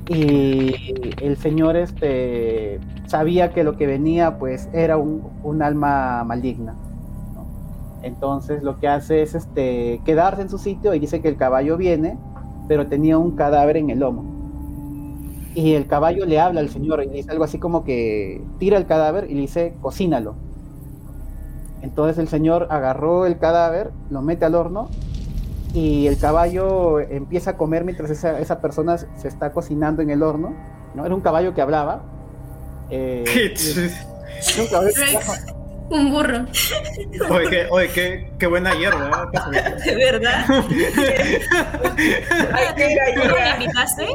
Y 0.09 0.75
el 1.23 1.37
señor 1.39 1.77
este, 1.77 2.81
sabía 3.07 3.53
que 3.53 3.64
lo 3.64 3.77
que 3.79 3.87
venía 3.87 4.39
pues 4.39 4.68
era 4.75 4.99
un, 4.99 5.23
un 5.45 5.62
alma 5.62 6.23
maligna. 6.25 6.75
Entonces 8.03 8.62
lo 8.62 8.76
que 8.76 8.88
hace 8.88 9.22
es 9.22 9.34
este, 9.34 10.01
quedarse 10.05 10.42
en 10.42 10.48
su 10.48 10.59
sitio 10.59 10.94
y 10.94 10.98
dice 10.98 11.20
que 11.20 11.28
el 11.28 11.36
caballo 11.36 11.76
viene, 11.76 12.18
pero 12.68 12.86
tenía 12.86 13.18
un 13.18 13.32
cadáver 13.32 13.76
en 13.76 13.90
el 13.90 14.01
lomo. 14.01 14.24
Y 15.55 15.74
el 15.74 15.86
caballo 15.86 16.24
le 16.26 16.38
habla 16.38 16.61
al 16.61 16.70
señor 16.70 17.03
y 17.03 17.07
le 17.07 17.12
dice 17.14 17.30
algo 17.30 17.44
así 17.44 17.59
como 17.59 17.84
que 17.84 18.42
tira 18.59 18.78
el 18.78 18.86
cadáver 18.86 19.30
y 19.30 19.34
le 19.34 19.40
dice 19.42 19.74
cocínalo. 19.80 20.34
Entonces 21.82 22.18
el 22.18 22.28
señor 22.28 22.68
agarró 22.70 23.26
el 23.26 23.38
cadáver, 23.38 23.90
lo 24.11 24.22
mete 24.22 24.44
al 24.44 24.55
horno 24.55 24.88
y 25.74 26.07
el 26.07 26.18
caballo 26.18 27.01
empieza 27.01 27.53
a 27.53 27.57
comer 27.57 27.84
mientras 27.84 28.11
esa, 28.11 28.38
esa 28.38 28.61
persona 28.61 28.98
se 28.98 29.28
está 29.28 29.53
cocinando 29.53 30.03
en 30.03 30.11
el 30.11 30.22
horno. 30.22 30.55
¿no? 30.94 31.05
Era 31.05 31.14
un 31.14 31.20
caballo 31.20 31.55
que 31.55 31.62
hablaba. 31.62 32.03
Eh, 32.90 33.24
un 34.59 34.66
caballo 34.66 34.90
que 34.94 35.16
hablaba. 35.16 35.60
Un 35.91 36.11
burro. 36.12 36.47
Oye, 37.30 37.51
qué, 37.51 37.66
oye, 37.68 37.88
qué, 37.88 38.32
qué 38.38 38.47
buena 38.47 38.72
hierba. 38.74 39.28
¿eh? 39.53 39.74
¿De 39.84 39.97
verdad? 39.97 40.45
Ay, 42.53 42.64
qué 42.76 42.97
¿Tú 43.14 43.20
me 43.34 43.51
invitaste? 43.51 44.07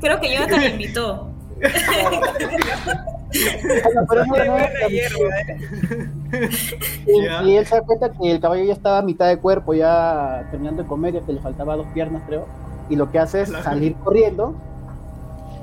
Creo 0.00 0.20
que 0.20 0.32
Jonathan 0.32 0.60
me 0.60 0.68
invitó. 0.68 1.32
y, 7.06 7.48
y 7.48 7.56
él 7.56 7.66
se 7.66 7.74
da 7.74 7.82
cuenta 7.82 8.12
que 8.12 8.30
el 8.30 8.40
caballo 8.40 8.62
ya 8.64 8.74
estaba 8.74 8.98
a 8.98 9.02
mitad 9.02 9.26
de 9.26 9.38
cuerpo, 9.38 9.74
ya 9.74 10.46
terminando 10.50 10.82
de 10.84 10.88
comer, 10.88 11.20
que 11.22 11.32
le 11.32 11.40
faltaba 11.40 11.76
dos 11.76 11.86
piernas, 11.92 12.22
creo. 12.26 12.46
Y 12.88 12.94
lo 12.94 13.10
que 13.10 13.18
hace 13.18 13.42
es 13.42 13.48
salir 13.48 13.96
corriendo, 13.96 14.54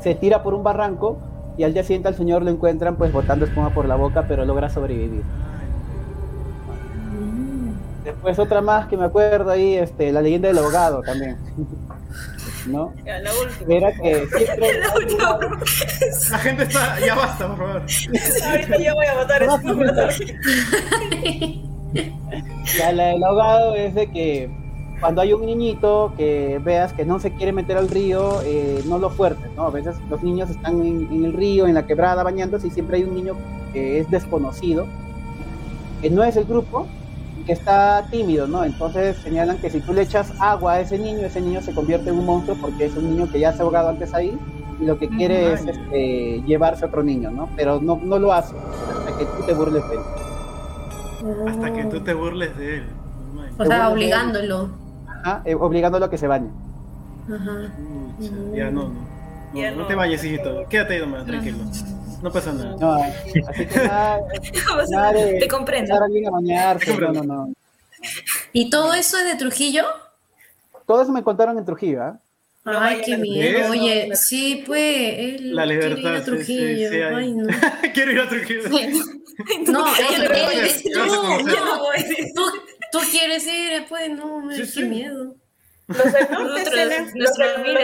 se 0.01 0.13
tira 0.15 0.43
por 0.43 0.53
un 0.55 0.63
barranco 0.63 1.19
y 1.57 1.63
al 1.63 1.73
día 1.73 1.83
siguiente 1.83 2.09
al 2.09 2.15
señor 2.15 2.41
lo 2.41 2.49
encuentran 2.49 2.95
pues 2.95 3.13
botando 3.13 3.45
espuma 3.45 3.69
por 3.69 3.85
la 3.87 3.95
boca, 3.95 4.25
pero 4.27 4.43
logra 4.45 4.69
sobrevivir. 4.69 5.23
Después 8.03 8.37
otra 8.37 8.61
más 8.61 8.87
que 8.87 8.97
me 8.97 9.05
acuerdo 9.05 9.49
ahí, 9.51 9.75
este, 9.75 10.11
la 10.11 10.21
leyenda 10.21 10.49
del 10.49 10.57
ahogado 10.57 11.01
también. 11.01 11.37
¿No? 12.67 12.93
Ya, 13.05 13.19
la 13.19 13.31
última. 13.33 13.73
Era 13.73 13.93
que 13.93 14.27
siempre... 14.27 14.79
la, 14.79 15.39
la, 16.29 16.37
gente 16.39 16.63
está, 16.63 16.99
ya 16.99 17.15
basta, 17.15 17.47
por 17.47 17.57
favor. 17.57 17.81
Ahorita 18.49 18.77
ya 18.77 18.93
voy 18.93 19.05
a 19.05 19.13
botar 19.15 19.43
espuma. 19.43 19.85
ya, 22.77 22.91
la 22.91 23.03
del 23.07 23.23
ahogado 23.23 23.75
es 23.75 23.95
de 23.95 24.11
que 24.11 24.49
cuando 24.99 25.21
hay 25.21 25.33
un 25.33 25.45
niñito 25.45 26.13
que 26.17 26.59
veas 26.63 26.93
que 26.93 27.05
no 27.05 27.19
se 27.19 27.33
quiere 27.33 27.51
meter 27.51 27.77
al 27.77 27.89
río, 27.89 28.41
eh, 28.45 28.81
no 28.85 28.97
lo 28.97 29.09
fuertes, 29.09 29.51
¿no? 29.55 29.63
A 29.63 29.69
veces 29.69 29.95
los 30.09 30.23
niños 30.23 30.49
están 30.49 30.81
en, 30.85 31.09
en, 31.11 31.25
el 31.25 31.33
río, 31.33 31.67
en 31.67 31.73
la 31.73 31.85
quebrada, 31.85 32.23
bañándose 32.23 32.67
y 32.67 32.71
siempre 32.71 32.97
hay 32.97 33.03
un 33.03 33.15
niño 33.15 33.35
que 33.73 33.99
es 33.99 34.09
desconocido, 34.09 34.87
que 36.01 36.09
no 36.09 36.23
es 36.23 36.37
el 36.37 36.45
grupo, 36.45 36.87
que 37.45 37.53
está 37.53 38.05
tímido, 38.09 38.47
¿no? 38.47 38.63
Entonces 38.63 39.17
señalan 39.17 39.57
que 39.57 39.69
si 39.69 39.81
tú 39.81 39.93
le 39.93 40.01
echas 40.01 40.33
agua 40.39 40.73
a 40.73 40.79
ese 40.81 40.97
niño, 40.97 41.25
ese 41.25 41.41
niño 41.41 41.61
se 41.61 41.73
convierte 41.73 42.09
en 42.09 42.19
un 42.19 42.25
monstruo 42.25 42.57
porque 42.59 42.85
es 42.85 42.95
un 42.95 43.09
niño 43.09 43.31
que 43.31 43.39
ya 43.39 43.51
se 43.51 43.61
ha 43.61 43.65
ahogado 43.65 43.89
antes 43.89 44.13
ahí 44.13 44.37
y 44.79 44.85
lo 44.85 44.97
que 44.97 45.09
quiere 45.09 45.47
Ay. 45.47 45.53
es 45.53 45.65
este, 45.65 46.41
llevarse 46.45 46.85
a 46.85 46.87
otro 46.87 47.03
niño, 47.03 47.31
¿no? 47.31 47.49
Pero 47.55 47.79
no, 47.81 47.99
no 48.03 48.19
lo 48.19 48.33
hace 48.33 48.55
hasta 48.55 49.17
que 49.17 49.25
tú 49.25 49.43
te 49.45 49.53
burles 49.53 49.83
de 49.89 49.95
él. 49.95 50.01
Hasta 51.47 51.73
que 51.73 51.85
tú 51.85 51.99
te 52.01 52.13
burles 52.13 52.57
de 52.57 52.77
él. 52.77 52.83
O 53.57 53.65
sea, 53.65 53.89
obligándolo. 53.89 54.69
Ajá, 55.07 55.41
eh, 55.45 55.55
obligándolo 55.55 56.05
a 56.05 56.09
que 56.09 56.17
se 56.17 56.27
bañe. 56.27 56.49
Ajá. 57.33 57.71
Ya 58.53 58.71
no, 58.71 58.89
no. 58.89 59.13
No, 59.53 59.75
no 59.77 59.85
te 59.85 59.95
bañes, 59.95 60.23
hijito. 60.23 60.65
Quédate 60.67 60.95
ahí 60.95 60.99
nomás, 60.99 61.25
tranquilo. 61.25 61.59
No 62.23 62.31
pasa 62.31 62.53
nada. 62.53 62.75
No, 62.79 62.93
así 62.93 63.65
que 63.65 63.75
nada, 63.75 64.21
nada 64.89 65.11
de 65.13 65.39
te 65.39 65.47
comprendo. 65.49 65.93
a 65.93 66.31
bañarse, 66.31 66.97
no, 66.97 67.11
no, 67.11 67.23
no. 67.23 67.53
¿Y 68.53 68.69
todo 68.69 68.93
eso 68.93 69.17
es 69.17 69.25
de 69.25 69.35
Trujillo? 69.35 69.83
Todo 70.87 71.01
eso 71.01 71.11
me 71.11 71.21
contaron 71.21 71.57
en 71.57 71.65
Trujillo, 71.65 72.07
¿eh? 72.07 72.13
Ay, 72.63 73.01
qué 73.03 73.17
miedo. 73.17 73.71
Oye, 73.71 74.15
sí, 74.15 74.63
pues. 74.65 75.15
Él 75.17 75.53
la 75.53 75.65
libertad. 75.65 75.97
Quiere 75.99 76.11
ir 76.11 76.15
a 76.15 76.23
Trujillo. 76.23 76.79
Sí, 76.79 76.89
sí, 76.89 77.01
Ay, 77.13 77.33
no. 77.33 77.49
Quiero 77.93 78.11
ir 78.11 78.19
a 78.19 78.29
Trujillo. 78.29 78.69
No, 79.67 79.85
él, 79.95 80.31
él, 80.31 80.71
tú, 80.93 82.41
tú, 82.41 82.51
tú 82.91 82.99
quieres 83.11 83.45
ir, 83.47 83.85
pues 83.89 84.09
no, 84.11 84.47
qué 84.47 84.65
sí. 84.65 84.83
miedo. 84.83 85.35
Los 85.87 85.97
Nosotros- 85.97 86.69
tienen, 86.73 87.11
los, 87.15 87.37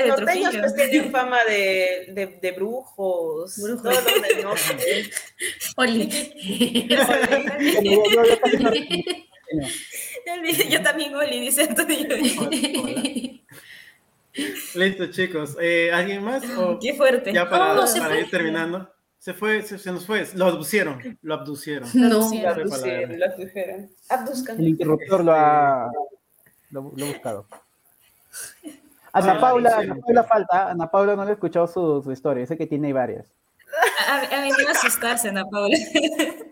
norteños 0.07 0.55
pues 0.57 0.73
tienen 0.89 1.11
fama 1.11 1.43
de, 1.43 2.05
de, 2.13 2.39
de 2.41 2.51
brujos. 2.53 3.57
Brujos. 3.61 3.83
Todos 3.83 4.03
los 4.03 4.21
del 4.21 4.43
norte. 4.43 5.09
Oli. 5.75 6.87
Yo- 10.69 10.81
también, 10.83 11.15
Oli, 11.15 11.39
dice 11.41 11.63
Antonio. 11.63 12.07
Listo, 14.75 15.07
chicos. 15.11 15.57
Eh, 15.59 15.91
¿Alguien 15.91 16.23
más? 16.23 16.43
¿O 16.57 16.79
Qué 16.79 16.93
fuerte. 16.93 17.33
ya 17.33 17.49
para, 17.49 17.75
para 17.85 18.19
ir 18.19 18.29
terminando? 18.29 18.89
Se 19.17 19.33
fue, 19.33 19.61
se, 19.63 19.77
se 19.77 19.91
nos 19.91 20.05
fue. 20.05 20.25
Lo 20.35 20.45
abducieron. 20.45 21.17
Lo 21.21 21.33
abducieron. 21.33 21.89
No. 21.93 22.29
Palabra. 22.29 22.51
abducieron, 22.63 23.23
abdujeron. 23.23 23.89
Abduzcan. 24.07 24.59
El 24.59 24.67
interruptor 24.69 25.23
lo 25.25 25.31
ha, 25.33 25.91
lo, 26.69 26.93
lo 26.95 27.05
ha 27.05 27.07
buscado. 27.09 27.45
Ana 29.13 29.33
Ah, 29.33 29.39
Paula, 29.39 29.77
Ana. 29.77 29.95
Paula 29.95 30.23
falta. 30.23 30.69
Ana 30.69 30.89
Paula 30.91 31.15
no 31.15 31.23
le 31.25 31.31
he 31.31 31.33
escuchado 31.33 31.67
su, 31.67 32.01
su 32.03 32.11
historia. 32.11 32.45
Sé 32.45 32.57
que 32.57 32.67
tiene 32.67 32.93
varias. 32.93 33.27
Ha, 34.07 34.17
ha 34.21 34.41
venido 34.41 34.67
a 34.67 34.71
asustarse, 34.71 35.29
Ana 35.29 35.45
Paula. 35.45 35.75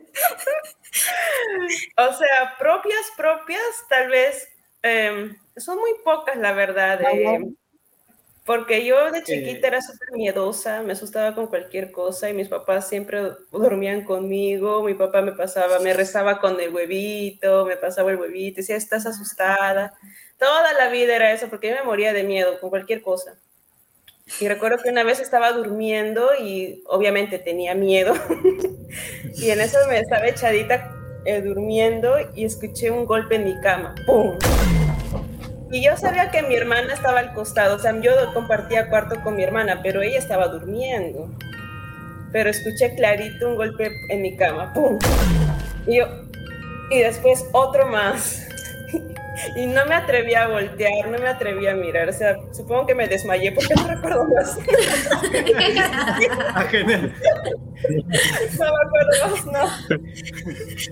O 1.98 2.14
sea, 2.14 2.56
propias, 2.58 3.12
propias, 3.16 3.62
tal 3.90 4.10
vez 4.10 4.48
eh, 4.84 5.36
son 5.58 5.78
muy 5.80 5.92
pocas, 6.04 6.38
la 6.38 6.54
verdad. 6.54 7.02
eh, 7.12 7.40
porque 8.46 8.86
yo 8.86 9.12
de 9.12 9.24
chiquita 9.24 9.68
era 9.68 9.82
súper 9.82 10.12
miedosa, 10.14 10.82
me 10.82 10.94
asustaba 10.94 11.36
con 11.36 11.48
cualquier 11.48 11.92
cosa 11.92 12.30
y 12.30 12.34
mis 12.34 12.48
papás 12.48 12.88
siempre 12.88 13.34
dormían 13.52 14.04
conmigo. 14.06 14.84
Mi 14.84 14.94
papá 14.94 15.22
me 15.22 15.34
pasaba, 15.34 15.80
me 15.80 15.94
rezaba 15.94 16.40
con 16.40 16.60
el 16.60 16.74
huevito, 16.74 17.66
me 17.66 17.76
pasaba 17.76 18.12
el 18.12 18.18
huevito, 18.18 18.58
decía, 18.62 18.78
estás 18.78 19.06
asustada. 19.06 19.94
Toda 20.38 20.74
la 20.74 20.90
vida 20.90 21.16
era 21.16 21.32
eso, 21.32 21.48
porque 21.50 21.70
yo 21.70 21.76
me 21.76 21.84
moría 21.84 22.14
de 22.14 22.24
miedo 22.24 22.60
con 22.60 22.70
cualquier 22.70 23.02
cosa. 23.02 23.36
Y 24.40 24.48
recuerdo 24.48 24.78
que 24.84 24.90
una 24.90 25.04
vez 25.04 25.20
estaba 25.20 25.52
durmiendo 25.52 26.30
y 26.40 26.84
obviamente 26.86 27.40
tenía 27.40 27.74
miedo. 27.74 28.14
y 29.36 29.50
en 29.50 29.62
eso 29.62 29.78
me 29.90 30.00
estaba 30.00 30.28
echadita 30.28 30.94
eh, 31.26 31.42
durmiendo 31.42 32.16
y 32.36 32.46
escuché 32.46 32.92
un 32.92 33.06
golpe 33.06 33.36
en 33.36 33.46
mi 33.46 33.60
cama. 33.62 33.96
¡Pum! 34.06 34.38
Y 35.72 35.84
yo 35.84 35.98
sabía 35.98 36.30
que 36.30 36.44
mi 36.44 36.56
hermana 36.56 36.94
estaba 36.94 37.20
al 37.20 37.34
costado, 37.34 37.76
o 37.76 37.80
sea, 37.80 38.00
yo 38.00 38.12
compartía 38.34 38.90
cuarto 38.90 39.22
con 39.22 39.36
mi 39.36 39.44
hermana, 39.44 39.82
pero 39.82 40.02
ella 40.02 40.20
estaba 40.20 40.48
durmiendo. 40.48 41.30
Pero 42.32 42.50
escuché 42.50 42.96
clarito 42.96 43.50
un 43.50 43.56
golpe 43.56 43.92
en 44.10 44.22
mi 44.22 44.36
cama. 44.36 44.72
¡Pum! 44.74 45.00
Yo, 45.88 46.06
y 46.92 47.00
después 47.00 47.46
otro 47.54 47.88
más. 47.88 48.48
Y 49.56 49.66
no 49.68 49.86
me 49.86 49.96
atreví 49.96 50.34
a 50.34 50.48
voltear, 50.48 51.08
no 51.10 51.18
me 51.18 51.28
atreví 51.28 51.68
a 51.68 51.76
mirar. 51.76 52.10
O 52.10 52.14
sea, 52.14 52.38
supongo 52.52 52.88
que 52.88 52.96
me 52.96 53.08
desmayé 53.08 53.52
porque 53.52 53.74
no 53.76 53.88
recuerdo 53.88 54.26
más. 54.26 54.58
Ah. 56.54 56.68
No 58.58 58.66
me 58.66 58.82
acuerdo 58.86 59.12
más, 59.22 59.46
no. 59.46 59.64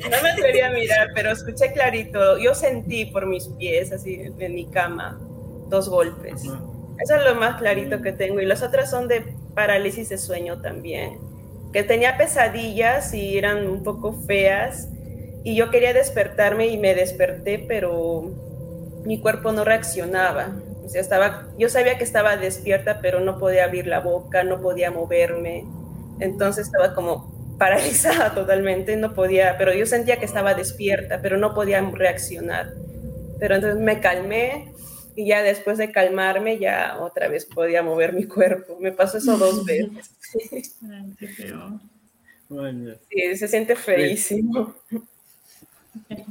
No 0.09 0.21
me 0.21 0.29
atreví 0.29 0.61
a 0.61 0.69
mirar, 0.69 1.09
pero 1.15 1.31
escuché 1.31 1.73
clarito. 1.73 2.37
Yo 2.37 2.53
sentí 2.53 3.05
por 3.05 3.25
mis 3.25 3.47
pies, 3.47 3.91
así 3.91 4.31
en 4.37 4.53
mi 4.53 4.65
cama, 4.67 5.19
dos 5.69 5.89
golpes. 5.89 6.43
Eso 6.43 7.15
es 7.15 7.23
lo 7.25 7.35
más 7.35 7.57
clarito 7.57 8.01
que 8.01 8.11
tengo. 8.11 8.39
Y 8.39 8.45
las 8.45 8.61
otras 8.61 8.89
son 8.89 9.07
de 9.07 9.35
parálisis 9.53 10.09
de 10.09 10.17
sueño 10.17 10.61
también. 10.61 11.17
Que 11.73 11.83
tenía 11.83 12.17
pesadillas 12.17 13.13
y 13.13 13.37
eran 13.37 13.67
un 13.67 13.83
poco 13.83 14.13
feas. 14.13 14.89
Y 15.45 15.55
yo 15.55 15.69
quería 15.69 15.93
despertarme 15.93 16.65
y 16.67 16.77
me 16.79 16.95
desperté, 16.95 17.63
pero 17.67 18.31
mi 19.05 19.19
cuerpo 19.19 19.51
no 19.51 19.63
reaccionaba. 19.63 20.55
O 20.83 20.89
sea, 20.89 20.99
estaba, 20.99 21.47
yo 21.59 21.69
sabía 21.69 21.99
que 21.99 22.03
estaba 22.03 22.35
despierta, 22.35 22.99
pero 22.99 23.19
no 23.19 23.37
podía 23.37 23.65
abrir 23.65 23.85
la 23.85 23.99
boca, 23.99 24.43
no 24.43 24.59
podía 24.59 24.89
moverme. 24.89 25.63
Entonces 26.19 26.65
estaba 26.65 26.95
como 26.95 27.31
paralizada 27.59 28.33
totalmente, 28.33 28.97
no 28.97 29.13
podía, 29.13 29.55
pero 29.59 29.71
yo 29.71 29.85
sentía 29.85 30.17
que 30.17 30.25
estaba 30.25 30.55
despierta, 30.55 31.21
pero 31.21 31.37
no 31.37 31.53
podía 31.53 31.79
reaccionar. 31.79 32.73
Pero 33.39 33.53
entonces 33.53 33.79
me 33.79 33.99
calmé 33.99 34.73
y 35.15 35.27
ya 35.27 35.43
después 35.43 35.77
de 35.77 35.91
calmarme 35.91 36.57
ya 36.57 36.97
otra 36.99 37.27
vez 37.27 37.45
podía 37.45 37.83
mover 37.83 38.13
mi 38.13 38.23
cuerpo. 38.23 38.79
Me 38.79 38.91
pasó 38.91 39.19
eso 39.19 39.37
dos 39.37 39.63
veces. 39.65 40.09
Sí, 43.11 43.35
se 43.35 43.47
siente 43.47 43.75
feísimo. 43.75 44.73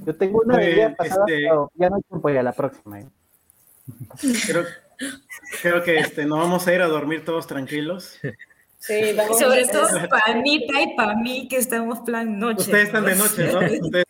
Yo 0.07 0.15
tengo 0.15 0.41
una 0.45 0.63
idea 0.63 0.95
pasada, 0.95 1.25
este... 1.27 1.43
ya 1.75 1.91
no 1.91 1.97
hay 1.97 2.03
tiempo 2.03 2.31
ya 2.31 2.43
la 2.43 2.53
próxima. 2.53 3.01
¿eh? 3.01 3.07
Creo, 4.47 4.65
creo 5.63 5.83
que 5.83 5.99
este, 5.99 6.25
nos 6.25 6.39
vamos 6.39 6.67
a 6.67 6.75
ir 6.75 6.83
a 6.83 6.87
dormir 6.87 7.25
todos 7.25 7.47
tranquilos. 7.47 8.19
Sí, 8.85 9.17
Sobre 9.39 9.67
todo 9.67 9.89
para 10.09 10.25
Anita 10.27 10.81
y 10.83 10.95
para 10.95 11.15
mí 11.15 11.49
que 11.49 11.57
estamos 11.57 12.01
plan 12.01 12.39
noche. 12.39 12.63
Ustedes 12.63 12.87
están 12.87 13.05
de 13.05 13.15
noche, 13.15 13.47
¿no? 13.53 13.59
Ustedes... 13.85 14.05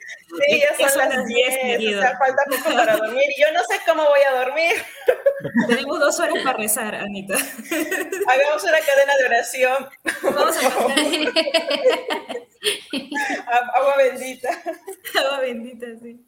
Sí, 0.48 0.62
ya 0.80 0.88
son, 0.88 1.08
las 1.08 1.26
10, 1.26 1.48
o 1.96 2.00
sea, 2.00 2.18
falta 2.18 2.42
poco 2.50 2.74
para 2.74 2.96
dormir 2.96 3.22
y 3.36 3.40
yo 3.40 3.52
no 3.52 3.60
sé 3.68 3.80
cómo 3.86 4.02
voy 4.04 4.20
a 4.20 4.44
dormir. 4.44 4.74
Tenemos 5.68 6.00
dos 6.00 6.18
horas 6.18 6.42
para 6.42 6.58
rezar, 6.58 6.96
Anita. 6.96 7.34
Hagamos 7.34 8.64
una 8.64 8.80
cadena 8.80 9.16
de 9.20 9.24
oración. 9.26 9.88
Vamos 10.22 10.56
a 10.56 10.62
Agua 13.74 13.96
bendita. 13.98 14.48
Agua 15.20 15.40
bendita, 15.40 15.86
sí. 16.00 16.20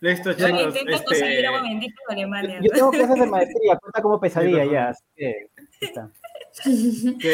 Listo, 0.00 0.32
chicos. 0.32 0.50
Yo 0.50 0.60
intento 0.60 0.92
este... 0.92 1.04
conseguir 1.04 1.46
agua 1.46 1.62
bendita 1.62 1.94
en 2.08 2.12
Alemania. 2.12 2.60
Yo 2.62 2.70
tengo 2.70 2.90
clases 2.90 3.20
de 3.20 3.26
maestría, 3.26 3.76
cuenta 3.76 4.02
como 4.02 4.18
pesadilla 4.20 4.64
ya, 4.64 4.88
así 4.88 5.04
que 5.14 5.50
está. 5.80 6.10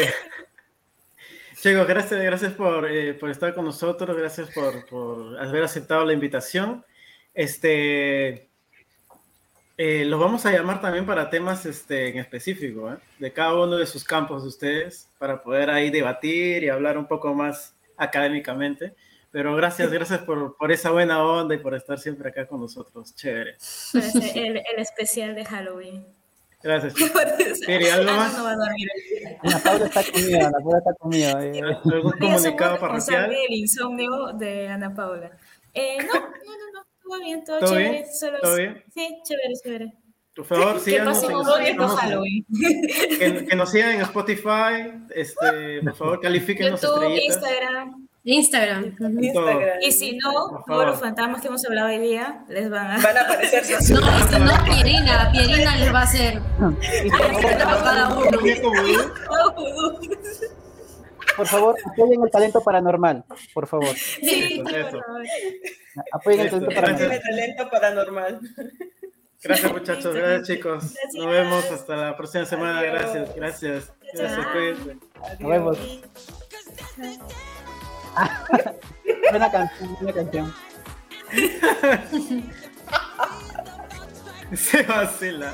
Chicos, 1.59 1.87
gracias, 1.87 2.21
gracias 2.21 2.53
por, 2.53 2.87
eh, 2.89 3.15
por, 3.15 3.31
estar 3.31 3.55
con 3.55 3.65
nosotros, 3.65 4.15
gracias 4.15 4.51
por, 4.51 4.85
por, 4.85 5.39
haber 5.39 5.63
aceptado 5.63 6.05
la 6.05 6.13
invitación. 6.13 6.85
Este, 7.33 8.47
eh, 9.79 10.05
los 10.05 10.19
vamos 10.19 10.45
a 10.45 10.51
llamar 10.51 10.81
también 10.81 11.05
para 11.05 11.29
temas 11.29 11.65
este, 11.65 12.09
en 12.09 12.17
específico, 12.17 12.91
¿eh? 12.91 12.97
de 13.19 13.31
cada 13.31 13.53
uno 13.55 13.77
de 13.77 13.85
sus 13.85 14.03
campos 14.03 14.43
de 14.43 14.49
ustedes, 14.49 15.09
para 15.17 15.41
poder 15.41 15.69
ahí 15.69 15.89
debatir 15.89 16.63
y 16.63 16.69
hablar 16.69 16.97
un 16.97 17.07
poco 17.07 17.33
más 17.33 17.75
académicamente. 17.97 18.95
Pero 19.31 19.55
gracias, 19.55 19.91
gracias 19.91 20.19
por, 20.21 20.55
por 20.55 20.71
esa 20.71 20.91
buena 20.91 21.23
onda 21.23 21.53
y 21.53 21.57
por 21.57 21.75
estar 21.75 21.99
siempre 21.99 22.29
acá 22.29 22.47
con 22.47 22.61
nosotros. 22.61 23.13
Chévere. 23.13 23.57
El, 24.35 24.57
el 24.57 24.79
especial 24.79 25.35
de 25.35 25.43
Halloween. 25.43 26.05
Gracias. 26.63 26.95
Mire, 27.67 27.91
¿algo 27.91 28.11
más? 28.13 28.37
No 28.37 28.43
va 28.43 28.51
a 28.51 28.55
dormir. 28.55 28.89
Ana 29.43 29.59
Paula 29.59 29.85
está 29.85 30.03
conmigo, 30.03 30.39
Ana 30.39 30.57
Paula 30.63 30.77
está 30.79 30.93
conmigo. 30.93 31.27
Eh. 31.37 31.61
¿Algún 31.93 32.11
comunicado 32.13 32.79
parroquial? 32.79 33.31
el 33.31 33.53
insomnio 33.53 34.33
de 34.33 34.67
Ana 34.69 34.93
Paula. 34.93 35.31
Eh, 35.73 35.97
no, 35.99 36.13
no, 36.13 36.21
no, 36.21 36.71
no, 36.73 36.85
todo 37.03 37.19
bien, 37.19 37.43
todo, 37.43 37.59
¿Todo 37.59 37.69
chévere. 37.69 37.91
Bien? 37.91 38.05
Solo 38.11 38.39
¿Todo 38.41 38.55
bien? 38.55 38.83
Sí, 38.93 39.21
chévere, 39.23 39.53
chévere. 39.63 39.93
Por 40.37 40.45
favor, 40.45 40.79
síganos. 40.79 41.19
Que, 41.19 41.25
en, 41.69 41.77
Halloween. 41.79 42.45
Que, 43.17 43.45
que, 43.49 43.55
nos 43.55 43.71
sigan 43.71 43.95
en 43.95 44.01
Spotify, 44.01 44.93
este, 45.15 45.81
por 45.83 45.95
favor, 45.95 46.21
califíquenos 46.21 46.79
YouTube, 46.79 47.01
estrellitas. 47.03 47.25
Instagram. 47.25 48.07
Instagram. 48.23 48.95
Instagram. 49.23 49.81
Y 49.81 49.91
si 49.91 50.15
no, 50.17 50.63
todos 50.67 50.85
los 50.85 50.99
fantasmas 50.99 51.41
que 51.41 51.47
hemos 51.47 51.65
hablado 51.65 51.87
hoy 51.87 51.97
día 51.97 52.45
les 52.49 52.69
van 52.69 52.91
a, 52.91 53.01
van 53.01 53.17
a 53.17 53.21
aparecer. 53.21 53.63
no, 53.69 53.79
y 53.79 53.81
si 53.81 53.93
no, 54.39 54.63
Pierina, 54.63 55.31
Pierina 55.31 55.75
les 55.77 55.91
va 55.91 56.01
a 56.01 56.03
hacer. 56.03 56.39
Por 61.35 61.47
favor, 61.47 61.75
apoyen 61.85 62.23
el 62.23 62.31
talento 62.31 62.63
paranormal, 62.63 63.23
por 63.53 63.67
favor. 63.67 63.95
Sí, 63.95 64.63
Eso. 64.73 65.01
Apoyen 66.11 66.41
el 66.41 66.49
talento 66.49 66.75
paranormal. 66.75 67.11
el 67.11 67.21
talento 67.21 67.69
paranormal. 67.69 68.39
Gracias 69.43 69.71
muchachos, 69.77 70.15
gracias 70.15 70.47
chicos. 70.47 70.95
Nos 71.13 71.27
vemos 71.27 71.65
hasta 71.65 71.95
la 71.95 72.17
próxima 72.17 72.45
semana. 72.45 72.81
Gracias, 72.81 73.35
gracias. 73.35 73.93
Gracias, 74.13 74.47
cuídense. 74.47 74.97
Nos 75.39 75.51
vemos. 75.51 75.77
buena 79.29 79.51
canción, 79.51 79.95
buena 80.01 80.13
canción. 80.13 80.53
Se 84.53 84.81
vacila. 84.83 85.53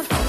A 0.00 0.27